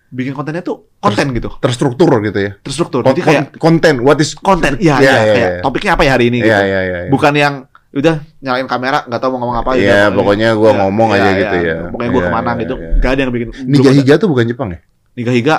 bikin 0.09 0.33
kontennya 0.33 0.65
tuh 0.65 0.89
konten 0.99 1.27
gitu 1.31 1.53
terstruktur 1.59 2.09
gitu 2.23 2.39
ya. 2.39 2.57
terstruktur 2.59 3.05
Kon- 3.05 3.13
jadi 3.13 3.21
kayak 3.21 3.45
kon- 3.53 3.77
konten, 3.77 3.95
what 4.01 4.17
is 4.17 4.33
konten 4.35 4.75
iya 4.79 4.97
Iya, 4.97 5.05
iya 5.05 5.13
iya, 5.21 5.35
kayak 5.37 5.51
iya. 5.51 5.61
topiknya 5.61 5.93
apa 5.93 6.03
ya 6.03 6.11
hari 6.11 6.25
ini 6.27 6.39
gitu 6.39 6.49
Iya, 6.49 6.61
iya, 6.61 6.81
iya. 6.83 6.99
iya. 7.05 7.11
bukan 7.13 7.33
yang 7.35 7.55
udah 7.89 8.15
nyalain 8.39 8.65
kamera 8.65 9.05
nggak 9.05 9.17
tahu 9.19 9.31
mau 9.31 9.41
ngomong 9.43 9.59
apa 9.59 9.71
Iya, 9.75 10.09
udah, 10.09 10.17
pokoknya 10.17 10.49
gua 10.55 10.71
Iya, 10.71 10.79
ngomong 10.81 11.09
iya, 11.09 11.17
aja 11.19 11.29
iya. 11.29 11.37
gitu 11.37 11.57
ya. 11.61 11.75
pokoknya 11.89 12.11
gua 12.11 12.19
Iya, 12.19 12.25
ke 12.25 12.33
mana 12.33 12.51
iya, 12.51 12.59
gitu 12.59 12.75
iya. 12.75 12.91
nggak 12.97 13.11
ada 13.11 13.21
yang 13.21 13.31
bikin 13.31 13.49
Niga. 13.65 13.91
Higa 13.93 14.15
tuh 14.17 14.29
bukan 14.29 14.45
Jepang 14.45 14.69
ya? 14.73 14.79
Niga 15.13 15.33
Higa 15.33 15.57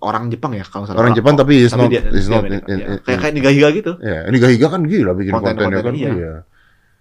orang 0.00 0.24
Jepang 0.28 0.52
ya 0.52 0.64
kalau 0.64 0.84
salah 0.84 0.98
Orang 0.98 1.12
Jepang 1.14 1.34
tapi 1.34 1.54
is 1.60 1.72
not, 1.72 1.88
dia- 1.88 2.04
is 2.04 2.26
not 2.28 2.42
Amerika, 2.42 2.66
in- 2.66 2.74
iya. 2.76 2.86
in- 2.90 3.00
kayak 3.00 3.18
kayak 3.22 3.34
Niga 3.34 3.50
Higa 3.50 3.68
gitu 3.70 3.92
Ya, 3.98 4.18
Niga 4.28 4.48
Higa 4.48 4.66
kan 4.68 4.82
gila 4.82 5.12
bikin 5.14 5.30
Konten-konten, 5.32 5.62
kontennya 5.70 5.80
kan. 5.80 5.94
iya. 5.94 6.10
Iya. 6.12 6.32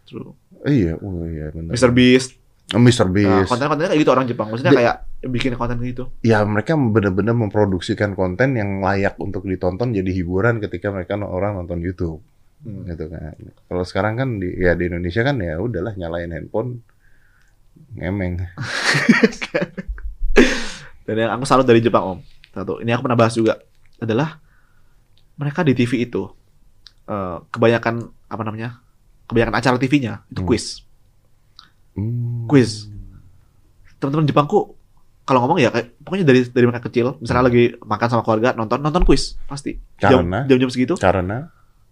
True. 0.05 0.31
Iya, 0.63 0.93
oh 0.97 1.25
iya 1.25 1.45
benar. 1.49 1.71
Mr 1.71 1.89
Beast 1.91 2.37
Oh, 2.71 2.80
Mr. 2.80 3.06
nah, 3.06 3.12
Beast. 3.12 3.49
konten-kontennya 3.52 3.89
kayak 3.91 4.02
gitu 4.02 4.12
orang 4.12 4.26
Jepang 4.26 4.47
maksudnya 4.47 4.71
Di- 4.71 4.80
kayak 4.82 4.95
bikin 5.23 5.54
konten 5.54 5.78
gitu 5.80 6.04
ya 6.23 6.41
mereka 6.43 6.73
benar-benar 6.73 7.36
memproduksikan 7.36 8.13
konten 8.13 8.56
yang 8.56 8.80
layak 8.80 9.19
untuk 9.19 9.43
ditonton 9.43 9.91
jadi 9.91 10.10
hiburan 10.10 10.58
ketika 10.58 10.89
mereka 10.89 11.15
orang 11.17 11.56
nonton 11.56 11.80
YouTube 11.80 12.19
Hmm. 12.63 12.88
gitu 12.88 13.12
kan. 13.12 13.36
Kalau 13.67 13.84
sekarang 13.84 14.15
kan 14.15 14.39
di 14.39 14.47
ya 14.56 14.71
di 14.71 14.88
Indonesia 14.88 15.19
kan 15.19 15.36
ya 15.36 15.60
udahlah 15.60 15.99
nyalain 15.99 16.32
handphone 16.32 16.80
ngemeng. 17.93 18.39
dan 21.04 21.15
yang 21.19 21.32
aku 21.36 21.43
salut 21.43 21.67
dari 21.67 21.84
Jepang 21.84 22.04
om 22.08 22.19
satu 22.49 22.80
ini 22.80 22.89
aku 22.89 23.04
pernah 23.04 23.19
bahas 23.19 23.36
juga 23.36 23.60
adalah 23.99 24.39
mereka 25.36 25.62
di 25.62 25.76
TV 25.76 26.06
itu 26.06 26.23
eh, 27.04 27.38
kebanyakan 27.52 27.99
apa 28.32 28.41
namanya 28.41 28.80
kebanyakan 29.28 29.54
acara 29.54 29.76
TV-nya 29.76 30.23
itu 30.32 30.39
Hmm. 30.39 30.47
quiz 30.47 30.88
Hmm. 31.93 32.49
quiz 32.49 32.89
teman-teman 34.01 34.25
Jepangku 34.25 34.75
kalau 35.23 35.39
ngomong 35.47 35.60
ya 35.63 35.71
kayak 35.71 35.95
pokoknya 36.03 36.25
dari 36.27 36.43
dari 36.51 36.65
mereka 36.67 36.91
kecil 36.91 37.15
misalnya 37.23 37.47
lagi 37.47 37.63
makan 37.79 38.08
sama 38.12 38.21
keluarga 38.27 38.51
nonton 38.58 38.84
nonton 38.84 39.03
quiz 39.08 39.39
pasti 39.47 39.79
Karena? 39.95 40.43
jam 40.49 40.58
jam 40.60 40.69
segitu 40.71 40.99
Karena 40.99 41.47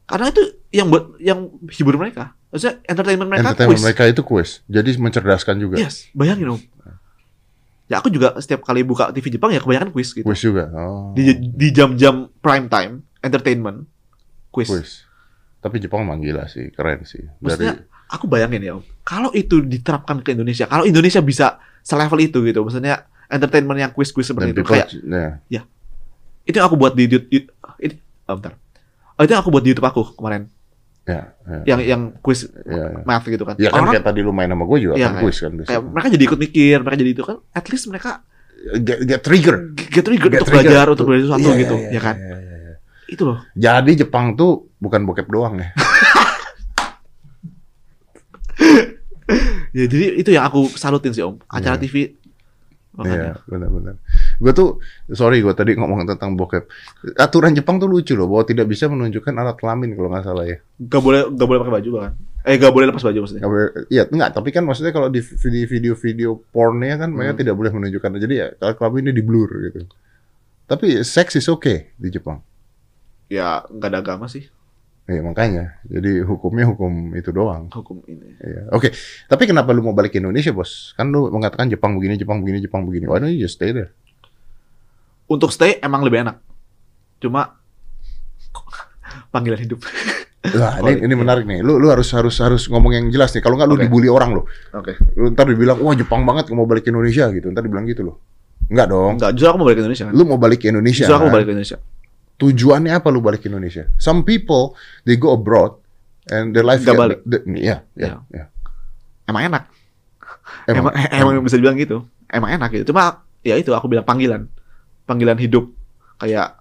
karena 0.10 0.28
itu 0.28 0.44
yang 0.76 0.92
buat 0.92 1.16
yang 1.24 1.48
hibur 1.72 1.96
mereka 1.96 2.36
maksudnya 2.52 2.84
entertainment 2.84 3.30
mereka 3.32 3.56
entertainment 3.56 3.80
quiz 3.80 3.86
mereka 3.88 4.04
itu 4.12 4.22
quiz. 4.28 4.50
Jadi 4.68 4.90
mencerdaskan 5.00 5.56
juga. 5.56 5.76
yes 5.80 6.12
bayangin 6.12 6.60
om 6.60 6.62
ya 7.92 8.00
aku 8.00 8.08
juga 8.08 8.40
setiap 8.40 8.64
kali 8.64 8.88
buka 8.88 9.12
TV 9.12 9.36
Jepang 9.36 9.52
ya 9.52 9.60
kebanyakan 9.60 9.92
quiz 9.92 10.16
gitu 10.16 10.24
Quiz 10.24 10.40
juga. 10.40 10.72
Oh. 10.72 11.12
di 11.12 11.32
di 11.36 11.68
jam-jam 11.76 12.32
prime 12.40 12.68
time 12.72 13.04
entertainment 13.20 13.88
quiz. 14.52 14.68
quiz. 14.68 14.92
Tapi 15.62 15.78
Jepang 15.78 16.02
emang 16.02 16.18
gila 16.24 16.50
sih, 16.50 16.74
keren 16.74 17.06
sih. 17.06 17.22
Maksudnya 17.38 17.86
aku 18.12 18.28
bayangin 18.28 18.62
ya 18.62 18.72
om 18.76 18.84
kalau 19.02 19.32
itu 19.32 19.64
diterapkan 19.64 20.20
ke 20.20 20.36
Indonesia 20.36 20.68
kalau 20.68 20.84
Indonesia 20.84 21.20
bisa 21.20 21.58
selevel 21.82 22.20
itu 22.22 22.44
gitu 22.44 22.62
maksudnya 22.62 23.08
entertainment 23.26 23.80
yang 23.80 23.92
dan 23.92 24.04
seperti 24.04 24.52
itu 24.52 24.60
people, 24.60 24.76
kayak 24.76 24.88
ya, 25.48 25.62
itu 26.44 26.56
yang 26.56 26.68
aku 26.68 26.76
buat 26.76 26.92
di, 26.92 27.08
di- 27.08 27.48
ini 27.80 27.96
oh, 28.28 28.36
bentar. 28.36 28.60
Oh, 29.16 29.24
itu 29.24 29.32
yang 29.32 29.42
aku 29.42 29.50
buat 29.50 29.64
di 29.64 29.72
YouTube 29.72 29.88
aku 29.88 30.02
kemarin 30.14 30.52
ya, 31.08 31.32
ya, 31.48 31.60
yang 31.66 31.80
yang 31.82 32.02
quiz 32.20 32.46
ya. 32.62 33.02
math 33.02 33.24
gitu 33.26 33.42
kan 33.42 33.56
Ya 33.56 33.72
kan 33.72 33.82
Orang- 33.82 33.96
kayak 33.96 34.06
tadi 34.06 34.20
lu 34.20 34.36
main 34.36 34.52
sama 34.52 34.68
gue 34.68 34.78
juga 34.82 34.94
Iya, 35.00 35.08
kan 35.10 35.24
quiz 35.24 35.38
kan. 35.40 35.52
kayak 35.58 35.82
mereka 35.82 36.08
jadi 36.12 36.24
ikut 36.28 36.40
mikir 36.40 36.76
mereka 36.84 36.98
jadi 37.00 37.12
itu 37.12 37.24
kan 37.24 37.38
at 37.50 37.66
least 37.72 37.86
mereka 37.88 38.12
get, 38.78 39.00
get 39.08 39.22
trigger. 39.24 39.56
get 39.74 40.04
trigger 40.04 40.28
Get 40.28 40.38
untuk 40.38 40.50
trigger. 40.52 40.68
belajar 40.68 40.86
untuk 40.92 41.06
belajar 41.08 41.24
sesuatu 41.26 41.48
Iya, 41.48 41.56
gitu 41.58 41.76
iya, 41.80 41.90
ya 41.90 42.02
kan 42.04 42.16
iya, 42.20 42.36
iya, 42.36 42.58
iya. 42.60 42.74
itu 43.08 43.24
loh 43.24 43.40
Jadi 43.56 43.92
Jepang 43.96 44.36
tuh 44.36 44.52
bukan 44.78 45.02
bokep 45.02 45.28
doang 45.28 45.56
ya. 45.58 45.72
ya 49.72 49.86
jadi 49.86 50.06
itu 50.16 50.30
yang 50.30 50.44
aku 50.44 50.68
salutin 50.74 51.12
sih 51.12 51.22
om 51.22 51.40
acara 51.46 51.76
Iya. 51.76 51.84
TV 51.84 51.96
Iya, 52.92 53.40
benar-benar. 53.48 54.04
Gue 54.36 54.52
tuh, 54.52 54.84
sorry 55.10 55.40
gue 55.40 55.56
tadi 55.56 55.80
ngomong 55.80 56.04
tentang 56.06 56.36
bokep. 56.36 56.68
Aturan 57.16 57.56
Jepang 57.56 57.80
tuh 57.80 57.88
lucu 57.88 58.20
loh, 58.20 58.28
bahwa 58.28 58.44
tidak 58.44 58.68
bisa 58.68 58.92
menunjukkan 58.92 59.32
alat 59.32 59.56
kelamin 59.56 59.96
kalau 59.96 60.12
nggak 60.12 60.28
salah 60.28 60.44
ya. 60.44 60.60
gak 60.78 61.00
boleh 61.00 61.24
gak 61.32 61.48
boleh 61.48 61.60
pakai 61.62 61.74
baju 61.78 61.90
bahkan 61.90 62.14
eh 62.42 62.56
gak 62.58 62.68
boleh 62.68 62.86
lepas 62.90 63.00
baju 63.00 63.20
maksudnya 63.24 63.48
boleh, 63.48 63.68
iya, 63.88 64.04
enggak. 64.04 64.30
Tapi 64.34 64.50
kan 64.52 64.68
maksudnya 64.68 64.92
kalau 64.92 65.08
di 65.08 65.24
video- 65.24 65.70
video-video 65.70 66.30
pornnya 66.52 67.00
kan 67.00 67.10
mereka 67.10 67.32
Hmm. 67.32 67.40
tidak 67.40 67.56
boleh 67.56 67.72
menunjukkan. 67.72 68.12
Jadi 68.20 68.34
ya 68.36 68.48
kalau 68.60 68.74
kelaminnya 68.76 69.14
di 69.14 69.24
blur 69.24 69.50
gitu. 69.64 69.88
Tapi 70.68 71.00
seks 71.02 71.38
is 71.38 71.48
okay 71.48 71.96
di 71.96 72.12
Jepang. 72.12 72.44
ya 73.30 73.64
nggak 73.64 73.88
ada 73.88 74.00
agama 74.04 74.28
sih 74.28 74.52
Iya 75.10 75.22
makanya. 75.26 75.82
Jadi 75.88 76.22
hukumnya 76.24 76.66
hukum 76.70 77.14
itu 77.18 77.34
doang. 77.34 77.68
hukum 77.74 78.06
ini 78.06 78.38
Iya. 78.38 78.70
Oke. 78.72 78.94
Tapi 79.28 79.44
kenapa 79.50 79.74
lu 79.74 79.82
mau 79.82 79.98
balik 79.98 80.14
ke 80.14 80.22
Indonesia 80.22 80.54
bos? 80.54 80.94
Kan 80.94 81.10
lu 81.10 81.28
mengatakan 81.34 81.68
Jepang 81.68 81.98
begini, 81.98 82.16
Jepang 82.22 82.40
begini, 82.40 82.62
Jepang 82.62 82.86
begini. 82.86 83.10
Why 83.10 83.18
don't 83.20 83.34
you 83.34 83.42
just 83.42 83.58
stay 83.58 83.74
there? 83.74 83.92
untuk 85.32 85.48
stay 85.56 85.80
emang 85.80 86.04
lebih 86.04 86.28
enak 86.28 86.44
cuma 87.24 87.56
panggilan 89.32 89.60
hidup 89.64 89.80
Nah, 90.42 90.82
Oh, 90.82 90.90
ini, 90.90 91.06
ini 91.06 91.14
menarik 91.14 91.46
nih. 91.46 91.62
Lu 91.62 91.78
lu 91.78 91.94
harus 91.94 92.10
harus 92.18 92.42
harus 92.42 92.66
ngomong 92.66 92.98
yang 92.98 93.06
jelas 93.14 93.30
nih. 93.30 93.46
Kalau 93.46 93.62
nggak 93.62 93.70
lu 93.70 93.78
Oke. 93.78 93.86
dibully 93.86 94.10
orang 94.10 94.34
lu. 94.34 94.42
oke 94.74 94.98
Lu 95.14 95.30
ntar 95.38 95.46
dibilang, 95.46 95.78
wah 95.78 95.94
Jepang 95.94 96.26
banget 96.26 96.50
mau 96.58 96.66
balik 96.66 96.82
ke 96.82 96.90
Indonesia 96.90 97.30
gitu. 97.30 97.54
Ntar 97.54 97.62
dibilang 97.62 97.86
gitu 97.86 98.02
loh. 98.02 98.18
Enggak 98.66 98.90
dong. 98.90 99.22
Enggak, 99.22 99.38
justru 99.38 99.48
aku 99.54 99.58
mau 99.62 99.68
balik 99.70 99.78
ke 99.78 99.84
Indonesia 99.86 100.06
kan? 100.10 100.14
Lu 100.18 100.24
mau 100.26 100.40
balik 100.42 100.60
ke 100.66 100.68
Indonesia. 100.74 101.06
Justru 101.06 101.14
aku 101.14 101.22
mau 101.22 101.30
kan? 101.30 101.36
balik 101.38 101.46
ke 101.46 101.54
Indonesia. 101.54 101.78
Tujuannya 102.42 102.98
apa 102.98 103.14
lu 103.14 103.22
balik 103.22 103.46
ke 103.46 103.48
Indonesia? 103.48 103.86
Some 104.02 104.26
people 104.26 104.74
they 105.06 105.14
go 105.14 105.30
abroad 105.32 105.78
and 106.26 106.52
their 106.52 106.66
life 106.66 106.82
get- 106.82 106.98
balik. 106.98 107.22
Iya, 107.46 107.86
iya, 107.94 108.26
iya. 108.28 108.46
Emang 109.30 109.46
enak. 109.46 109.64
Emang, 110.66 110.90
Emang, 110.90 111.38
emang, 111.38 111.46
bisa 111.46 111.56
dibilang 111.56 111.78
gitu. 111.78 112.02
Emang 112.28 112.50
enak 112.50 112.70
gitu. 112.74 112.90
Cuma 112.90 113.22
ya 113.42 113.56
itu 113.56 113.70
aku 113.72 113.86
bilang 113.86 114.04
panggilan. 114.04 114.50
Panggilan 115.06 115.38
hidup. 115.38 115.70
Kayak 116.18 116.58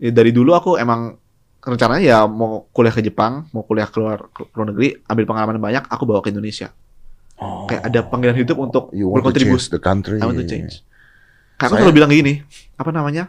ya 0.00 0.10
dari 0.10 0.32
dulu 0.32 0.56
aku 0.56 0.80
emang 0.80 1.20
rencananya 1.60 2.00
ya 2.00 2.18
mau 2.24 2.64
kuliah 2.72 2.92
ke 2.92 3.04
Jepang, 3.04 3.44
mau 3.52 3.60
kuliah 3.60 3.84
keluar 3.84 4.32
ke 4.32 4.48
luar 4.56 4.72
negeri, 4.72 4.96
ambil 5.04 5.24
pengalaman 5.28 5.60
banyak, 5.60 5.84
aku 5.92 6.08
bawa 6.08 6.24
ke 6.24 6.32
Indonesia. 6.32 6.72
Oh, 7.36 7.68
Kayak 7.68 7.82
ada 7.84 8.00
panggilan 8.08 8.36
hidup 8.36 8.56
untuk 8.56 8.88
berkontribusi. 8.92 9.68
the 9.68 9.80
country. 9.80 10.20
I 10.20 10.24
want 10.24 10.40
to 10.40 10.48
change. 10.48 10.80
Saya- 11.60 11.76
selalu 11.76 11.92
bilang 11.92 12.08
gini, 12.08 12.40
apa 12.80 12.88
namanya? 12.88 13.28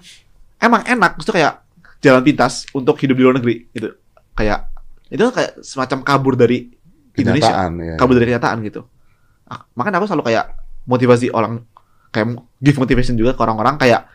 Emang 0.62 0.86
enak, 0.86 1.18
itu 1.18 1.32
kayak 1.34 1.66
jalan 1.99 2.22
pintas 2.22 2.70
untuk 2.72 2.95
hidup 3.01 3.18
di 3.18 3.24
luar 3.26 3.36
negeri 3.41 3.66
gitu. 3.74 3.97
Kayak 4.38 4.70
itu 5.09 5.26
kayak 5.28 5.59
semacam 5.59 6.05
kabur 6.05 6.34
dari 6.38 6.70
Indonesia, 7.18 7.51
Kenyataan, 7.51 7.72
ya. 7.82 7.95
kabur 7.97 8.14
dari 8.16 8.26
kenyataan 8.32 8.57
gitu. 8.64 8.82
Ah, 9.49 9.66
Makanya 9.76 9.99
aku 9.99 10.07
selalu 10.07 10.32
kayak 10.32 10.45
motivasi 10.88 11.28
orang 11.34 11.66
kayak 12.09 12.39
give 12.62 12.80
motivation 12.80 13.18
juga 13.18 13.36
ke 13.36 13.41
orang-orang 13.41 13.76
kayak 13.76 14.07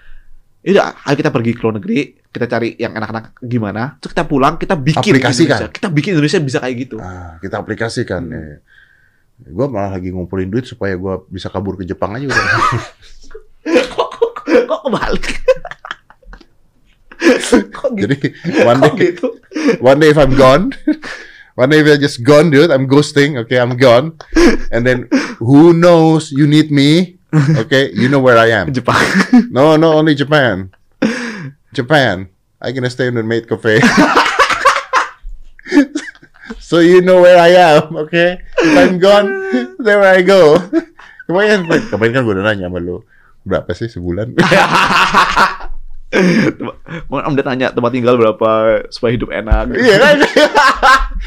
Yaudah, 0.67 0.99
ayo 1.07 1.15
kita 1.15 1.31
pergi 1.31 1.55
ke 1.55 1.63
luar 1.63 1.79
negeri, 1.79 2.19
kita 2.27 2.51
cari 2.51 2.75
yang 2.75 2.91
enak-enak 2.91 3.39
gimana, 3.39 4.03
terus 4.03 4.11
kita 4.11 4.27
pulang, 4.27 4.59
kita 4.59 4.75
bikin 4.75 5.15
Aplikasikan. 5.15 5.63
Indonesia. 5.63 5.71
Kita 5.71 5.89
bikin 5.95 6.11
Indonesia 6.19 6.41
bisa 6.43 6.59
kayak 6.59 6.77
gitu. 6.83 6.97
Ah, 6.99 7.39
kita 7.39 7.63
aplikasikan. 7.63 8.27
Hmm. 8.27 8.35
Ya. 8.35 8.59
Gue 9.47 9.67
malah 9.71 9.95
lagi 9.95 10.11
ngumpulin 10.11 10.51
duit 10.51 10.67
supaya 10.67 10.99
gue 10.99 11.15
bisa 11.31 11.55
kabur 11.55 11.79
ke 11.79 11.87
Jepang 11.87 12.19
aja 12.19 12.27
udah. 12.27 12.43
kok, 13.95 14.09
kok 14.67 14.81
kebalik? 14.91 15.27
Kok 17.73 17.91
gitu? 17.97 18.15
Jadi 18.15 18.29
one 18.65 18.81
Kok 18.81 18.95
day, 18.95 19.13
gitu? 19.13 19.29
one 19.83 19.99
day 19.99 20.11
if 20.11 20.19
I'm 20.19 20.35
gone, 20.35 20.73
one 21.61 21.69
day 21.69 21.83
if 21.83 21.89
I 21.89 21.97
just 21.99 22.23
gone, 22.23 22.51
dude, 22.51 22.71
I'm 22.71 22.87
ghosting. 22.87 23.39
Okay, 23.45 23.59
I'm 23.59 23.77
gone. 23.77 24.17
And 24.71 24.87
then 24.87 25.09
who 25.41 25.73
knows 25.73 26.31
you 26.31 26.47
need 26.47 26.71
me? 26.71 27.19
Okay, 27.37 27.93
you 27.93 28.09
know 28.09 28.23
where 28.23 28.41
I 28.41 28.49
am. 28.55 28.73
Jepang. 28.73 28.97
No, 29.53 29.77
no, 29.77 29.93
only 29.93 30.17
Japan. 30.17 30.73
Japan. 31.77 32.33
I 32.57 32.73
gonna 32.73 32.89
stay 32.89 33.13
in 33.13 33.15
the 33.15 33.23
maid 33.23 33.45
cafe. 33.45 33.85
so 36.59 36.81
you 36.81 37.05
know 37.05 37.21
where 37.21 37.37
I 37.37 37.53
am, 37.77 37.93
okay? 38.09 38.41
If 38.57 38.73
I'm 38.73 38.97
gone, 38.99 39.29
there 39.77 40.01
where 40.01 40.17
I 40.17 40.25
go. 40.25 40.57
Kemarin, 41.27 41.67
kemarin 41.91 42.13
kan 42.15 42.23
gue 42.23 42.35
udah 42.39 42.47
nanya 42.47 42.71
sama 42.71 42.79
lu 42.79 43.03
berapa 43.43 43.67
sih 43.75 43.91
sebulan? 43.91 44.39
Mau 47.07 47.19
Om 47.19 47.35
udah 47.35 47.47
tanya 47.47 47.67
tempat 47.71 47.91
tinggal 47.91 48.15
berapa 48.15 48.49
supaya 48.89 49.11
hidup 49.13 49.29
enak. 49.29 49.75
Iya 49.75 49.97
kan? 49.99 50.17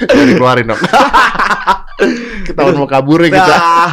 Jadi 0.07 0.31
keluarin 0.33 0.67
dong. 0.67 0.79
Ketahuan 2.47 2.75
mau 2.75 2.87
kabur 2.87 3.19
ya 3.19 3.29
kita. 3.29 3.43
Nah, 3.51 3.91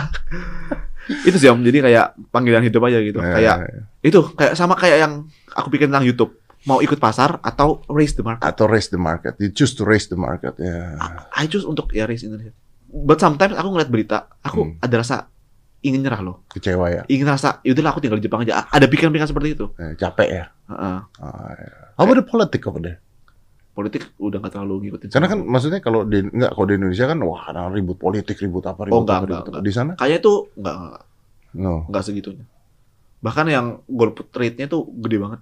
itu 1.23 1.37
sih 1.37 1.47
Om, 1.47 1.63
jadi 1.63 1.79
kayak 1.83 2.07
panggilan 2.31 2.63
hidup 2.63 2.83
aja 2.83 2.99
gitu. 2.99 3.19
Nah, 3.19 3.35
Kayak 3.35 3.57
itu 4.01 4.19
kayak 4.33 4.55
sama 4.55 4.75
kayak 4.75 4.99
yang 5.03 5.13
aku 5.53 5.69
pikir 5.69 5.91
tentang 5.91 6.07
YouTube. 6.07 6.39
Mau 6.67 6.83
ikut 6.83 6.99
pasar 6.99 7.39
atau 7.41 7.83
raise 7.87 8.15
the 8.15 8.23
market. 8.23 8.43
atau 8.43 8.67
raise 8.67 8.91
the 8.91 8.99
market. 8.99 9.39
You 9.39 9.51
choose 9.51 9.75
to 9.75 9.83
raise 9.83 10.07
the 10.07 10.19
market. 10.19 10.59
Ya. 10.59 10.99
I 11.33 11.47
choose 11.47 11.63
untuk 11.63 11.91
ya 11.91 12.07
raise 12.07 12.23
Indonesia. 12.23 12.51
But 12.87 13.19
sometimes 13.19 13.55
aku 13.55 13.69
ngeliat 13.69 13.87
berita, 13.87 14.19
aku 14.41 14.61
Hmm. 14.65 14.79
ada 14.81 14.95
rasa 14.99 15.17
ingin 15.87 16.03
nyerah 16.03 16.21
loh. 16.21 16.43
Kecewa 16.49 16.87
ya. 16.91 17.03
Ingin 17.07 17.27
rasa, 17.27 17.63
yaudahlah 17.63 17.91
aku 17.91 18.01
tinggal 18.01 18.19
di 18.19 18.27
Jepang 18.27 18.43
aja. 18.43 18.67
Ada 18.67 18.87
pikiran-pikiran 18.87 19.31
seperti 19.31 19.49
itu. 19.55 19.67
Eh, 19.77 19.95
capek 19.95 20.29
ya. 20.29 20.45
Heeh. 20.67 20.99
Ah, 21.17 21.53
ya. 21.55 21.73
How 21.95 22.03
about 22.03 22.19
the 22.19 22.27
politics 22.27 22.67
over 22.67 22.83
there? 22.83 22.99
Politik 23.71 24.09
udah 24.17 24.41
gak 24.41 24.53
terlalu 24.53 24.89
ngikutin. 24.89 25.13
Karena 25.13 25.29
kan 25.29 25.39
aku. 25.39 25.49
maksudnya 25.49 25.81
kalau 25.81 26.01
di 26.03 26.25
enggak 26.25 26.51
kalau 26.51 26.67
di 26.67 26.75
Indonesia 26.75 27.05
kan 27.07 27.19
wah 27.21 27.43
ada 27.47 27.69
ribut 27.69 27.97
politik, 27.97 28.37
ribut 28.39 28.65
apa, 28.65 28.85
ribut 28.85 28.97
Oh, 28.97 29.03
enggak, 29.05 29.17
apa, 29.17 29.25
enggak, 29.25 29.29
ribut 29.29 29.37
apa. 29.39 29.51
enggak. 29.53 29.63
Di 29.63 29.73
sana? 29.73 29.93
kayaknya 29.95 30.19
itu 30.19 30.33
nggak 30.55 30.75
nggak- 30.75 31.05
No. 31.57 31.75
nggak 31.89 32.03
segitunya. 32.03 32.45
Bahkan 33.21 33.47
yang 33.47 33.67
golput 33.85 34.29
rate-nya 34.33 34.67
tuh 34.67 34.89
gede 34.97 35.17
banget. 35.17 35.41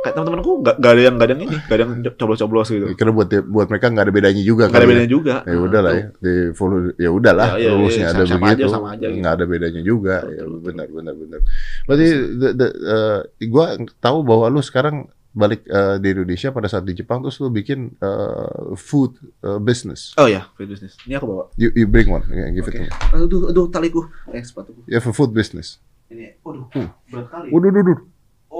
Kayak 0.00 0.14
teman-temanku 0.16 0.52
nggak 0.64 0.76
nggak 0.80 0.92
ada 0.96 1.02
yang 1.04 1.14
nggak 1.14 1.28
ada 1.28 1.34
yang 1.36 1.42
ini, 1.44 1.56
nggak 1.60 1.76
ada 1.76 1.82
yang 1.84 1.92
coblos-coblos 2.20 2.68
gitu. 2.72 2.86
Karena 2.96 3.12
buat 3.12 3.28
buat 3.44 3.66
mereka 3.68 3.86
nggak 3.88 4.04
ada 4.08 4.14
bedanya 4.14 4.42
juga 4.42 4.64
Nggak 4.66 4.80
ada 4.80 4.86
ya. 4.86 4.90
bedanya 4.90 5.10
juga. 5.10 5.34
Ya 5.44 5.58
udah 5.58 5.80
lah 5.80 5.92
ya, 5.92 6.04
di 6.16 6.32
follow 6.52 6.78
ya 6.96 7.10
udahlah 7.12 7.48
Ya, 7.52 7.56
ya, 7.60 7.70
rulesnya 7.70 8.00
ya, 8.02 8.10
ada 8.10 8.24
sama 8.24 8.40
begitu, 8.42 8.56
aja, 8.56 8.64
sama 8.70 8.88
aja 8.90 9.06
gitu. 9.06 9.18
nggak 9.20 9.34
ada 9.34 9.44
bedanya 9.44 9.82
juga. 9.82 10.16
Betul, 10.22 10.32
Ya, 10.32 10.44
benar 10.62 10.86
benar 10.88 11.14
benar. 11.14 11.40
Berarti 11.84 12.06
the- 12.32 12.54
the, 12.56 12.66
uh, 12.82 13.18
gua 13.46 13.66
tahu 13.98 14.18
bahwa 14.24 14.46
lu 14.48 14.60
sekarang 14.60 14.96
balik 15.30 15.62
uh, 15.68 15.94
di 15.96 16.10
Indonesia 16.10 16.50
pada 16.50 16.66
saat 16.66 16.82
di 16.82 16.90
Jepang 16.92 17.20
terus 17.20 17.36
lu 17.36 17.48
bikin 17.48 17.92
uh, 18.00 18.74
food 18.74 19.14
uh, 19.42 19.60
business. 19.60 20.16
Oh 20.16 20.26
ya, 20.26 20.48
food 20.56 20.66
business. 20.66 20.96
Ini 21.04 21.20
aku 21.20 21.26
bawa. 21.28 21.44
You, 21.54 21.70
you 21.70 21.84
bring 21.84 22.08
one, 22.08 22.24
yeah, 22.26 22.48
give 22.48 22.64
it 22.64 22.72
Oke. 22.72 22.78
to 22.80 22.82
me. 22.82 22.90
Aduh, 23.20 23.40
aduh, 23.46 23.68
taliku. 23.68 24.08
Eh, 24.26 24.40
sepatuku. 24.40 24.80
You 24.86 24.96
have 24.96 25.06
a 25.06 25.12
food 25.12 25.30
business. 25.30 25.76
Ini, 26.08 26.40
aduh, 26.40 26.66
Hmm. 26.72 26.88
berat 27.06 27.28
kali. 27.28 27.46
Waduh, 27.46 27.68
waduh, 27.68 27.82
waduh. 27.84 27.98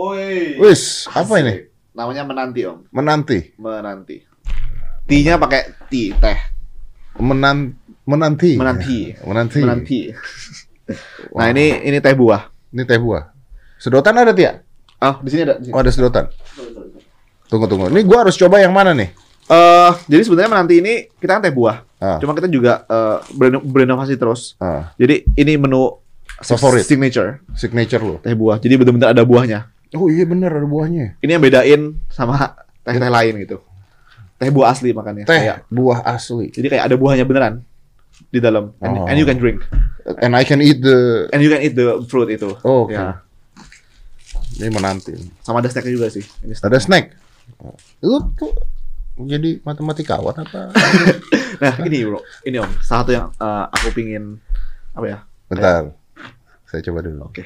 Oi. 0.01 0.57
Wis, 0.57 1.05
apa 1.07 1.36
ini? 1.38 1.68
Namanya 1.92 2.24
menanti, 2.24 2.64
Om. 2.64 2.88
Menanti, 2.88 3.53
Menanti. 3.55 4.16
T-nya 5.05 5.36
pakai 5.36 5.76
T, 5.90 6.14
teh. 6.14 6.38
menan, 7.20 7.76
menanti, 8.03 8.57
Menanti. 8.57 9.12
menanti. 9.20 9.61
Menanti. 9.61 10.01
Nah, 11.30 11.46
ini 11.46 11.86
ini 11.86 12.03
teh 12.03 12.11
buah. 12.11 12.51
Ini 12.68 12.82
teh 12.82 12.98
buah. 12.98 13.30
Sedotan 13.78 14.11
ada 14.16 14.34
Tia? 14.34 14.59
Oh, 14.98 15.22
di 15.22 15.30
sini 15.30 15.44
ada. 15.44 15.55
di 15.55 15.68
sini. 15.68 15.72
Oh 15.72 15.78
ada 15.78 15.86
sedotan. 15.88 16.26
Tunggu 17.46 17.70
tunggu. 17.70 17.86
Ini 17.88 18.03
gua 18.03 18.26
harus 18.26 18.34
coba 18.34 18.59
yang 18.59 18.74
mana 18.74 18.90
nih? 18.90 19.14
Eh, 19.46 19.90
jadi 20.09 20.22
sebenarnya 20.24 20.51
menanti 20.51 20.82
ini 20.82 21.07
kita 21.12 21.38
kan 21.38 21.42
teh 21.42 21.55
buah. 21.55 21.86
Ah, 21.96 22.18
Cuma 22.18 22.34
kita 22.34 22.48
juga 22.48 22.82
berino- 23.30 23.62
berinovasi 23.62 24.16
terus. 24.16 24.59
ah, 24.59 24.90
Jadi 24.96 25.30
ini 25.30 25.55
menu 25.55 25.94
Favorit. 26.40 26.82
signature 26.82 27.38
signature 27.55 28.03
lo. 28.03 28.18
teh 28.18 28.34
buah. 28.34 28.59
Jadi 28.59 28.74
benar-benar 28.74 29.14
ada 29.14 29.22
buahnya. 29.22 29.70
Oh 29.93 30.07
iya 30.07 30.22
bener 30.22 30.51
ada 30.51 30.64
buahnya. 30.64 31.18
Ini 31.18 31.30
yang 31.34 31.43
bedain 31.43 31.99
sama 32.09 32.55
teh-teh 32.82 33.11
lain 33.11 33.34
gitu. 33.43 33.59
Teh 34.36 34.49
buah 34.49 34.70
asli 34.70 34.95
makanya. 34.95 35.26
Teh 35.26 35.34
Kayak- 35.36 35.66
buah 35.68 36.07
asli. 36.07 36.49
jadi 36.49 36.66
kayak 36.68 36.84
ada 36.86 36.97
buahnya 36.97 37.24
beneran 37.24 37.66
di 38.28 38.38
dalam. 38.38 38.70
And, 38.78 38.95
Oh. 38.95 39.07
and 39.11 39.16
you 39.18 39.26
can 39.26 39.36
drink. 39.36 39.61
And 40.22 40.32
I 40.32 40.43
can 40.43 40.61
eat 40.61 40.80
the. 40.80 41.26
And 41.30 41.43
you 41.43 41.51
can 41.51 41.61
eat 41.61 41.74
the 41.74 42.01
fruit 42.07 42.30
itu. 42.30 42.55
Oh, 42.62 42.86
oke. 42.86 42.95
Ya. 42.95 43.20
Ini 44.57 44.68
menanti. 44.68 45.14
Sama 45.41 45.59
ada 45.59 45.68
snacknya 45.68 45.95
juga 45.95 46.07
sih. 46.09 46.22
Ini 46.43 46.53
snack. 46.53 46.68
Ada 46.68 46.78
snack. 46.78 47.05
Lu 48.01 48.18
tuh 48.34 48.53
jadi 49.20 49.61
matematikawan 49.61 50.36
apa? 50.38 50.70
Nah 51.61 51.76
ini 51.84 52.09
bro, 52.09 52.24
ini 52.41 52.57
om. 52.57 52.72
Satu 52.80 53.12
yang 53.12 53.28
eh, 53.36 53.64
aku 53.68 53.93
pingin 53.93 54.41
apa 54.97 55.05
ya? 55.05 55.18
Bentar. 55.45 55.93
Saya 56.64 56.80
coba 56.80 57.05
dulu. 57.05 57.28
Oke, 57.28 57.45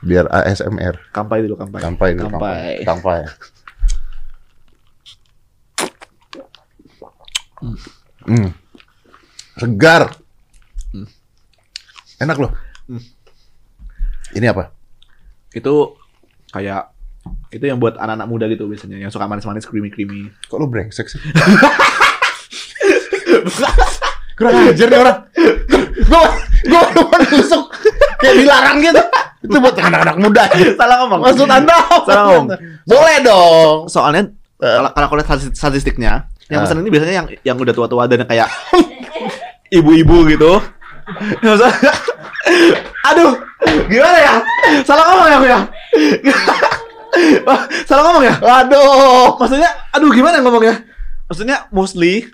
Biar 0.00 0.24
ASMR. 0.32 1.12
kampai 1.12 1.44
dulu 1.44 1.60
kampai. 1.60 1.80
Kampai 1.80 2.08
dulu. 2.16 2.28
Kampai. 2.32 2.84
Kampai. 2.88 3.20
Hmm. 8.24 8.48
Segar. 9.60 10.16
Hmm. 10.96 11.08
Enak 12.16 12.36
loh. 12.40 12.52
Hmm. 12.88 13.04
Ini 14.32 14.46
apa? 14.56 14.72
Itu 15.52 16.00
kayak 16.48 16.96
itu 17.52 17.64
yang 17.68 17.76
buat 17.76 18.00
anak-anak 18.00 18.28
muda 18.30 18.48
gitu 18.48 18.64
biasanya 18.64 18.96
yang 18.96 19.12
suka 19.12 19.28
manis-manis 19.28 19.68
creamy-creamy. 19.68 20.32
Kok 20.48 20.56
lu 20.56 20.66
brengsek 20.72 21.12
sih? 21.12 21.20
Kurang 24.40 24.72
ajar 24.72 24.88
nih 24.88 24.96
orang. 24.96 25.18
Gue 26.00 26.22
gue 26.64 27.18
nusuk 27.36 27.68
kayak 28.24 28.34
dilarang 28.40 28.80
gitu. 28.80 29.02
Itu 29.40 29.56
buat 29.56 29.72
anak-anak 29.72 30.16
muda. 30.20 30.44
Salah 30.80 30.96
ngomong. 31.04 31.20
Maksud 31.24 31.48
anda? 31.48 31.76
Salah 32.04 32.22
ngomong. 32.28 32.46
Boleh 32.84 33.16
dong. 33.24 33.76
Soalnya 33.88 34.28
kalau 34.60 34.90
kalau 34.92 35.06
aku 35.08 35.14
lihat 35.16 35.28
statis- 35.28 35.54
statistiknya, 35.56 36.28
yang 36.52 36.60
Ah. 36.60 36.68
pesan 36.68 36.84
ini 36.84 36.90
biasanya 36.92 37.14
yang 37.24 37.26
yang 37.42 37.56
udah 37.56 37.72
tua-tua 37.72 38.04
dan 38.04 38.28
kayak 38.28 38.48
ibu-ibu 39.78 40.28
gitu. 40.28 40.52
Aduh, 43.10 43.32
gimana 43.88 44.18
ya? 44.20 44.34
Salah 44.84 45.04
ngomong 45.08 45.26
ya 45.26 45.36
aku 45.36 45.46
ya? 45.48 45.60
Salah 47.86 48.02
ngomong 48.06 48.22
ya? 48.24 48.34
Aduh. 48.38 49.34
Maksudnya, 49.36 49.70
aduh 49.90 50.10
gimana 50.12 50.38
ngomongnya? 50.40 50.74
Maksudnya 51.26 51.56
mostly, 51.70 52.26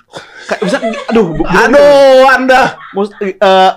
kayak 0.49 0.61
bisa, 0.65 0.77
aduh, 1.09 1.37
gimana? 1.37 1.69
Aduh, 1.69 2.25
anda. 2.33 2.61
Most, 2.97 3.13
eh, 3.21 3.73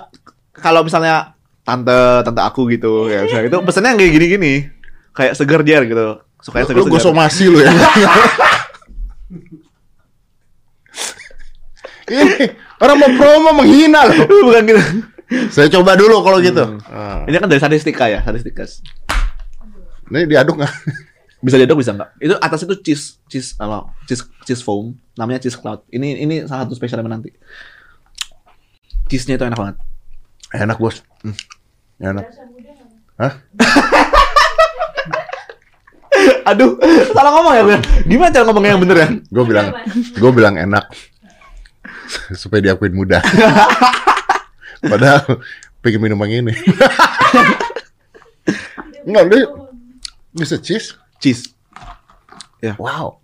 kalau 0.56 0.80
misalnya 0.80 1.36
tante 1.70 1.98
tante 2.26 2.40
aku 2.42 2.66
gitu 2.66 3.06
ya 3.06 3.22
misalnya 3.22 3.46
itu 3.46 3.58
pesannya 3.62 3.94
kayak 3.94 4.12
gini-gini 4.18 4.52
kayak 5.14 5.32
segar 5.38 5.62
jar 5.62 5.86
gitu 5.86 6.18
sukanya 6.42 6.66
Lu 6.66 6.68
segar-segar 6.74 6.94
gosomasi 6.98 7.44
lu 7.46 7.58
ya. 7.62 7.70
Ini 12.10 12.50
orang 12.82 12.96
mau 12.98 13.10
promo 13.14 13.50
menghina 13.62 14.02
loh. 14.02 14.26
bukan 14.50 14.62
gitu 14.66 14.82
Saya 15.54 15.70
coba 15.70 15.94
dulu 15.94 16.26
kalau 16.26 16.42
gitu. 16.42 16.82
Hmm. 16.90 17.22
ini 17.30 17.38
kan 17.38 17.46
dari 17.46 17.62
statistika 17.62 18.10
ya 18.10 18.18
statistika 18.18 18.66
Ini 20.10 20.26
diaduk 20.26 20.58
nggak? 20.58 20.72
bisa 21.46 21.56
diaduk 21.56 21.80
bisa 21.80 21.96
nggak 21.96 22.10
itu 22.20 22.34
atas 22.36 22.68
itu 22.68 22.74
cheese 22.84 23.16
cheese 23.24 23.56
apa 23.56 23.88
cheese 24.04 24.28
cheese 24.44 24.60
foam 24.60 24.92
namanya 25.16 25.40
cheese 25.40 25.56
cloud 25.56 25.80
ini 25.88 26.20
ini 26.20 26.44
salah 26.44 26.68
satu 26.68 26.76
spesialnya 26.76 27.08
nanti 27.08 27.32
cheese 29.08 29.24
nya 29.24 29.40
itu 29.40 29.48
enak 29.48 29.56
banget 29.56 29.76
Enak 30.50 30.82
bos. 30.82 31.06
Hmm. 31.22 31.32
Enak. 32.00 32.26
Hah? 33.20 33.32
aduh 36.44 36.76
salah 37.14 37.32
ngomong 37.32 37.54
ya 37.54 37.62
gue 37.64 37.78
gimana 38.04 38.28
cara 38.34 38.44
ngomongnya 38.44 38.74
yang 38.76 38.82
bener 38.82 38.96
ya 38.98 39.08
Gue 39.30 39.44
bilang, 39.46 39.66
gue 39.94 40.30
bilang 40.34 40.54
enak 40.58 40.84
supaya 42.42 42.60
diakuin 42.60 42.92
mudah. 42.92 43.22
Padahal 44.90 45.40
pengen 45.80 46.00
minum 46.02 46.18
yang 46.26 46.44
ini. 46.44 46.52
Enggak, 49.06 49.24
dia 49.30 49.44
Is 50.40 50.50
it 50.52 50.62
cheese? 50.66 50.96
cheese. 51.22 51.52
Wow. 52.76 53.20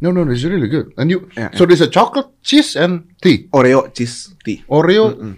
No, 0.00 0.10
no, 0.10 0.22
no, 0.26 0.32
it's 0.34 0.42
really 0.46 0.66
good. 0.66 0.90
And 0.98 1.10
you, 1.10 1.30
Yeah, 1.38 1.50
so 1.54 1.62
there's 1.66 1.82
a 1.84 1.90
chocolate, 1.90 2.30
cheese, 2.42 2.74
and 2.74 3.12
tea. 3.22 3.46
Oreo 3.54 3.90
cheese 3.94 4.34
tea. 4.42 4.64
Oreo. 4.66 5.14
Mm-mm. 5.14 5.34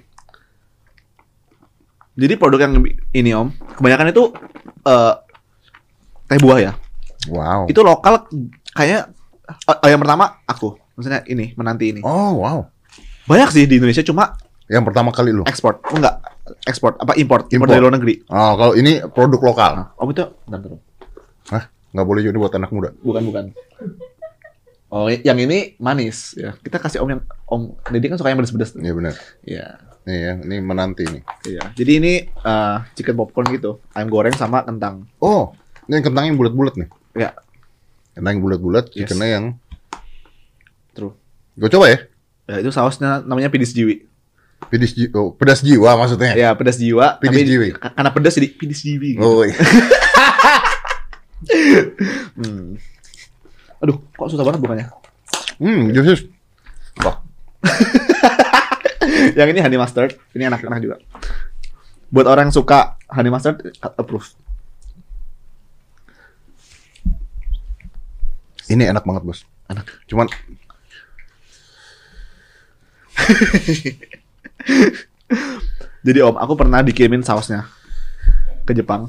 Jadi 2.14 2.34
produk 2.38 2.60
yang 2.62 2.72
ini 3.10 3.30
om, 3.34 3.50
kebanyakan 3.74 4.14
itu 4.14 4.30
eh, 4.86 5.14
teh 6.30 6.38
buah 6.38 6.58
ya. 6.62 6.72
Wow. 7.26 7.66
Itu 7.66 7.82
lokal 7.82 8.30
kayak 8.70 9.10
eh, 9.50 9.88
yang 9.90 9.98
pertama 9.98 10.38
aku, 10.46 10.78
maksudnya 10.94 11.26
ini 11.26 11.50
menanti 11.58 11.90
ini. 11.90 12.00
Oh, 12.06 12.38
wow. 12.38 12.58
Banyak 13.26 13.50
sih 13.50 13.64
di 13.66 13.80
Indonesia 13.80 14.04
cuma 14.04 14.36
Yang 14.64 14.84
pertama 14.88 15.12
kali 15.12 15.28
lu. 15.28 15.44
ekspor, 15.44 15.76
oh, 15.76 15.96
enggak 15.96 16.24
ekspor 16.64 16.96
apa 16.96 17.12
import, 17.20 17.52
import 17.52 17.68
Import. 17.68 17.68
dari 17.68 17.82
luar 17.84 17.94
negeri. 18.00 18.14
Oh, 18.32 18.52
kalau 18.56 18.72
ini 18.72 19.00
produk 19.12 19.40
lokal. 19.40 19.72
Nah, 19.76 19.86
om 20.00 20.08
itu 20.08 20.24
bentar, 20.48 20.58
bentar. 20.60 20.80
Hah? 21.52 21.64
Nggak 21.92 22.06
boleh 22.08 22.20
jadi 22.24 22.36
buat 22.40 22.52
anak 22.56 22.70
muda. 22.72 22.88
bukan 23.04 23.22
bukan. 23.28 23.44
Oh, 24.88 25.10
yang 25.10 25.36
ini 25.36 25.74
manis 25.76 26.38
ya. 26.38 26.54
Kita 26.56 26.78
kasih 26.78 27.02
om 27.02 27.10
yang 27.10 27.20
om 27.44 27.74
Deddy 27.90 28.06
kan 28.08 28.16
suka 28.16 28.30
yang 28.32 28.38
pedes-pedes. 28.40 28.78
Iya 28.78 28.92
benar. 28.94 29.14
Iya. 29.44 29.66
Nih 30.04 30.18
ya, 30.20 30.32
ini 30.36 30.56
menanti 30.60 31.04
nih. 31.04 31.22
Iya. 31.48 31.62
Jadi 31.72 31.92
ini 31.96 32.12
eh, 32.28 32.76
chicken 32.92 33.16
popcorn 33.16 33.48
gitu, 33.50 33.80
ayam 33.92 34.08
goreng 34.08 34.36
sama 34.36 34.60
kentang. 34.60 35.08
Oh, 35.16 35.56
ini 35.88 35.96
yang 35.96 36.04
kentangnya 36.04 36.28
yang 36.30 36.38
bulat-bulat 36.38 36.74
nih. 36.76 36.88
Ya, 37.14 37.30
Kentang 38.12 38.32
yang 38.36 38.42
bulat-bulat, 38.42 38.84
Yes. 38.90 39.08
chickennya 39.08 39.28
yang... 39.32 39.44
True. 40.92 41.16
Gue 41.56 41.68
coba 41.68 41.88
ya. 41.88 41.98
Ya, 42.44 42.60
itu 42.60 42.70
sausnya 42.70 43.24
namanya 43.24 43.48
pedis 43.48 43.72
jiwi. 43.72 44.04
Pedas, 44.64 44.92
ji 44.92 45.12
oh, 45.12 45.32
pedas 45.32 45.60
jiwa 45.60 45.92
maksudnya. 45.94 46.32
Ya, 46.32 46.52
pedas 46.52 46.76
jiwa. 46.76 47.20
Pedis 47.20 47.36
tapi 47.36 47.48
jiwi. 47.48 47.68
ka- 47.76 47.92
Karena 47.92 48.10
pedas 48.10 48.32
jadi 48.32 48.48
pedis 48.50 48.80
jiwi. 48.80 49.16
Oh, 49.18 49.42
iya. 49.42 49.56
Hmm. 52.34 52.80
Aduh, 53.78 54.00
kok 54.16 54.32
susah 54.32 54.48
banget 54.48 54.64
bukannya? 54.64 54.86
Hmm, 55.60 55.92
juicy. 55.92 56.32
Wah, 57.04 57.20
yang 59.38 59.48
ini 59.50 59.60
honey 59.60 59.78
mustard. 59.78 60.14
Ini 60.32 60.46
enak-enak 60.48 60.78
juga. 60.80 60.96
Buat 62.10 62.26
orang 62.30 62.50
yang 62.50 62.54
suka 62.54 62.94
honey 63.10 63.30
mustard, 63.30 63.60
approve. 63.82 64.28
ini 68.64 68.88
enak 68.88 69.04
banget, 69.04 69.22
Bos. 69.28 69.44
Enak. 69.68 69.84
Cuman 70.08 70.24
Jadi 76.04 76.18
om, 76.20 76.36
aku 76.36 76.52
pernah 76.56 76.80
dikirimin 76.84 77.24
sausnya 77.24 77.68
ke 78.64 78.72
Jepang. 78.76 79.08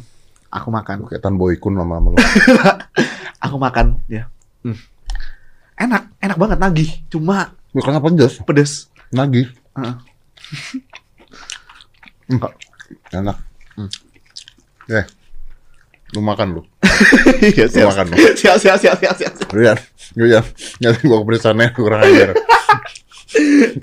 Aku 0.51 0.71
makan. 0.71 1.07
kayak 1.07 1.19
Tan 1.19 1.36
Boykun 1.36 1.76
lama-lama 1.76 2.15
lu. 2.15 2.17
Aku 3.45 3.59
makan, 3.59 3.99
ya. 4.07 4.32
Hmm. 4.63 4.80
Enak, 5.76 6.07
enak 6.23 6.38
banget 6.39 6.57
nagih. 6.59 6.91
Cuma 7.11 7.51
Ya, 7.76 7.84
karena 7.84 7.99
pedas, 7.99 8.39
pedes. 8.47 8.88
nagih. 9.11 9.51
Heeh. 12.29 12.51
Enak. 13.13 13.37
Hmm. 13.75 13.89
Eh, 14.89 15.05
lu 16.13 16.21
makan 16.21 16.47
lu. 16.59 16.61
Iya, 17.41 17.65
siap. 17.67 17.91
makan, 17.91 18.05
Bang. 18.13 18.17
siap, 18.39 18.57
siap, 18.61 18.77
siap, 18.79 18.97
siap, 19.01 19.15
siap. 19.19 19.49
Lu 19.51 19.61
ya, 19.65 19.73
lu 20.15 20.25
ya, 20.29 20.41
nyari 20.79 21.01
gua 21.03 21.17
kepedesannya 21.25 21.73
kurang 21.75 22.05
ajar. 22.05 22.37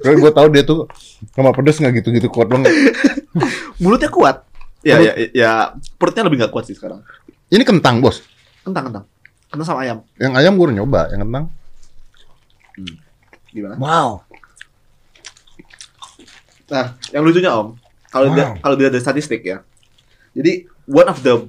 Karena 0.00 0.16
gua 0.16 0.32
tahu 0.32 0.48
dia 0.54 0.62
tuh 0.64 0.88
sama 1.36 1.52
pedes 1.52 1.76
nggak 1.82 2.00
gitu-gitu 2.00 2.30
kuat 2.32 2.48
banget. 2.48 2.72
Mulutnya 3.82 4.08
kuat. 4.08 4.46
Ya, 4.80 4.96
Mulut- 4.98 5.06
ya, 5.06 5.14
ya, 5.34 5.50
perutnya 6.00 6.22
lebih 6.24 6.40
nggak 6.40 6.52
kuat 6.54 6.64
sih 6.70 6.78
sekarang. 6.78 7.02
Ini 7.52 7.62
kentang, 7.66 8.00
Bos. 8.00 8.22
Kentang, 8.64 8.88
kentang. 8.88 9.04
Kentang 9.52 9.66
sama 9.68 9.84
ayam. 9.84 10.06
Yang 10.16 10.32
ayam 10.38 10.52
gua 10.56 10.66
udah 10.70 10.76
nyoba, 10.78 11.00
yang 11.12 11.20
kentang. 11.28 11.44
Gimana? 13.52 13.74
Wow. 13.76 14.24
Nah, 16.72 16.96
yang 17.12 17.20
lucunya 17.20 17.52
Om, 17.52 17.76
kalau 18.08 18.32
dia 18.32 18.48
Wow. 18.48 18.56
kalau 18.64 18.74
dia 18.80 18.88
ada 18.88 18.96
statistik 18.96 19.44
ya. 19.44 19.60
Jadi 20.32 20.64
one 20.88 21.04
of 21.04 21.20
the 21.20 21.44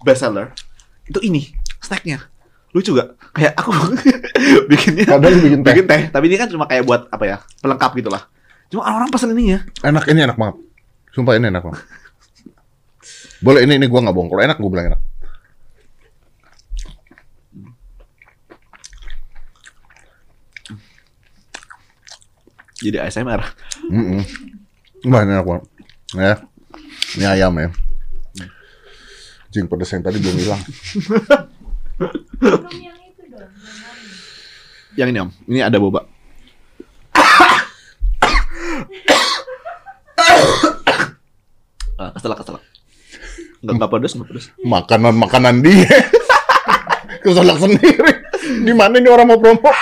best 0.00 0.24
seller 0.24 0.56
itu 1.04 1.20
ini 1.20 1.52
snacknya. 1.78 2.24
Lucu 2.72 2.96
gak? 2.96 3.12
Kayak 3.32 3.52
aku 3.56 3.70
bikinnya 4.72 5.04
lu 5.16 5.28
bikin 5.44 5.60
teh. 5.60 5.72
bikin 5.72 5.84
teh, 5.84 6.02
tapi 6.08 6.24
ini 6.28 6.36
kan 6.36 6.48
cuma 6.48 6.64
kayak 6.64 6.84
buat 6.84 7.08
apa 7.08 7.24
ya? 7.24 7.36
Pelengkap 7.60 7.92
gitu 7.96 8.08
lah. 8.08 8.24
Cuma 8.68 8.84
orang-orang 8.84 9.12
pesen 9.12 9.32
ininya. 9.32 9.60
Enak 9.80 10.04
ini 10.08 10.20
enak 10.24 10.36
banget. 10.36 10.56
Sumpah 11.12 11.36
ini 11.36 11.48
enak 11.48 11.62
banget. 11.64 11.80
Boleh 13.44 13.60
ini 13.64 13.76
ini 13.76 13.86
gua 13.86 14.00
nggak 14.04 14.16
bohong. 14.16 14.28
Kalau 14.32 14.42
enak 14.44 14.56
gua 14.56 14.70
bilang 14.72 14.86
enak. 14.92 15.00
Jadi 22.80 22.96
ASMR. 23.00 23.42
Mm 23.88 24.20
Wah 25.06 25.22
ini 25.22 25.32
enak 25.32 25.46
banget. 25.46 25.64
Ya. 26.18 26.34
Ini 27.14 27.24
ayam 27.24 27.54
ya. 27.56 27.68
Jing 29.54 29.70
pedes 29.70 29.88
yang 29.94 30.02
tadi 30.02 30.18
belum 30.20 30.36
hilang. 30.36 30.62
Yang 34.96 35.08
ini 35.12 35.18
Om, 35.20 35.30
ini 35.48 35.60
ada 35.64 35.76
boba. 35.80 36.04
Ah, 41.96 42.12
keselak 42.12 42.44
keselak. 42.44 42.60
Enggak 43.64 43.74
enggak 43.80 43.90
pedes, 43.96 44.12
enggak 44.12 44.28
pedes. 44.28 44.46
Makanan 44.60 45.14
makanan 45.16 45.64
dia. 45.64 45.88
Keselak 47.24 47.56
sendiri. 47.56 48.12
Di 48.62 48.72
mana 48.76 49.00
ini 49.00 49.08
orang 49.08 49.32
mau 49.32 49.40
promo? 49.40 49.72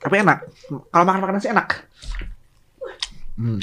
Tapi 0.00 0.14
enak. 0.16 0.38
Kalau 0.88 1.04
makan 1.04 1.20
makanan 1.20 1.40
sih 1.40 1.52
enak. 1.52 1.68
Hmm. 3.36 3.60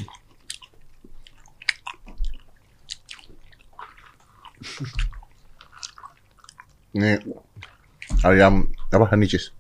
Ini 6.96 7.20
ayam 8.26 8.66
apa 8.90 9.06
honey 9.12 9.28
cheese, 9.30 9.52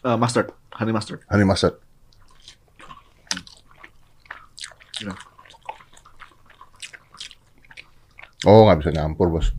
Eh, 0.00 0.16
mustard, 0.16 0.48
honey 0.72 0.92
mustard. 0.94 1.20
honey 1.28 1.44
mustard. 1.44 1.76
Ya. 5.00 5.12
Oh 8.48 8.64
nggak 8.64 8.80
bisa 8.80 8.90
nyampur 8.94 9.28
bos. 9.28 9.52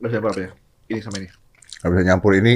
Udah 0.00 0.08
siapa 0.08 0.32
apa 0.32 0.40
ya? 0.40 0.50
Ini 0.88 1.00
sama 1.04 1.20
ini. 1.20 1.28
Nggak 1.80 1.90
bisa 1.92 2.02
nyampur 2.08 2.32
ini 2.36 2.52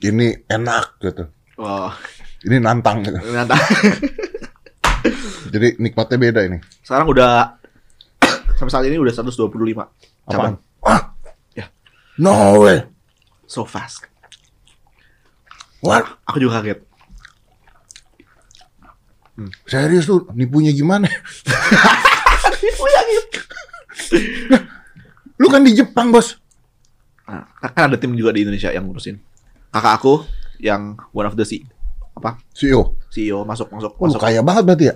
ini 0.00 0.34
enak 0.46 0.98
gitu. 1.00 1.24
Wah, 1.58 1.90
Ini 2.38 2.62
nantang 2.62 3.02
gitu. 3.02 3.18
ternyata. 3.18 3.54
Jadi 5.52 5.74
nikmatnya 5.82 6.18
beda 6.18 6.40
ini. 6.46 6.58
Sekarang 6.86 7.10
udah 7.10 7.58
sampai 8.54 8.70
saat 8.70 8.84
ini 8.86 8.98
udah 8.98 9.10
125 9.10 9.34
cabang. 9.34 9.88
Apaan? 10.28 10.54
Ah, 10.86 11.02
Ya. 11.54 11.66
no 12.20 12.62
way. 12.62 12.86
So 13.50 13.66
fast. 13.66 14.06
What? 15.82 16.06
Aku 16.30 16.38
juga 16.38 16.62
kaget. 16.62 16.78
Serius 19.66 20.10
lu 20.10 20.26
nipunya 20.34 20.74
gimana? 20.74 21.06
Lu 25.38 25.46
kan 25.46 25.62
di 25.62 25.70
Jepang 25.70 26.10
bos. 26.10 26.34
Nah, 27.28 27.44
kan 27.62 27.92
ada 27.92 27.96
tim 28.00 28.10
juga 28.18 28.34
di 28.34 28.42
Indonesia 28.42 28.74
yang 28.74 28.88
ngurusin. 28.88 29.16
Kakak 29.68 29.94
aku 30.00 30.14
yang 30.58 30.96
one 31.12 31.28
of 31.28 31.36
the 31.36 31.44
C 31.44 31.62
apa 32.18 32.34
CEO. 32.50 32.98
CEO 33.14 33.46
masuk 33.46 33.70
masuk 33.70 33.94
Oh, 33.94 34.10
masuk 34.10 34.18
kaya 34.18 34.42
banget 34.42 34.62
berarti 34.66 34.84
ya? 34.90 34.94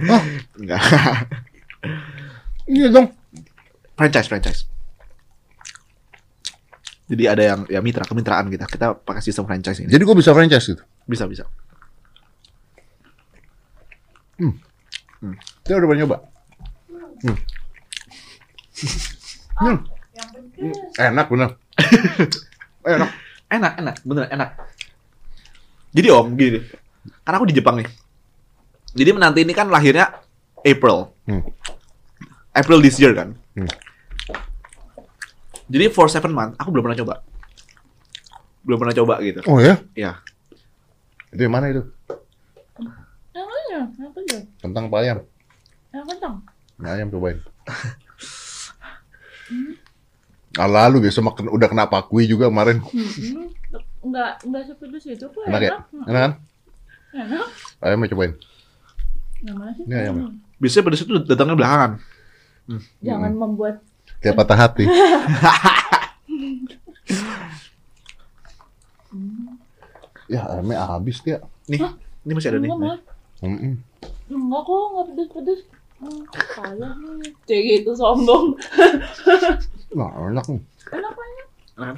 Hah? 0.10 0.22
enggak 0.56 0.80
Iya 2.64 2.86
dong. 2.88 3.06
franchise 3.98 4.28
franchise. 4.30 4.60
Jadi 7.10 7.26
ada 7.26 7.42
yang 7.42 7.60
ya 7.66 7.82
mitra 7.82 8.06
kemitraan 8.06 8.46
kita 8.48 8.64
kita 8.70 8.94
pakai 8.96 9.20
sistem 9.20 9.44
franchise 9.44 9.82
ini 9.82 9.90
Jadi 9.90 10.02
gue 10.06 10.16
bisa 10.16 10.30
franchise 10.32 10.64
gitu. 10.72 10.82
bisa 11.04 11.26
bisa. 11.26 11.44
Kita 15.66 15.76
udah 15.76 15.86
pernah 15.86 16.00
nyoba. 16.02 16.16
Hmm. 17.22 17.38
Hmm. 19.60 19.76
Enak 20.96 21.28
bener. 21.28 21.52
Enak. 22.96 23.10
Enak 23.50 23.82
enak 23.82 23.96
bener 24.06 24.30
enak. 24.30 24.50
Jadi 25.90 26.06
om 26.14 26.30
gini, 26.38 26.62
karena 27.26 27.36
aku 27.42 27.50
di 27.50 27.56
Jepang 27.58 27.82
nih. 27.82 27.88
Jadi 28.94 29.10
menanti 29.10 29.42
ini 29.42 29.50
kan 29.50 29.66
lahirnya 29.66 30.22
April. 30.62 31.10
Hmm. 31.26 31.42
April 32.54 32.78
this 32.78 33.02
year 33.02 33.10
kan. 33.10 33.34
Hmm. 33.58 33.66
Jadi 35.66 35.90
for 35.90 36.06
seven 36.06 36.30
month 36.30 36.54
aku 36.62 36.70
belum 36.70 36.86
pernah 36.86 36.98
coba. 37.02 37.14
Belum 38.62 38.78
pernah 38.78 38.94
coba 38.94 39.18
gitu. 39.18 39.42
Oh 39.50 39.58
ya? 39.58 39.82
Ya. 39.98 40.22
Itu 41.34 41.42
yang 41.42 41.54
mana 41.54 41.74
itu? 41.74 41.82
Tentang 44.60 44.92
apa 44.92 44.96
ayam? 45.02 45.18
Yang 45.90 46.06
kentang. 46.14 46.34
Nah, 46.78 46.90
ayam 46.94 47.08
cobain. 47.10 47.38
Ah, 50.58 50.66
lalu 50.66 51.06
biasa 51.06 51.22
makan 51.22 51.46
udah 51.54 51.68
kena 51.70 51.86
pakui 51.86 52.26
juga 52.26 52.50
kemarin. 52.50 52.82
Hmm, 52.82 53.46
enggak 54.02 54.42
enggak 54.42 54.62
sepedes 54.66 55.06
itu 55.06 55.26
kok 55.30 55.46
Enak 55.46 55.62
ya? 55.62 55.78
Hmm, 55.94 56.10
Enak 56.10 56.20
kan? 56.26 56.32
Enak. 57.14 57.46
Ayamnya 57.78 58.10
cobain. 58.10 58.32
Yang 59.46 59.56
mana 59.56 59.70
sih? 59.78 59.84
Ini 59.86 59.94
ayamnya. 59.94 60.26
Hmm. 60.26 60.42
Biasanya 60.58 60.84
pedes 60.90 61.02
itu 61.06 61.12
datangnya 61.22 61.54
belakangan. 61.54 61.92
Jangan 62.98 63.32
membuat 63.38 63.78
Kayak 64.20 64.36
patah 64.42 64.58
hati. 64.58 64.84
ya, 70.28 70.40
ayamnya 70.50 70.76
habis 70.82 71.22
dia. 71.22 71.38
Nih, 71.70 71.80
ini 72.26 72.32
masih 72.34 72.50
ada 72.52 72.58
nih. 72.58 72.68
enggak, 72.68 72.98
Mas. 72.98 73.00
Mm-mm. 73.40 73.74
Enggak 74.28 74.62
kok, 74.66 74.82
enggak 74.92 75.06
pedes-pedes. 75.14 75.60
Hmm. 76.00 76.26
Cek 77.46 77.60
gitu 77.64 77.92
sombong. 77.94 78.56
Nah, 79.90 80.10
enak 80.30 80.46
nih. 80.46 80.62
Enak 80.94 81.12
banget. 81.18 81.46
Enak? 81.74 81.96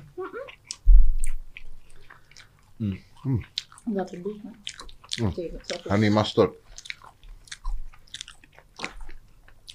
Enggak. 3.82 4.06
Hmm. 4.12 5.32
Gitu, 5.36 5.58
sombong. 5.68 5.90
Honey 5.92 6.10
mustard. 6.10 6.52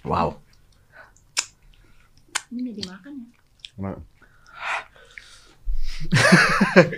Wow. 0.07 0.39
Ini 2.49 2.71
jadi 2.73 2.83
makan 2.87 3.11
ya. 3.19 3.27
Nah. 3.77 3.99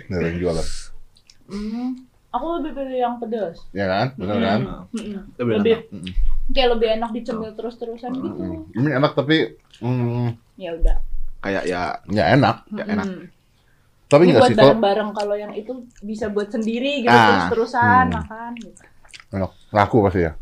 Ini 0.08 0.14
ada 0.14 0.26
yang 0.30 0.38
jualan. 0.38 0.66
Hmm. 1.50 1.90
Aku 2.30 2.46
lebih 2.62 2.78
pilih 2.78 2.98
yang 3.02 3.18
pedas. 3.18 3.58
Ya 3.74 3.90
kan? 3.90 4.14
Benar 4.14 4.38
kan? 4.38 4.60
Mm-mm. 4.94 5.22
Lebih 5.34 5.54
Lebih 5.58 5.74
enak. 5.74 6.14
Kayak 6.54 6.68
lebih 6.78 6.88
enak 6.94 7.10
dicemil 7.10 7.50
terus-terusan 7.58 8.10
gitu. 8.14 8.70
Ini 8.78 8.88
enak 9.02 9.18
tapi 9.18 9.58
mm, 9.82 10.38
Ya 10.54 10.78
udah. 10.78 11.09
Kayak 11.40 11.62
ya 11.64 11.80
ya 12.06 12.24
enak. 12.30 12.56
Ya, 12.70 12.84
enak. 12.86 13.06
Mm-mm. 13.06 13.26
Tapi 14.06 14.22
buat 14.28 14.42
sih 14.44 14.54
kalau 14.54 14.74
bareng-bareng 14.74 15.10
kalau 15.12 15.34
yang 15.34 15.52
itu 15.52 15.70
bisa 16.00 16.26
buat 16.26 16.48
sendiri 16.48 17.00
gitu 17.00 17.10
Ah. 17.10 17.46
terus-terusan 17.46 18.04
Hmm. 18.06 18.16
makan 18.16 18.50
gitu. 18.58 18.82
enak. 19.32 19.50
Laku 19.70 19.96
pasti 20.02 20.20
ya. 20.20 20.32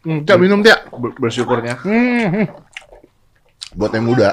Hmm, 0.00 0.22
Tiap 0.22 0.38
minum 0.38 0.60
tiap. 0.60 0.86
ber- 0.88 1.18
bersyukurnya. 1.18 1.76
Hmm, 1.76 2.26
hmm. 2.32 2.46
Buat 3.74 3.92
yang 3.92 4.06
muda. 4.06 4.28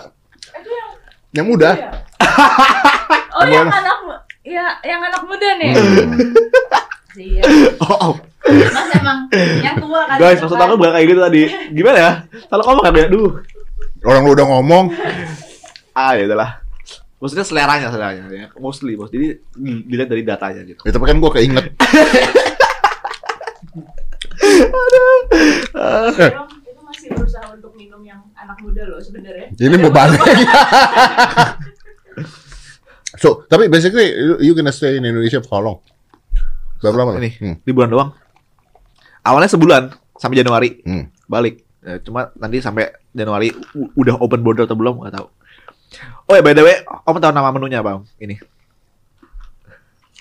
Itu 0.54 0.70
yang 0.70 0.89
Yang 1.34 1.45
muda. 1.47 1.70
Iya. 1.74 1.89
oh 3.36 3.43
yang 3.43 3.68
anak 3.68 3.97
ya 4.41 4.66
yang 4.82 5.01
anak 5.01 5.22
muda 5.22 5.49
nih. 5.58 5.72
Hmm. 5.72 6.12
Iya. 7.14 7.45
Oh, 7.78 7.93
oh. 8.10 8.14
Mas 8.49 8.89
emang 8.91 9.30
yang 9.62 9.78
tua 9.78 10.01
kan. 10.04 10.18
guys, 10.18 10.41
maksud 10.41 10.58
aku 10.58 10.74
bukan 10.74 10.91
kayak 10.91 11.08
gitu 11.08 11.22
tadi. 11.22 11.43
Gimana 11.70 11.97
ya? 11.99 12.12
Kalau 12.49 12.64
kamu 12.66 12.80
kayak 12.89 13.10
duh. 13.14 13.38
Orang 14.01 14.26
lu 14.26 14.34
udah 14.34 14.45
ngomong. 14.49 14.86
Ah, 15.94 16.14
ya 16.14 16.26
udahlah. 16.26 16.62
Maksudnya 17.18 17.46
seleranya, 17.46 17.88
seleranya 17.88 18.24
ya. 18.28 18.48
Mostly, 18.58 18.94
bos. 18.94 19.08
Jadi 19.08 19.39
di- 19.56 19.84
dilihat 19.88 20.10
dari 20.10 20.22
datanya 20.22 20.62
gitu. 20.62 20.82
Ya, 20.84 20.91
tapi 20.91 21.06
kan 21.06 21.18
gua 21.18 21.32
keinget. 21.32 21.72
Emang 25.74 26.50
itu 26.62 26.82
masih 26.84 27.08
berusaha 27.12 27.46
untuk 27.54 27.72
minum 27.74 28.02
yang 28.02 28.22
anak 28.34 28.58
muda 28.60 28.84
loh 28.86 29.00
sebenarnya. 29.00 29.50
Ini 29.52 29.76
mau 29.78 29.91
balik. 29.96 30.20
so, 33.16 33.46
tapi 33.46 33.68
basically 33.68 34.12
you, 34.12 34.34
you 34.41 34.54
gonna 34.54 34.72
stay 34.72 34.98
in 34.98 35.06
Indonesia 35.06 35.39
for 35.39 35.54
how 35.54 35.64
long? 35.64 35.80
Berapa 36.80 36.96
lama? 36.98 37.12
Ini 37.16 37.30
Hmm. 37.39 37.56
liburan 37.64 37.89
doang. 37.89 38.10
Awalnya 39.24 39.50
sebulan 39.50 39.84
sampai 40.14 40.38
Januari 40.38 40.70
Hmm. 40.84 41.08
balik. 41.26 41.64
Ya, 41.80 42.00
cuma 42.00 42.32
nanti 42.34 42.60
sampai 42.60 42.91
Januari 43.12 43.52
udah 43.94 44.16
open 44.18 44.39
border 44.39 44.64
atau 44.64 44.76
belum 44.76 45.00
nggak 45.00 45.16
tahu. 45.16 45.28
Oh 46.24 46.34
ya 46.34 46.41
by 46.41 46.55
the 46.55 46.63
way, 46.63 46.82
Om 47.03 47.19
tahu 47.19 47.34
nama 47.36 47.51
menunya 47.51 47.84
bang? 47.84 47.99
Ini. 48.17 48.36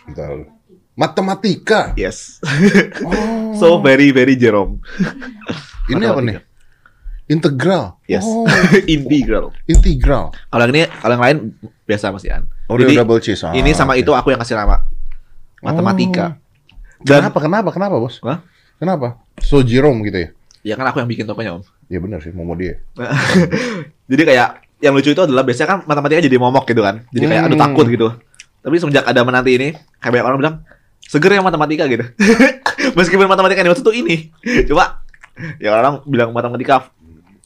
Bentar. 0.07 0.51
Matematika. 0.93 1.95
Yes. 1.97 2.43
Oh. 3.01 3.57
so 3.57 3.81
very 3.81 4.13
very 4.13 4.37
Jerome. 4.37 4.83
ini 5.89 6.05
apa 6.05 6.21
nih? 6.21 6.37
Integral. 7.31 7.97
Yes. 8.05 8.27
Oh, 8.27 8.45
Integral. 8.91 9.55
integral. 9.65 10.35
Kalau 10.53 10.63
yang 10.69 10.75
ini, 10.75 10.83
kalau 11.01 11.13
yang 11.17 11.25
lain 11.25 11.37
biasa 11.89 12.13
Mas 12.13 12.27
Ian. 12.29 12.45
Oh, 12.69 12.77
Jadi 12.77 12.99
double 12.99 13.23
cheese. 13.23 13.41
Ah, 13.47 13.57
ini 13.57 13.73
sama 13.73 13.97
oke. 13.97 14.05
itu 14.05 14.11
aku 14.13 14.35
yang 14.35 14.41
kasih 14.43 14.59
nama 14.59 14.85
matematika. 15.65 16.37
Oh. 16.37 17.07
Dan 17.07 17.25
Kenapa? 17.31 17.39
Kenapa? 17.41 17.69
Kenapa, 17.73 17.95
Bos? 17.97 18.19
Hah? 18.27 18.43
Kenapa? 18.77 19.23
So 19.41 19.63
Jerome 19.63 20.03
gitu 20.05 20.19
ya? 20.19 20.29
ya 20.63 20.75
kan 20.79 20.87
aku 20.87 21.03
yang 21.03 21.11
bikin 21.11 21.27
tokonya 21.27 21.59
Om. 21.59 21.63
Ya 21.91 21.99
benar 21.99 22.23
sih, 22.23 22.31
mau 22.35 22.47
dia. 22.55 22.79
Jadi 24.11 24.23
kayak 24.23 24.63
yang 24.83 24.93
lucu 24.93 25.11
itu 25.11 25.23
adalah 25.23 25.41
biasanya 25.41 25.69
kan 25.69 25.79
matematika 25.87 26.21
jadi 26.21 26.37
momok 26.37 26.67
gitu 26.67 26.83
kan. 26.83 27.07
Jadi 27.09 27.25
kayak 27.25 27.43
aduh 27.45 27.55
Hmm. 27.55 27.65
takut 27.65 27.87
gitu. 27.87 28.09
Tapi 28.59 28.75
semenjak 28.77 29.05
ada 29.05 29.23
menanti 29.23 29.51
ini, 29.53 29.69
kayak 29.97 30.13
banyak 30.13 30.27
orang 30.27 30.39
bilang 30.39 30.55
seger 31.01 31.33
yang 31.33 31.43
matematika 31.43 31.87
gitu. 31.87 32.05
Meskipun 32.99 33.27
matematika 33.27 33.63
ini 33.63 33.71
waktu 33.71 33.81
itu 33.81 33.93
ini. 33.95 34.17
Coba 34.67 35.03
ya 35.57 35.73
orang 35.73 36.03
bilang 36.05 36.31
matematika 36.31 36.91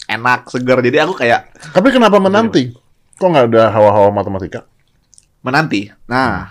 enak, 0.07 0.49
seger. 0.49 0.81
Jadi 0.81 0.97
aku 0.99 1.13
kayak 1.15 1.53
Tapi 1.71 1.89
kenapa 1.91 2.17
menanti? 2.17 2.73
Kok 3.15 3.27
nggak 3.27 3.47
ada 3.51 3.63
hawa-hawa 3.71 4.11
matematika? 4.11 4.65
menanti. 5.41 5.87
Nah, 6.05 6.51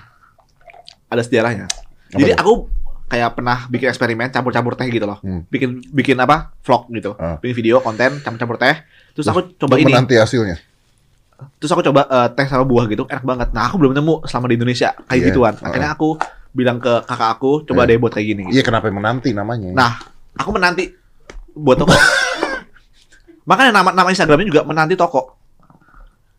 ada 1.06 1.20
sejarahnya. 1.20 1.68
Apa 1.68 2.16
Jadi 2.16 2.32
tuh? 2.32 2.40
aku 2.40 2.54
kayak 3.06 3.36
pernah 3.36 3.68
bikin 3.68 3.92
eksperimen 3.92 4.32
campur-campur 4.32 4.74
teh 4.74 4.88
gitu 4.88 5.04
loh. 5.04 5.20
Hmm. 5.20 5.44
Bikin 5.46 5.84
bikin 5.92 6.16
apa? 6.16 6.56
Vlog 6.64 6.88
gitu. 6.90 7.12
Ah. 7.16 7.36
Bikin 7.38 7.56
video 7.56 7.80
konten 7.80 8.24
campur-campur 8.24 8.56
teh. 8.56 8.72
Terus 9.12 9.28
aku 9.28 9.52
coba 9.54 9.76
Untuk 9.76 9.84
ini. 9.84 9.92
menanti 9.92 10.16
hasilnya. 10.16 10.56
Terus 11.60 11.72
aku 11.76 11.84
coba 11.84 12.08
eh, 12.08 12.28
teh 12.32 12.48
sama 12.48 12.64
buah 12.64 12.86
gitu, 12.88 13.04
enak 13.08 13.24
banget. 13.28 13.48
Nah, 13.52 13.68
aku 13.68 13.76
belum 13.82 13.92
nemu 13.92 14.24
selama 14.28 14.46
di 14.48 14.56
Indonesia 14.56 14.96
kayak 15.08 15.20
Iya, 15.20 15.28
gituan. 15.32 15.54
Akhirnya 15.60 15.92
aku 15.92 16.16
bilang 16.56 16.80
ke 16.80 17.04
kakak 17.04 17.30
aku, 17.36 17.68
coba 17.68 17.84
Iya. 17.84 17.90
deh 17.92 17.98
buat 18.00 18.14
kayak 18.16 18.28
gini. 18.32 18.44
Iya, 18.56 18.64
kenapa 18.64 18.88
menanti 18.88 19.36
namanya? 19.36 19.76
Nah, 19.76 19.92
aku 20.40 20.50
menanti 20.56 20.88
buat 21.52 21.76
toko. 21.76 21.92
Makanya 23.50 23.72
nama 23.76 23.90
nama 23.92 24.10
Instagramnya 24.10 24.48
juga 24.48 24.62
menanti 24.64 24.96
toko. 24.96 25.36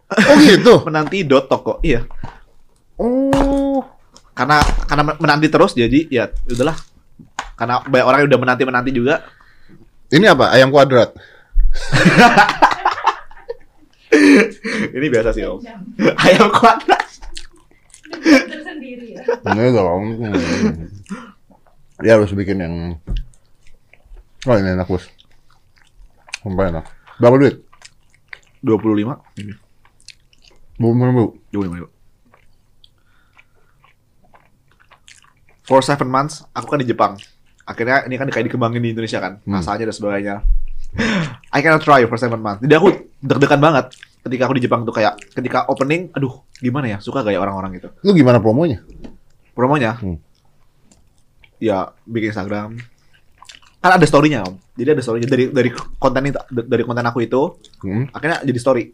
oh 0.07 0.36
gitu. 0.40 0.80
Menanti 0.88 1.26
dot 1.26 1.47
toko. 1.51 1.78
Iya. 1.84 2.07
Oh. 2.97 3.84
Karena 4.36 4.61
karena 4.88 5.03
menanti 5.16 5.47
terus 5.49 5.72
jadi 5.76 6.09
ya 6.09 6.24
udahlah. 6.49 6.76
Karena 7.57 7.80
banyak 7.84 8.07
orang 8.07 8.18
yang 8.24 8.28
udah 8.32 8.40
menanti 8.40 8.62
menanti 8.68 8.90
juga. 8.92 9.24
Ini 10.12 10.32
apa? 10.32 10.53
Ayam 10.53 10.70
kuadrat. 10.70 11.12
Ini 14.96 15.07
biasa 15.11 15.30
sih 15.32 15.42
om. 15.44 15.59
Ayam 16.22 16.48
kuadrat. 16.52 17.04
tersendiri 18.22 19.18
ya. 19.18 19.22
Ini 19.52 19.70
dong. 19.72 20.04
Hmm. 20.16 20.34
Dia 22.00 22.16
harus 22.16 22.30
bikin 22.32 22.61
yang 22.61 22.74
Oh 24.46 24.54
ini 24.54 24.78
enak 24.78 24.86
bos. 24.86 25.02
Sumpah 26.40 26.70
enak. 26.70 26.84
Berapa 27.18 27.34
duit? 27.36 27.66
25. 28.62 29.18
Ini. 29.42 29.52
Belum 30.78 31.02
ribu. 31.02 31.24
25 31.50 31.78
ribu. 31.82 31.88
For 35.66 35.82
seven 35.82 36.07
months, 36.07 36.46
aku 36.54 36.70
kan 36.70 36.78
di 36.78 36.86
Jepang. 36.86 37.18
Akhirnya 37.66 38.07
ini 38.07 38.14
kan 38.14 38.30
kayak 38.30 38.46
dikembangin 38.46 38.78
di 38.78 38.94
Indonesia 38.94 39.18
kan, 39.18 39.42
Hmm. 39.42 39.59
rasanya 39.59 39.90
dan 39.90 39.96
sebagainya. 39.98 40.36
I 41.50 41.59
cannot 41.59 41.82
try 41.82 42.07
for 42.07 42.14
seven 42.14 42.38
months. 42.38 42.62
Jadi 42.62 42.74
aku 42.78 42.88
deg-degan 43.27 43.59
banget 43.59 43.87
ketika 44.22 44.47
aku 44.47 44.55
di 44.55 44.62
Jepang 44.62 44.83
tuh 44.83 44.91
kayak 44.91 45.18
ketika 45.31 45.66
opening, 45.66 46.11
aduh 46.11 46.43
gimana 46.57 46.87
ya, 46.89 46.99
suka 46.99 47.20
gak 47.20 47.31
ya 47.31 47.39
orang-orang 47.39 47.79
gitu. 47.79 47.89
Lu 48.03 48.11
gimana 48.11 48.39
promonya? 48.39 48.83
Promonya, 49.53 49.99
Hmm. 49.99 50.18
ya 51.59 51.91
bikin 52.03 52.31
Instagram. 52.31 52.77
Kan 53.79 53.91
ada 53.93 54.03
story-nya 54.03 54.43
om. 54.43 54.57
Jadi 54.74 54.89
ada 54.93 55.03
story 55.03 55.18
dari 55.22 55.45
dari 55.49 55.70
konten 55.97 56.22
itu, 56.27 56.39
dari 56.51 56.83
konten 56.83 57.05
aku 57.05 57.18
itu, 57.20 57.43
Hmm? 57.81 58.11
akhirnya 58.11 58.43
jadi 58.43 58.59
story 58.59 58.85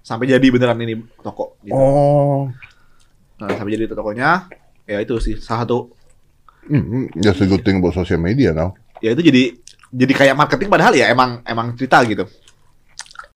sampai 0.00 0.26
jadi 0.26 0.46
beneran 0.48 0.80
ini 0.80 0.96
toko. 1.18 1.56
Gitu. 1.62 1.72
Oh. 1.72 2.50
Nah, 3.36 3.48
sampai 3.48 3.72
jadi 3.72 3.88
tokonya, 3.88 4.50
ya 4.84 5.00
itu 5.00 5.16
sih 5.18 5.36
salah 5.36 5.64
satu 5.64 5.78
Hmm, 6.60 7.08
that's 7.16 7.40
a 7.40 7.48
good 7.48 7.64
thing 7.64 7.80
about 7.80 7.96
social 7.96 8.20
media 8.20 8.52
now. 8.52 8.76
ya 9.00 9.16
itu 9.16 9.24
jadi 9.24 9.56
jadi 9.90 10.12
kayak 10.12 10.36
marketing 10.36 10.68
padahal 10.68 10.92
ya 10.92 11.08
emang 11.08 11.40
emang 11.42 11.72
cerita 11.72 12.04
gitu. 12.04 12.28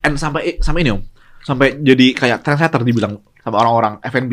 And 0.04 0.14
sampai 0.14 0.60
sampai 0.60 0.84
ini 0.84 0.92
om, 0.92 1.00
sampai 1.40 1.80
jadi 1.80 2.12
kayak 2.12 2.38
trendsetter 2.44 2.84
dibilang 2.84 3.18
sama 3.40 3.56
orang-orang 3.60 4.00
F&B. 4.04 4.32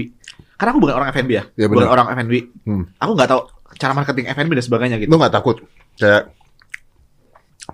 Karena 0.60 0.70
aku 0.76 0.80
bukan 0.84 0.96
orang 1.00 1.10
F&B 1.10 1.32
ya, 1.32 1.44
Ya, 1.58 1.66
bukan 1.66 1.88
orang 1.88 2.12
F&B. 2.14 2.34
Hmm. 2.68 2.84
Aku 3.00 3.12
nggak 3.16 3.30
tahu 3.32 3.42
cara 3.80 3.96
marketing 3.96 4.28
F&B 4.30 4.52
dan 4.52 4.66
sebagainya 4.68 4.98
gitu. 5.00 5.10
Lu 5.10 5.18
nggak 5.18 5.34
takut 5.34 5.64
kayak 5.96 6.30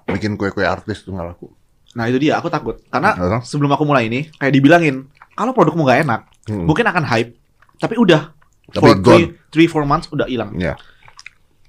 bikin 0.07 0.37
kue-kue 0.37 0.63
artis 0.63 1.03
tuh 1.03 1.11
nggak 1.11 1.27
laku? 1.35 1.49
Nah 1.97 2.05
itu 2.05 2.21
dia, 2.21 2.37
aku 2.37 2.47
takut 2.47 2.77
karena 2.87 3.41
sebelum 3.41 3.73
aku 3.73 3.83
mulai 3.83 4.05
ini 4.05 4.29
kayak 4.37 4.53
dibilangin 4.53 5.09
kalau 5.33 5.51
produkmu 5.53 5.83
nggak 5.83 6.01
enak, 6.05 6.21
Hmm. 6.47 6.63
mungkin 6.63 6.85
akan 6.87 7.03
hype, 7.03 7.35
tapi 7.75 7.99
udah 7.99 8.31
Tapi 8.71 8.79
for 8.79 8.93
gone. 8.95 9.03
three, 9.03 9.25
three 9.51 9.67
four 9.67 9.83
months 9.83 10.07
udah 10.07 10.29
hilang. 10.29 10.55
Ya. 10.55 10.79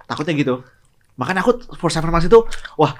Takutnya 0.07 0.37
gitu. 0.37 0.62
Makanya 1.18 1.43
aku 1.43 1.59
for 1.74 1.91
seven 1.91 2.14
months 2.14 2.31
itu, 2.31 2.39
wah 2.79 2.95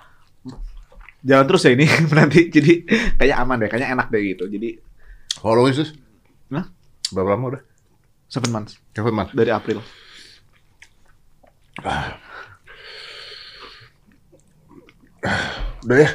jalan 1.21 1.45
terus 1.47 1.63
ya 1.63 1.73
ini 1.75 1.87
nanti 2.19 2.47
jadi 2.49 2.73
kayaknya 3.17 3.37
aman 3.39 3.57
deh, 3.59 3.69
kayaknya 3.69 3.89
enak 3.95 4.07
deh 4.09 4.23
gitu. 4.23 4.45
Jadi 4.47 4.79
Following 5.39 5.75
sis? 5.75 5.95
Hah? 6.51 6.67
Berapa 7.11 7.35
lama 7.35 7.47
udah? 7.57 7.63
seven 8.29 8.53
months 8.53 8.77
Seven 8.93 9.15
months. 9.15 9.33
dari 9.33 9.49
April. 9.49 9.81
Udah 15.85 15.97
ya. 15.97 16.11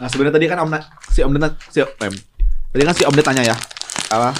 Nah 0.00 0.08
sebenarnya 0.08 0.34
tadi 0.40 0.46
kan 0.48 0.58
Om 0.60 0.70
Na- 0.72 0.88
si 1.12 1.20
Om 1.20 1.32
Ded 1.36 1.54
si 1.68 1.78
Om, 1.80 2.14
tadi 2.72 2.82
kan 2.84 2.94
si 2.96 3.04
Om 3.04 3.14
tanya 3.20 3.42
ya 3.44 3.56
apa 4.10 4.32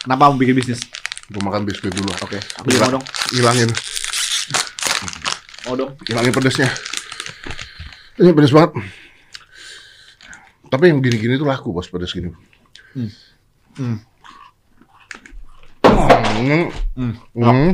kenapa 0.00 0.30
mau 0.30 0.38
bikin 0.38 0.54
bisnis? 0.54 0.80
Gue 1.28 1.40
makan 1.40 1.64
biskuit 1.64 1.92
dulu. 1.92 2.12
Oke, 2.20 2.36
aku 2.36 2.68
juga 2.68 2.92
dong, 2.92 3.04
Hilangin, 3.32 3.68
mau 5.64 5.74
dong. 5.76 5.96
hilangin 6.04 6.32
pedesnya. 6.32 6.68
Ini 8.20 8.30
pedes 8.30 8.52
banget. 8.54 8.78
Tapi 10.70 10.90
yang 10.90 11.00
gini-gini 11.02 11.38
tuh 11.40 11.46
laku 11.48 11.72
bos 11.74 11.88
pedes 11.90 12.12
gini. 12.14 12.30
Hmm. 12.94 13.10
Hmm. 13.74 13.98
Hmm. 15.84 16.68
Hmm. 16.94 17.14
Hmm. 17.34 17.72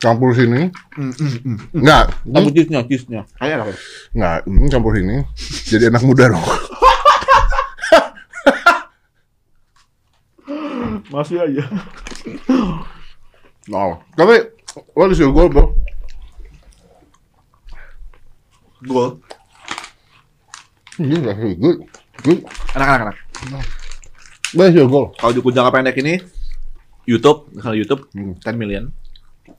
Campur 0.00 0.32
sini. 0.32 0.72
Hmm, 0.96 1.12
hmm, 1.12 1.44
hmm. 1.44 1.76
Enggak. 1.76 2.08
Tapi 2.24 2.48
cheese-nya, 2.56 2.80
cheese-nya. 2.88 3.20
Kayak 3.36 3.68
apa? 3.68 3.76
Enggak. 4.16 4.48
Hmm, 4.48 4.68
campur 4.72 4.96
sini. 4.96 5.20
Jadi 5.68 5.92
anak 5.92 6.00
muda 6.08 6.32
dong. 6.32 6.40
Masih 11.12 11.42
aja. 11.42 11.68
No. 13.68 14.00
Tapi, 14.16 14.40
what 14.96 15.12
is 15.12 15.20
your 15.20 15.36
goal, 15.36 15.52
bro? 15.52 15.76
Goal. 18.84 19.20
Ini 20.96 21.16
actually 21.24 21.56
good. 21.56 21.78
Good. 22.24 22.40
Enak-enak. 22.76 23.16
enak. 23.48 23.64
What 24.56 24.72
is 24.72 24.76
your 24.76 24.88
goal? 24.88 25.12
Kalau 25.16 25.32
di 25.32 25.40
jangka 25.40 25.72
pendek 25.72 25.96
ini 26.00 26.20
YouTube, 27.04 27.48
kalau 27.60 27.76
YouTube 27.76 28.08
Hmm. 28.12 28.36
10 28.40 28.56
million, 28.56 28.84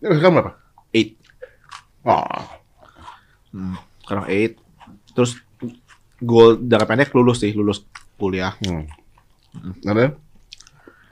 Ya, 0.02 0.10
sekarang 0.18 0.42
berapa? 0.42 0.52
8. 0.94 1.14
Ah. 2.06 2.58
Hmm. 3.54 3.78
Sekarang 4.06 4.26
8. 4.26 4.58
Terus 5.14 5.32
goal 6.22 6.58
jangka 6.62 6.86
pendek 6.90 7.10
lulus 7.14 7.42
sih, 7.42 7.54
lulus 7.54 7.86
kuliah. 8.18 8.58
Hmm. 8.66 8.86
Ada? 9.86 10.18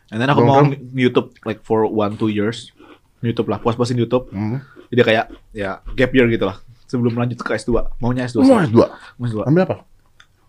And 0.09 0.17
then 0.17 0.29
aku 0.33 0.41
Long 0.41 0.47
mau 0.49 0.61
term? 0.65 0.89
YouTube 0.97 1.29
like 1.45 1.61
for 1.61 1.85
1 1.85 2.17
2 2.17 2.29
years. 2.33 2.73
YouTube 3.21 3.51
lah, 3.51 3.61
puas-puasin 3.61 3.99
YouTube. 3.99 4.29
Hmm. 4.33 4.63
Jadi 4.89 5.01
kayak 5.05 5.25
ya 5.53 5.85
gap 5.93 6.11
year 6.13 6.25
gitu 6.29 6.49
lah. 6.49 6.57
Sebelum 6.89 7.13
lanjut 7.13 7.37
ke 7.37 7.53
S2. 7.53 8.01
Maunya 8.01 8.25
S2. 8.25 8.41
Mau 8.41 8.57
sih. 8.59 8.73
S2? 8.73 8.79
Mau 9.15 9.25
S2. 9.25 9.39
Ambil 9.45 9.61
apa? 9.63 9.75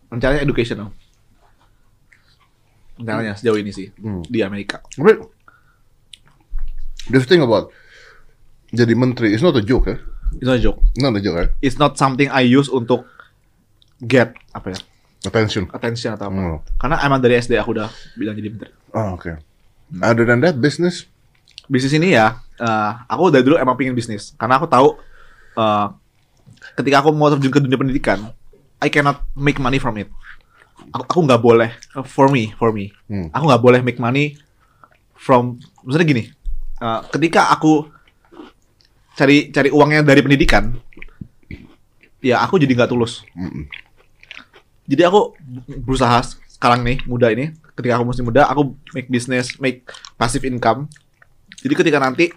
Rencananya 0.09 0.41
educational. 0.41 0.89
Rencananya 2.97 3.33
sejauh 3.33 3.57
ini 3.57 3.71
sih 3.71 3.89
Hmm. 3.97 4.21
di 4.25 4.41
Amerika. 4.41 4.81
Tapi, 4.91 5.21
the 7.09 7.21
thing 7.23 7.41
about 7.41 7.73
jadi 8.71 8.93
menteri, 8.93 9.33
it's 9.33 9.41
not 9.41 9.57
a 9.57 9.63
joke, 9.63 9.89
ya? 9.89 9.97
It's 10.37 10.47
not 10.47 10.61
a 10.61 10.63
joke. 10.63 10.79
Not 10.95 11.17
a 11.17 11.21
joke, 11.21 11.37
ya? 11.37 11.47
It's 11.59 11.77
not 11.77 11.97
something 11.97 12.29
I 12.29 12.45
use 12.45 12.69
untuk 12.69 13.09
get 14.01 14.33
apa 14.53 14.73
ya 14.73 14.79
Attention. 15.23 15.69
attention 15.71 16.11
atau 16.15 16.29
apa. 16.29 16.37
Hmm. 16.37 16.59
Karena 16.77 16.97
emang 17.03 17.21
dari 17.21 17.37
SD 17.37 17.57
aku 17.57 17.73
udah 17.73 17.89
bilang 18.17 18.33
jadi 18.33 18.49
menteri. 18.49 18.73
Oh, 18.93 19.17
oke. 19.17 19.33
Other 20.01 20.25
than 20.25 20.41
that, 20.41 20.57
business? 20.57 21.05
Bisnis 21.67 21.93
ini 21.93 22.15
ya, 22.15 22.41
eh, 22.57 22.91
aku 23.07 23.29
dari 23.29 23.43
dulu 23.43 23.55
emang 23.55 23.77
pingin 23.77 23.93
bisnis. 23.93 24.33
Karena 24.35 24.57
aku 24.57 24.67
tahu 24.67 24.97
eh, 25.53 25.87
ketika 26.75 27.01
aku 27.01 27.11
mau 27.13 27.29
terjun 27.29 27.51
ke 27.51 27.61
dunia 27.61 27.77
pendidikan, 27.77 28.33
I 28.81 28.89
cannot 28.89 29.25
make 29.37 29.59
money 29.59 29.77
from 29.77 29.97
it. 29.97 30.09
Aku 30.91 31.05
aku 31.05 31.19
nggak 31.25 31.41
boleh. 31.41 31.71
eh, 31.73 32.07
For 32.07 32.29
me, 32.29 32.53
for 32.57 32.73
me, 32.73 32.91
Hmm. 33.07 33.29
aku 33.31 33.45
nggak 33.47 33.63
boleh 33.63 33.81
make 33.81 34.01
money 34.01 34.41
from. 35.15 35.61
Maksudnya 35.85 36.07
gini, 36.07 36.23
eh, 36.77 37.01
ketika 37.13 37.53
aku 37.53 37.87
cari 39.13 39.53
cari 39.53 39.69
uangnya 39.69 40.01
dari 40.01 40.21
pendidikan, 40.21 40.73
ya 42.21 42.41
aku 42.41 42.57
jadi 42.57 42.73
nggak 42.73 42.91
tulus. 42.91 43.21
Mm-mm. 43.37 43.69
Jadi 44.89 45.03
aku 45.05 45.37
berusaha 45.85 46.19
sekarang 46.51 46.83
nih 46.83 47.05
muda 47.05 47.31
ini, 47.31 47.55
ketika 47.77 48.01
aku 48.01 48.05
masih 48.11 48.25
muda, 48.25 48.49
aku 48.49 48.75
make 48.93 49.07
business, 49.07 49.55
make 49.61 49.87
passive 50.17 50.43
income. 50.45 50.89
Jadi 51.61 51.75
ketika 51.77 52.01
nanti 52.01 52.33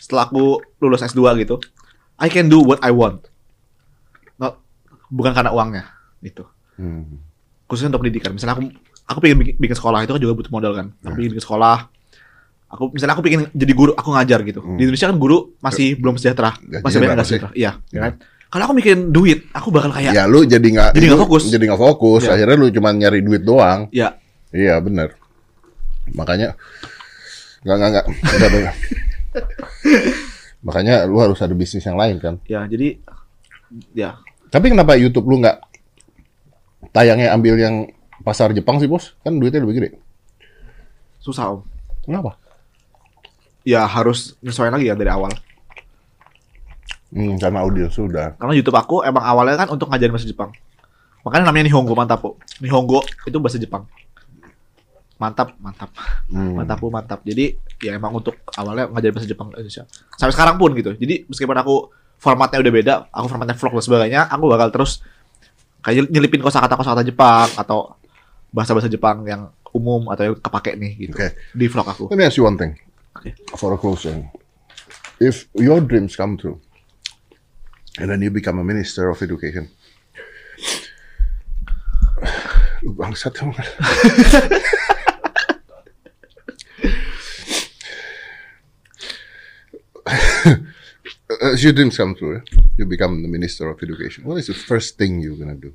setelah 0.00 0.26
aku 0.26 0.62
lulus 0.80 1.04
S2 1.04 1.20
gitu, 1.40 1.60
I 2.16 2.32
can 2.32 2.48
do 2.48 2.64
what 2.64 2.80
I 2.80 2.90
want. 2.90 3.28
Bukan 5.10 5.32
karena 5.32 5.50
uangnya 5.54 5.84
gitu. 6.22 6.44
Hmm. 6.76 7.22
Khususnya 7.66 7.94
untuk 7.94 8.06
pendidikan. 8.06 8.34
Misalnya 8.34 8.58
aku 8.58 8.62
aku 9.06 9.18
pengen 9.22 9.36
bikin, 9.42 9.54
bikin 9.58 9.76
sekolah 9.78 10.02
itu 10.02 10.12
kan 10.14 10.20
juga 10.22 10.34
butuh 10.34 10.52
modal 10.52 10.72
kan. 10.74 10.86
Aku 11.06 11.14
pengen 11.14 11.30
bikin 11.36 11.44
sekolah. 11.44 11.78
Aku 12.66 12.90
misalnya 12.90 13.14
aku 13.14 13.22
pengen 13.22 13.46
jadi 13.54 13.72
guru, 13.78 13.94
aku 13.94 14.10
ngajar 14.10 14.42
gitu. 14.42 14.58
Hmm. 14.58 14.74
Di 14.74 14.90
Indonesia 14.90 15.06
kan 15.06 15.18
guru 15.22 15.54
masih 15.62 15.94
belum 15.94 16.18
sejahtera, 16.18 16.58
Gajinya 16.58 16.82
masih 16.82 16.98
banyak 16.98 17.14
nggak 17.14 17.28
sejahtera. 17.30 17.50
Iya, 17.54 17.72
ya 17.94 18.00
kan? 18.10 18.12
Kalau 18.46 18.62
aku 18.70 18.74
mikirin 18.78 19.10
duit, 19.10 19.38
aku 19.50 19.68
bakal 19.74 19.90
kayak 19.90 20.14
Ya 20.14 20.26
lu 20.30 20.46
jadi 20.46 20.62
nggak 20.62 20.90
Jadi 20.94 21.04
nggak 21.10 21.22
fokus. 21.26 21.42
Jadi 21.50 21.64
nggak 21.66 21.82
fokus. 21.82 22.22
Ya. 22.26 22.38
Akhirnya 22.38 22.56
lu 22.58 22.66
cuma 22.74 22.90
nyari 22.94 23.20
duit 23.22 23.42
doang. 23.42 23.90
ya 23.90 24.18
Iya 24.54 24.78
benar. 24.82 25.14
Makanya 26.14 26.54
nggak 27.66 27.76
nggak 27.76 27.90
nggak. 27.90 28.06
Makanya 30.66 31.06
lu 31.06 31.18
harus 31.22 31.38
ada 31.42 31.54
bisnis 31.54 31.86
yang 31.86 31.98
lain 31.98 32.18
kan. 32.18 32.38
ya 32.46 32.66
jadi 32.66 32.98
ya 33.94 34.18
Tapi 34.50 34.66
kenapa 34.70 34.94
YouTube 34.94 35.26
lu 35.26 35.42
nggak 35.42 35.58
tayangnya 36.94 37.34
ambil 37.34 37.58
yang 37.58 37.90
pasar 38.22 38.54
Jepang 38.54 38.78
sih 38.78 38.88
bos? 38.88 39.14
Kan 39.22 39.38
duitnya 39.38 39.62
lebih 39.62 39.76
gede. 39.82 39.90
susah 41.20 41.58
om. 41.58 41.60
Kenapa? 42.06 42.38
Ya 43.66 43.82
harus 43.82 44.38
nyesuaiin 44.38 44.70
lagi 44.70 44.86
ya 44.86 44.94
dari 44.94 45.10
awal. 45.10 45.34
Hmm, 47.10 47.34
karena 47.34 47.66
audio 47.66 47.90
sudah. 47.90 48.38
Karena 48.38 48.54
YouTube 48.54 48.78
aku 48.78 49.02
emang 49.02 49.26
awalnya 49.26 49.66
kan 49.66 49.74
untuk 49.74 49.90
ngajarin 49.90 50.14
bahasa 50.14 50.30
Jepang. 50.30 50.54
Makanya 51.26 51.50
namanya 51.50 51.66
Nihongo 51.66 51.98
Mantapo. 51.98 52.38
Nihongo 52.62 53.02
itu 53.26 53.38
bahasa 53.42 53.58
Jepang. 53.58 53.90
Mantap, 55.18 55.58
mantap. 55.58 55.90
Hmm. 56.30 56.62
Mantap, 56.62 56.78
mantap. 56.86 57.20
Jadi 57.26 57.58
ya 57.82 57.98
emang 57.98 58.14
untuk 58.14 58.38
awalnya 58.54 58.86
ngajarin 58.86 59.14
bahasa 59.18 59.26
Jepang 59.26 59.50
Indonesia. 59.50 59.82
Sampai 60.14 60.30
sekarang 60.30 60.62
pun 60.62 60.70
gitu. 60.78 60.94
Jadi 60.94 61.26
meskipun 61.26 61.56
aku 61.58 61.90
formatnya 62.16 62.58
udah 62.60 62.72
beda, 62.72 62.94
aku 63.12 63.26
formatnya 63.28 63.56
vlog 63.56 63.72
dan 63.78 63.84
sebagainya, 63.84 64.20
aku 64.28 64.44
bakal 64.50 64.68
terus 64.72 65.04
kayak 65.84 66.10
nyelipin 66.10 66.42
kosakata 66.42 66.74
kosakata 66.74 67.06
Jepang 67.06 67.46
atau 67.54 67.94
bahasa-bahasa 68.50 68.90
Jepang 68.90 69.22
yang 69.28 69.52
umum 69.70 70.08
atau 70.10 70.32
yang 70.32 70.36
kepake 70.40 70.74
nih 70.74 70.92
gitu 70.96 71.14
Oke. 71.14 71.36
di 71.52 71.66
vlog 71.68 71.86
aku. 71.86 72.04
Let 72.10 72.18
me 72.18 72.24
ask 72.26 72.40
you 72.40 72.48
one 72.48 72.56
thing. 72.58 72.74
Oke. 73.14 73.36
For 73.54 73.76
a 73.76 73.78
closing. 73.78 74.28
If 75.20 75.48
your 75.56 75.80
dreams 75.80 76.16
come 76.16 76.36
true, 76.36 76.60
and 77.96 78.10
then 78.10 78.20
you 78.20 78.30
become 78.30 78.58
a 78.60 78.64
minister 78.64 79.08
of 79.08 79.20
education. 79.22 79.68
Lu 82.84 82.92
bangsat 82.92 83.32
emang. 83.40 83.56
As 91.26 91.58
your 91.58 91.74
dreams 91.74 91.98
come 91.98 92.14
true, 92.14 92.38
you 92.78 92.86
become 92.86 93.18
the 93.22 93.26
minister 93.26 93.66
of 93.66 93.82
education. 93.82 94.22
What 94.22 94.38
is 94.38 94.46
the 94.46 94.54
first 94.54 94.94
thing 94.94 95.18
you're 95.18 95.34
gonna 95.34 95.58
do? 95.58 95.74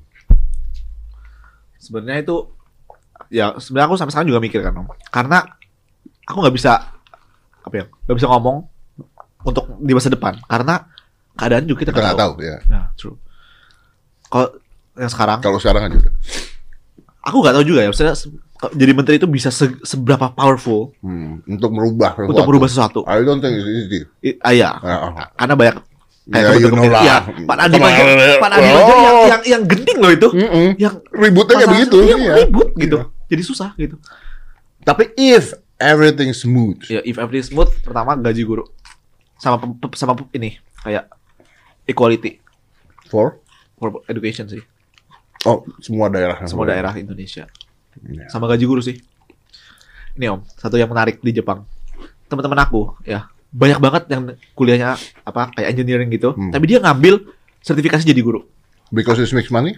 sebenarnya 1.81 2.21
itu 2.21 2.37
ya 3.33 3.57
sebenarnya 3.57 3.87
aku 3.89 3.97
sampai 3.97 4.13
sekarang 4.13 4.29
juga 4.29 4.39
mikir 4.39 4.61
kan 4.61 4.77
om. 4.77 4.87
Karena 5.09 5.41
aku 6.29 6.37
nggak 6.45 6.55
bisa 6.55 6.77
apa 7.61 7.73
ya 7.73 7.85
nggak 7.89 8.17
bisa 8.21 8.29
ngomong 8.29 8.69
untuk 9.41 9.65
di 9.81 9.91
masa 9.97 10.13
depan. 10.13 10.37
Karena 10.45 10.85
keadaan 11.33 11.65
juga 11.65 11.89
kita 11.89 11.91
nggak 11.91 12.05
nggak 12.05 12.21
tahu. 12.21 12.33
ya. 12.45 12.57
ya 12.69 12.81
true. 12.93 13.17
Kalau 14.29 14.47
yang 14.95 15.11
sekarang 15.11 15.39
Kalau 15.41 15.57
sekarang 15.57 15.89
aja 15.89 15.97
aku 17.25 17.37
nggak 17.41 17.55
tahu 17.57 17.65
juga 17.65 17.79
ya. 17.81 17.89
Maksudnya 17.89 18.15
jadi 18.69 18.91
menteri 18.91 19.15
itu 19.15 19.25
bisa 19.25 19.49
se- 19.49 19.81
seberapa 19.81 20.29
powerful 20.29 20.93
Hmm, 20.99 21.41
untuk 21.43 21.69
merubah 21.69 22.13
sesuatu. 22.13 22.29
untuk 22.29 22.45
merubah 22.45 22.67
sesuatu 22.67 22.99
I 23.03 23.21
don't 23.21 23.39
think 23.39 23.55
it's 23.55 23.65
easy. 23.67 23.99
I- 24.21 24.37
ah, 24.39 24.53
ya 24.53 24.69
karena 25.33 25.55
banyak 25.55 25.77
Ya, 26.23 26.37
kayak 26.37 26.53
you 26.53 26.69
teman-teman 26.69 26.85
know 26.85 26.93
lah. 26.93 27.03
ya, 27.03 27.17
Pak 27.43 27.55
Sama- 27.57 27.81
aja 27.81 28.35
Pak 28.37 28.49
Nadiem 28.53 28.69
aja 28.69 28.93
yang, 28.93 29.01
Oh. 29.11 29.25
yang 29.25 29.41
yang 29.43 29.61
genting 29.65 29.97
loh 29.97 30.11
itu 30.11 30.27
Mm-mm. 30.31 30.67
yang 30.77 30.93
Ributnya 31.09 31.55
kayak 31.57 31.69
begitu. 31.71 31.97
iya, 31.99 32.15
iya. 32.15 32.33
ribut 32.37 32.69
gitu 32.77 32.97
Iya. 32.99 33.05
jadi 33.27 33.41
susah 33.43 33.69
gitu 33.75 33.95
Tapi 34.79 35.03
if 35.15 35.49
everything 35.77 36.29
smooth, 36.31 36.77
Ya, 36.87 37.01
if 37.01 37.17
everything 37.17 37.41
smooth, 37.43 37.69
pertama 37.81 38.13
gaji 38.15 38.41
guru. 38.41 38.65
Sama 39.35 39.57
sama 39.91 40.13
ini 40.31 40.57
kayak 40.79 41.09
equality 41.83 42.37
for 43.05 43.41
for 43.75 44.01
education 44.05 44.45
sih. 44.47 44.61
oh 45.43 45.65
semua 45.79 46.05
daerah. 46.07 46.37
Semua 46.43 46.65
daerah 46.65 46.93
Indonesia. 46.95 47.49
Iya. 48.01 48.25
Sama 48.27 48.47
gaji 48.47 48.63
guru 48.63 48.79
sih. 48.79 48.97
Ini 50.13 50.27
Om, 50.27 50.41
satu 50.53 50.75
yang 50.75 50.87
menarik 50.87 51.19
di 51.19 51.31
Jepang. 51.31 51.63
Teman-teman 52.27 52.59
aku, 52.59 52.95
ya, 53.03 53.27
banyak 53.49 53.79
banget 53.79 54.03
yang 54.07 54.21
kuliahnya 54.53 54.95
apa 55.21 55.51
kayak 55.51 55.67
engineering 55.71 56.07
gitu, 56.09 56.31
Hmm. 56.31 56.51
tapi 56.51 56.67
dia 56.67 56.79
ngambil 56.79 57.27
sertifikasi 57.59 58.03
jadi 58.03 58.19
guru. 58.19 58.43
Because 58.89 59.19
it 59.19 59.31
makes 59.31 59.47
money? 59.47 59.75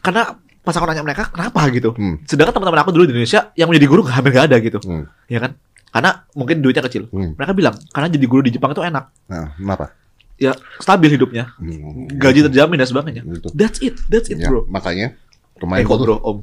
Karena 0.00 0.36
pas 0.60 0.72
aku 0.72 0.84
nanya 0.84 1.00
mereka 1.00 1.28
kenapa 1.28 1.60
gitu. 1.68 1.92
Hmm. 1.92 2.20
Sedangkan 2.24 2.56
teman-teman 2.56 2.80
aku 2.80 2.92
dulu 2.92 3.04
di 3.04 3.12
Indonesia 3.12 3.52
yang 3.52 3.68
menjadi 3.68 3.86
guru 3.86 4.00
hampir 4.04 4.32
nggak 4.32 4.46
ada 4.48 4.56
gitu, 4.60 4.78
Hmm. 4.80 5.04
ya 5.28 5.40
kan? 5.40 5.52
Karena 5.90 6.10
mungkin 6.32 6.58
duitnya 6.58 6.82
kecil. 6.82 7.06
Hmm. 7.08 7.36
Mereka 7.36 7.52
bilang 7.52 7.74
karena 7.90 8.08
jadi 8.08 8.26
guru 8.26 8.42
di 8.42 8.50
Jepang 8.50 8.72
itu 8.72 8.80
enak, 8.80 9.04
Nah, 9.28 9.52
kenapa? 9.54 9.92
ya 10.36 10.52
stabil 10.80 11.12
hidupnya, 11.12 11.52
Hmm. 11.56 12.08
gaji 12.10 12.48
terjamin 12.48 12.80
dan 12.80 12.88
sebagainya. 12.88 13.22
Gitu. 13.22 13.48
That's 13.52 13.78
it, 13.80 14.00
that's 14.08 14.28
it 14.28 14.40
Ya, 14.40 14.48
bro. 14.48 14.64
makanya 14.66 15.12
Eh 15.54 15.60
kemarin 15.60 15.84
gua 15.84 15.96
tuh- 15.96 16.04
bro, 16.04 16.16
om. 16.18 16.38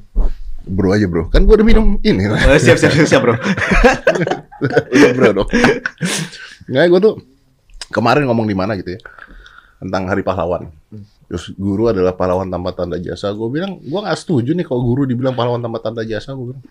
Bro 0.64 0.94
aja 0.94 1.06
bro. 1.06 1.26
Kan 1.28 1.44
gua 1.44 1.58
udah 1.58 1.66
minum 1.66 1.98
ini. 2.00 2.26
Eh, 2.26 2.58
siap, 2.58 2.78
siap, 2.78 2.92
siap, 2.92 3.06
siap 3.08 3.22
bro. 3.22 3.34
Udah 4.94 5.10
bro 5.12 5.28
dong. 5.34 5.48
Nggak, 6.70 6.84
gue 6.86 7.00
tuh 7.02 7.14
kemarin 7.90 8.24
ngomong 8.24 8.46
di 8.46 8.54
mana 8.54 8.78
gitu 8.78 8.94
ya 8.94 9.00
tentang 9.82 10.06
Hari 10.06 10.22
Pahlawan. 10.22 10.70
Terus 11.26 11.50
guru 11.56 11.90
adalah 11.90 12.14
pahlawan 12.14 12.46
tanpa 12.46 12.70
tanda 12.70 12.94
jasa. 12.96 13.34
Gue 13.34 13.50
bilang, 13.50 13.82
gue 13.82 14.00
nggak 14.00 14.14
setuju 14.14 14.54
nih 14.54 14.62
kalau 14.62 14.84
guru 14.84 15.02
dibilang 15.02 15.34
pahlawan 15.34 15.58
tanpa 15.58 15.82
tanda 15.82 16.06
jasa. 16.06 16.30
Gue 16.36 16.54
bilang, 16.54 16.62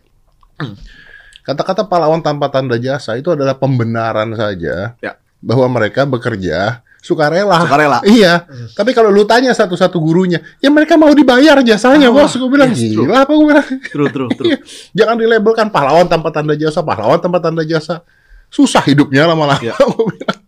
kata-kata 1.43 1.83
pahlawan 1.83 2.21
tanpa 2.21 2.47
tanda 2.47 2.77
jasa 2.77 3.17
itu 3.17 3.33
adalah 3.33 3.57
pembenaran 3.57 4.31
saja 4.37 4.95
Ya. 5.01 5.17
bahwa 5.41 5.67
mereka 5.67 6.05
bekerja 6.05 6.85
sukarela. 7.01 7.57
Sukarela. 7.59 7.99
Iya. 8.07 8.45
Tapi 8.71 8.93
kalau 8.93 9.09
lu 9.09 9.25
tanya 9.25 9.51
satu-satu 9.51 9.97
gurunya, 9.97 10.39
ya 10.57 10.69
mereka 10.69 10.95
mau 10.95 11.11
dibayar 11.11 11.57
jasanya, 11.59 12.07
Ah, 12.07 12.15
bos. 12.15 12.31
Gue 12.31 12.47
bilang, 12.47 12.69
yes, 12.69 12.79
true. 12.87 13.03
gila 13.03 13.25
apa 13.25 13.31
gue 13.33 13.47
bilang. 13.49 13.67
True, 13.83 14.09
true, 14.09 14.29
true. 14.37 14.47
Iya. 14.47 14.57
Jangan 14.95 15.15
dilabelkan 15.17 15.67
pahlawan 15.67 16.05
tanpa 16.05 16.29
tanda 16.29 16.53
jasa, 16.53 16.79
pahlawan 16.79 17.17
tanpa 17.17 17.41
tanda 17.41 17.65
jasa. 17.65 18.05
Susah 18.47 18.85
hidupnya 18.85 19.25
lama-lama. 19.25 19.59
Iya. 19.59 19.73
Gua 19.91 20.05
bilang, 20.07 20.39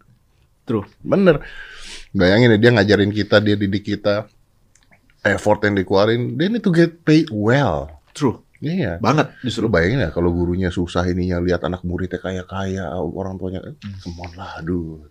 True. 0.64 0.86
Bener. 1.00 1.44
Bayangin 2.14 2.54
ya, 2.54 2.60
dia 2.60 2.72
ngajarin 2.72 3.10
kita, 3.10 3.42
dia 3.42 3.58
didik 3.58 3.84
kita. 3.84 4.30
Effort 5.20 5.64
yang 5.64 5.76
dikeluarin, 5.76 6.36
they 6.36 6.48
need 6.48 6.60
to 6.60 6.70
get 6.70 7.02
paid 7.02 7.28
well. 7.28 7.88
True. 8.12 8.44
Iya. 8.60 8.96
Banget 9.00 9.32
Lu 9.40 9.44
justru. 9.44 9.68
bayangin 9.68 10.04
ya 10.04 10.12
kalau 10.12 10.32
gurunya 10.32 10.68
susah 10.68 11.04
ininya 11.04 11.40
lihat 11.40 11.64
anak 11.64 11.84
muridnya 11.84 12.16
kaya-kaya, 12.16 12.92
orang 12.96 13.36
tuanya, 13.36 13.60
Hmm. 13.60 14.00
come 14.00 14.20
on 14.20 14.32
lah, 14.36 14.52
aduh. 14.60 15.04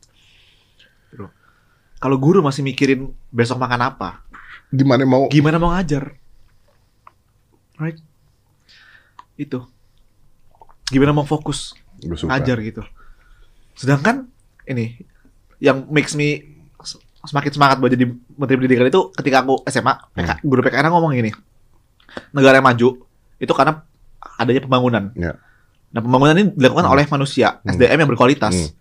Kalau 2.02 2.16
guru 2.18 2.42
masih 2.42 2.66
mikirin 2.66 3.14
besok 3.30 3.62
makan 3.62 3.94
apa, 3.94 4.26
Gimana 4.72 5.04
mau 5.04 5.28
gimana 5.28 5.60
mau 5.60 5.70
ngajar? 5.76 6.16
Right? 7.76 8.00
Itu. 9.36 9.68
Gimana 10.88 11.12
mau 11.12 11.28
fokus 11.28 11.76
ngajar 12.00 12.56
gitu. 12.64 12.82
Sedangkan 13.76 14.32
ini 14.64 14.96
yang 15.60 15.84
makes 15.92 16.16
me 16.16 16.56
semakin 17.22 17.52
semangat 17.54 17.76
buat 17.78 17.92
jadi 17.92 18.08
menteri 18.34 18.56
pendidikan 18.58 18.88
itu 18.88 19.12
ketika 19.14 19.46
aku 19.46 19.62
SMA, 19.70 19.94
PK, 20.16 20.30
guru 20.42 20.60
PKN 20.64 20.90
ngomong 20.90 21.14
gini. 21.14 21.30
Negara 22.34 22.58
yang 22.58 22.66
maju 22.66 22.88
itu 23.38 23.52
karena 23.54 23.84
adanya 24.40 24.60
pembangunan. 24.64 25.12
Ya. 25.14 25.38
Nah, 25.92 26.00
pembangunan 26.00 26.34
ini 26.34 26.50
dilakukan 26.56 26.88
oleh 26.88 27.04
manusia, 27.12 27.60
Hmm. 27.62 27.76
SDM 27.76 28.02
yang 28.02 28.10
berkualitas. 28.10 28.54
Hmm. 28.56 28.72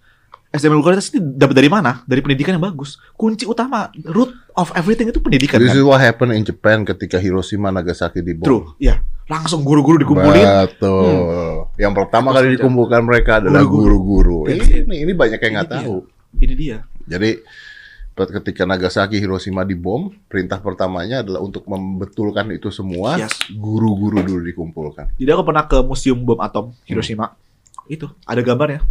SDM 0.51 0.83
berkualitas 0.83 1.07
ini 1.15 1.23
dapat 1.39 1.55
dari 1.55 1.71
mana? 1.71 2.03
Dari 2.03 2.19
pendidikan 2.19 2.59
yang 2.59 2.65
bagus. 2.67 2.99
Kunci 3.15 3.47
utama, 3.47 3.87
root 4.03 4.35
of 4.59 4.67
everything 4.75 5.07
itu 5.07 5.23
pendidikan 5.23 5.63
This 5.63 5.71
kan? 5.71 5.79
is 5.79 5.87
what 5.87 6.03
happened 6.03 6.35
in 6.35 6.43
Japan 6.43 6.83
ketika 6.83 7.15
Hiroshima 7.15 7.71
Nagasaki 7.71 8.19
dibom. 8.19 8.43
True, 8.43 8.65
ya. 8.75 8.99
Langsung 9.31 9.63
guru-guru 9.63 9.95
dikumpulin. 10.03 10.43
Betul. 10.67 11.71
Yang 11.79 11.93
pertama 12.03 12.35
Terus 12.35 12.39
kali 12.43 12.47
dikumpulkan 12.59 12.99
mereka 12.99 13.39
adalah 13.39 13.63
Guru-guru. 13.63 14.51
it. 14.51 14.59
Ini 14.59 15.07
ini 15.07 15.13
banyak 15.15 15.39
yang 15.39 15.63
nggak 15.63 15.71
tahu. 15.71 16.03
Ini 16.35 16.53
dia. 16.59 16.83
Jadi 17.07 17.39
ketika 18.11 18.67
Nagasaki 18.67 19.23
Hiroshima 19.23 19.63
dibom, 19.63 20.11
perintah 20.27 20.59
pertamanya 20.59 21.23
adalah 21.23 21.39
untuk 21.39 21.63
membetulkan 21.63 22.51
itu 22.51 22.67
semua. 22.75 23.15
Yes. 23.15 23.31
Guru-guru 23.55 24.19
dulu 24.19 24.43
dikumpulkan. 24.43 25.15
Jadi 25.15 25.31
aku 25.31 25.47
pernah 25.47 25.63
ke 25.63 25.79
museum 25.79 26.19
bom 26.27 26.43
atom 26.43 26.75
Hiroshima. 26.83 27.39
Itu 27.87 28.11
ada 28.27 28.43
gambarnya. 28.43 28.83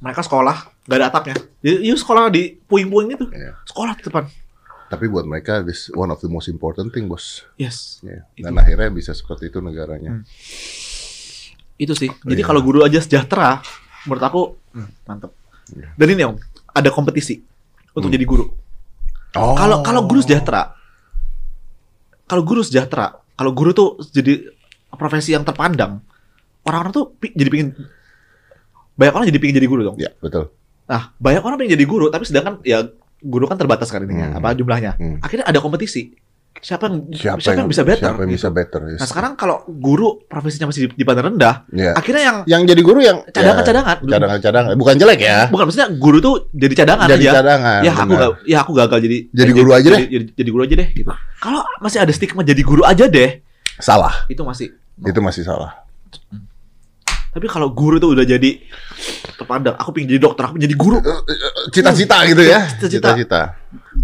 Mereka 0.00 0.24
sekolah, 0.24 0.56
nggak 0.88 0.96
ada 0.96 1.06
atapnya. 1.12 1.36
Jadi 1.60 1.84
yuk 1.84 1.98
sekolah 2.00 2.32
di 2.32 2.56
puing-puing 2.56 3.12
itu. 3.12 3.28
Iya. 3.30 3.52
Sekolah 3.68 3.92
di 3.96 4.02
depan. 4.04 4.24
Tapi 4.90 5.06
buat 5.06 5.22
mereka 5.22 5.62
this 5.62 5.86
one 5.92 6.10
of 6.10 6.18
the 6.18 6.26
most 6.26 6.48
important 6.48 6.90
thing, 6.90 7.06
bos. 7.06 7.44
Yes. 7.54 8.00
Itu. 8.02 8.42
Dan 8.42 8.56
akhirnya 8.58 8.90
bisa 8.90 9.12
seperti 9.12 9.52
itu 9.52 9.60
negaranya. 9.60 10.18
Hmm. 10.18 10.24
Itu 11.76 11.92
sih. 11.94 12.08
Jadi 12.10 12.40
Iya. 12.42 12.48
kalau 12.48 12.60
guru 12.64 12.80
aja 12.82 12.98
sejahtera, 12.98 13.60
menurut 14.04 14.24
aku 14.24 14.40
hmm, 14.74 14.88
mantep. 15.04 15.30
Iya. 15.70 15.88
Dan 15.94 16.06
ini 16.10 16.22
om, 16.26 16.34
ada 16.72 16.88
kompetisi 16.90 17.38
untuk 17.92 18.08
Hmm. 18.08 18.16
jadi 18.18 18.24
guru. 18.26 18.44
Oh. 19.38 19.54
Kalau 19.54 19.84
kalau 19.84 20.02
guru 20.08 20.24
sejahtera, 20.24 20.74
kalau 22.26 22.42
guru 22.42 22.64
sejahtera, 22.64 23.14
kalau 23.36 23.52
guru 23.54 23.70
tuh 23.70 23.88
jadi 24.10 24.48
profesi 24.90 25.36
yang 25.36 25.46
terpandang, 25.46 26.02
orang-orang 26.66 26.92
tuh 26.92 27.04
jadi 27.22 27.46
pingin 27.46 27.68
banyak 29.00 29.12
orang 29.14 29.26
jadi 29.26 29.38
pingin 29.40 29.56
jadi 29.56 29.66
guru 29.66 29.82
dong. 29.82 29.96
Ya, 29.96 30.12
betul. 30.20 30.52
Nah, 30.84 31.16
banyak 31.16 31.40
orang 31.40 31.56
pengen 31.56 31.72
jadi 31.72 31.86
guru, 31.86 32.06
tapi 32.06 32.28
sedangkan 32.28 32.60
ya 32.60 32.84
guru 33.18 33.46
kan 33.46 33.56
terbatas 33.56 33.88
kan 33.88 34.02
ininya, 34.02 34.30
Hmm. 34.30 34.38
apa 34.38 34.52
jumlahnya. 34.52 34.92
Hmm. 34.94 35.16
Akhirnya 35.18 35.46
ada 35.46 35.56
kompetisi. 35.56 36.12
Siapa 36.52 36.90
yang 36.90 37.08
Siapa, 37.08 37.40
siapa, 37.40 37.56
yang, 37.56 37.70
bisa 37.70 37.80
better? 37.80 38.04
Siapa 38.04 38.20
yang 38.20 38.28
gitu. 38.28 38.36
bisa 38.36 38.48
better? 38.50 38.80
yes. 38.84 39.00
Nah, 39.00 39.08
sekarang 39.08 39.32
kalau 39.32 39.64
guru 39.70 40.20
profesinya 40.20 40.68
masih 40.68 40.92
dipandang 40.92 41.32
rendah, 41.32 41.64
Ya. 41.70 41.94
akhirnya 41.94 42.20
yang 42.20 42.36
Yang 42.44 42.62
jadi 42.68 42.82
guru 42.82 43.00
yang 43.00 43.18
cadangan-cadangan. 43.24 43.96
ya, 43.96 44.10
cadangan-cadangan. 44.10 44.72
Bukan 44.76 44.94
jelek 44.98 45.20
ya. 45.22 45.38
Bukan 45.48 45.64
maksudnya 45.64 45.88
guru 45.94 46.18
tuh 46.20 46.34
jadi 46.52 46.74
cadangan 46.76 47.06
Jadi 47.08 47.24
aja. 47.24 47.32
cadangan. 47.38 47.80
ya 47.80 47.92
aku 47.94 48.12
gak, 48.12 48.30
ya 48.44 48.58
aku 48.60 48.72
gagal 48.74 48.98
jadi 49.00 49.18
Jadi 49.32 49.50
guru 49.54 49.70
aja 49.72 49.88
deh. 49.88 50.02
Jadi, 50.04 50.24
jadi 50.34 50.48
guru 50.50 50.62
aja 50.66 50.74
deh 50.76 50.88
gitu. 50.92 51.10
Kalau 51.38 51.60
masih 51.80 51.98
ada 51.98 52.12
stigma 52.12 52.42
jadi 52.42 52.60
guru 52.60 52.82
aja 52.84 53.04
deh, 53.08 53.30
Salah. 53.78 54.26
itu 54.26 54.42
masih. 54.42 54.68
Itu 55.00 55.20
masih 55.22 55.46
salah. 55.46 55.86
Tapi 57.30 57.46
kalau 57.46 57.70
guru 57.70 58.02
tuh 58.02 58.10
udah 58.18 58.26
jadi 58.26 58.58
terpandang, 59.38 59.78
aku 59.78 59.94
pengen 59.94 60.18
jadi 60.18 60.20
dokter, 60.26 60.42
aku 60.50 60.58
pengen 60.58 60.66
jadi 60.66 60.76
guru, 60.76 60.98
Cita-cita 61.70 62.26
gitu 62.26 62.42
ya. 62.42 62.66
Cita-cita. 62.74 63.54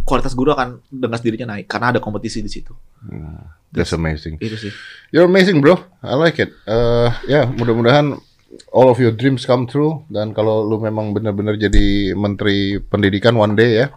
Kualitas 0.06 0.32
guru 0.38 0.54
akan 0.54 0.78
dengan 0.86 1.18
sendirinya 1.18 1.58
naik 1.58 1.66
karena 1.66 1.90
ada 1.90 1.98
kompetisi 1.98 2.38
di 2.38 2.50
situ. 2.50 2.70
Hmm, 3.02 3.42
That's 3.74 3.90
amazing. 3.90 4.38
Itu 4.38 4.54
sih. 4.54 4.70
You're 5.10 5.26
amazing, 5.26 5.58
bro. 5.58 5.74
I 6.06 6.14
like 6.14 6.38
it. 6.38 6.54
Uh, 6.70 7.10
ya, 7.26 7.50
mudah-mudahan 7.50 8.14
all 8.70 8.86
of 8.86 9.02
your 9.02 9.10
dreams 9.10 9.42
come 9.42 9.66
true. 9.66 10.06
Dan 10.06 10.30
kalau 10.30 10.62
lu 10.62 10.78
memang 10.78 11.10
benar-benar 11.10 11.58
jadi 11.58 12.14
menteri 12.14 12.78
pendidikan 12.78 13.34
one 13.34 13.58
day 13.58 13.82
ya. 13.82 13.88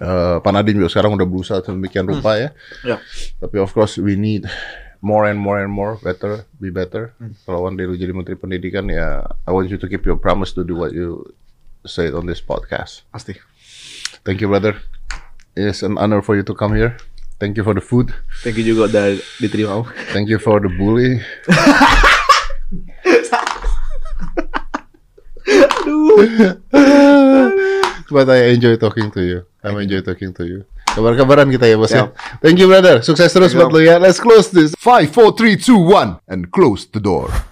Uh, 0.00 0.40
Pak 0.40 0.52
Nadiem 0.52 0.80
juga 0.80 0.88
sekarang 0.88 1.16
udah 1.16 1.28
berusaha 1.28 1.60
sedemikian 1.64 2.08
rupa 2.08 2.36
ya. 2.36 2.52
Ya. 2.84 2.96
Tapi 3.40 3.56
of 3.60 3.72
course 3.72 3.96
we 4.00 4.16
need 4.16 4.44
more 5.02 5.26
and 5.26 5.36
more 5.36 5.58
and 5.58 5.68
more 5.68 5.98
better, 5.98 6.46
be 6.62 6.70
better. 6.70 7.12
Hmm. 7.18 7.34
Kalau 7.44 7.66
one 7.66 7.76
day 7.76 7.90
lu 7.90 7.98
jadi 7.98 8.14
menteri 8.14 8.38
pendidikan 8.38 8.86
ya, 8.86 9.26
I 9.44 9.50
want 9.50 9.68
you 9.68 9.76
to 9.76 9.90
keep 9.90 10.06
your 10.06 10.16
promise 10.16 10.54
to 10.54 10.62
do 10.62 10.78
what 10.78 10.94
you 10.94 11.26
said 11.82 12.14
on 12.14 12.30
this 12.30 12.38
podcast. 12.38 13.02
Pasti. 13.10 13.42
Thank 14.22 14.38
you, 14.38 14.46
brother. 14.46 14.78
It's 15.58 15.82
an 15.82 15.98
honor 15.98 16.22
for 16.22 16.38
you 16.38 16.46
to 16.46 16.54
come 16.54 16.78
here. 16.78 16.94
Thank 17.42 17.58
you 17.58 17.66
for 17.66 17.74
the 17.74 17.82
food. 17.82 18.14
Thank 18.46 18.62
you 18.62 18.64
juga 18.64 18.86
udah 18.86 19.06
diterima. 19.42 19.82
Thank 20.14 20.30
you 20.30 20.38
for 20.38 20.62
the 20.62 20.70
bully. 20.70 21.18
But 28.12 28.28
I 28.30 28.54
enjoy 28.54 28.76
talking 28.76 29.10
to 29.10 29.22
you. 29.24 29.42
I 29.64 29.74
enjoy 29.74 30.02
talking 30.06 30.30
to 30.38 30.46
you. 30.46 30.62
Kabar-kabaran 30.92 31.48
kita 31.48 31.64
ya, 31.68 31.76
bos 31.80 31.92
ya. 31.92 32.12
Thank 32.44 32.60
you, 32.60 32.68
brother. 32.68 33.00
Sukses 33.00 33.32
terus 33.32 33.52
Thank 33.52 33.64
you. 33.64 33.68
buat 33.68 33.72
lu 33.72 33.80
ya. 33.80 33.96
Let's 33.96 34.20
close 34.20 34.52
this. 34.52 34.76
5, 34.76 35.08
4, 35.08 35.32
3, 35.32 35.56
2, 35.56 35.76
1. 35.76 36.20
And 36.28 36.52
close 36.52 36.84
the 36.88 37.00
door. 37.00 37.51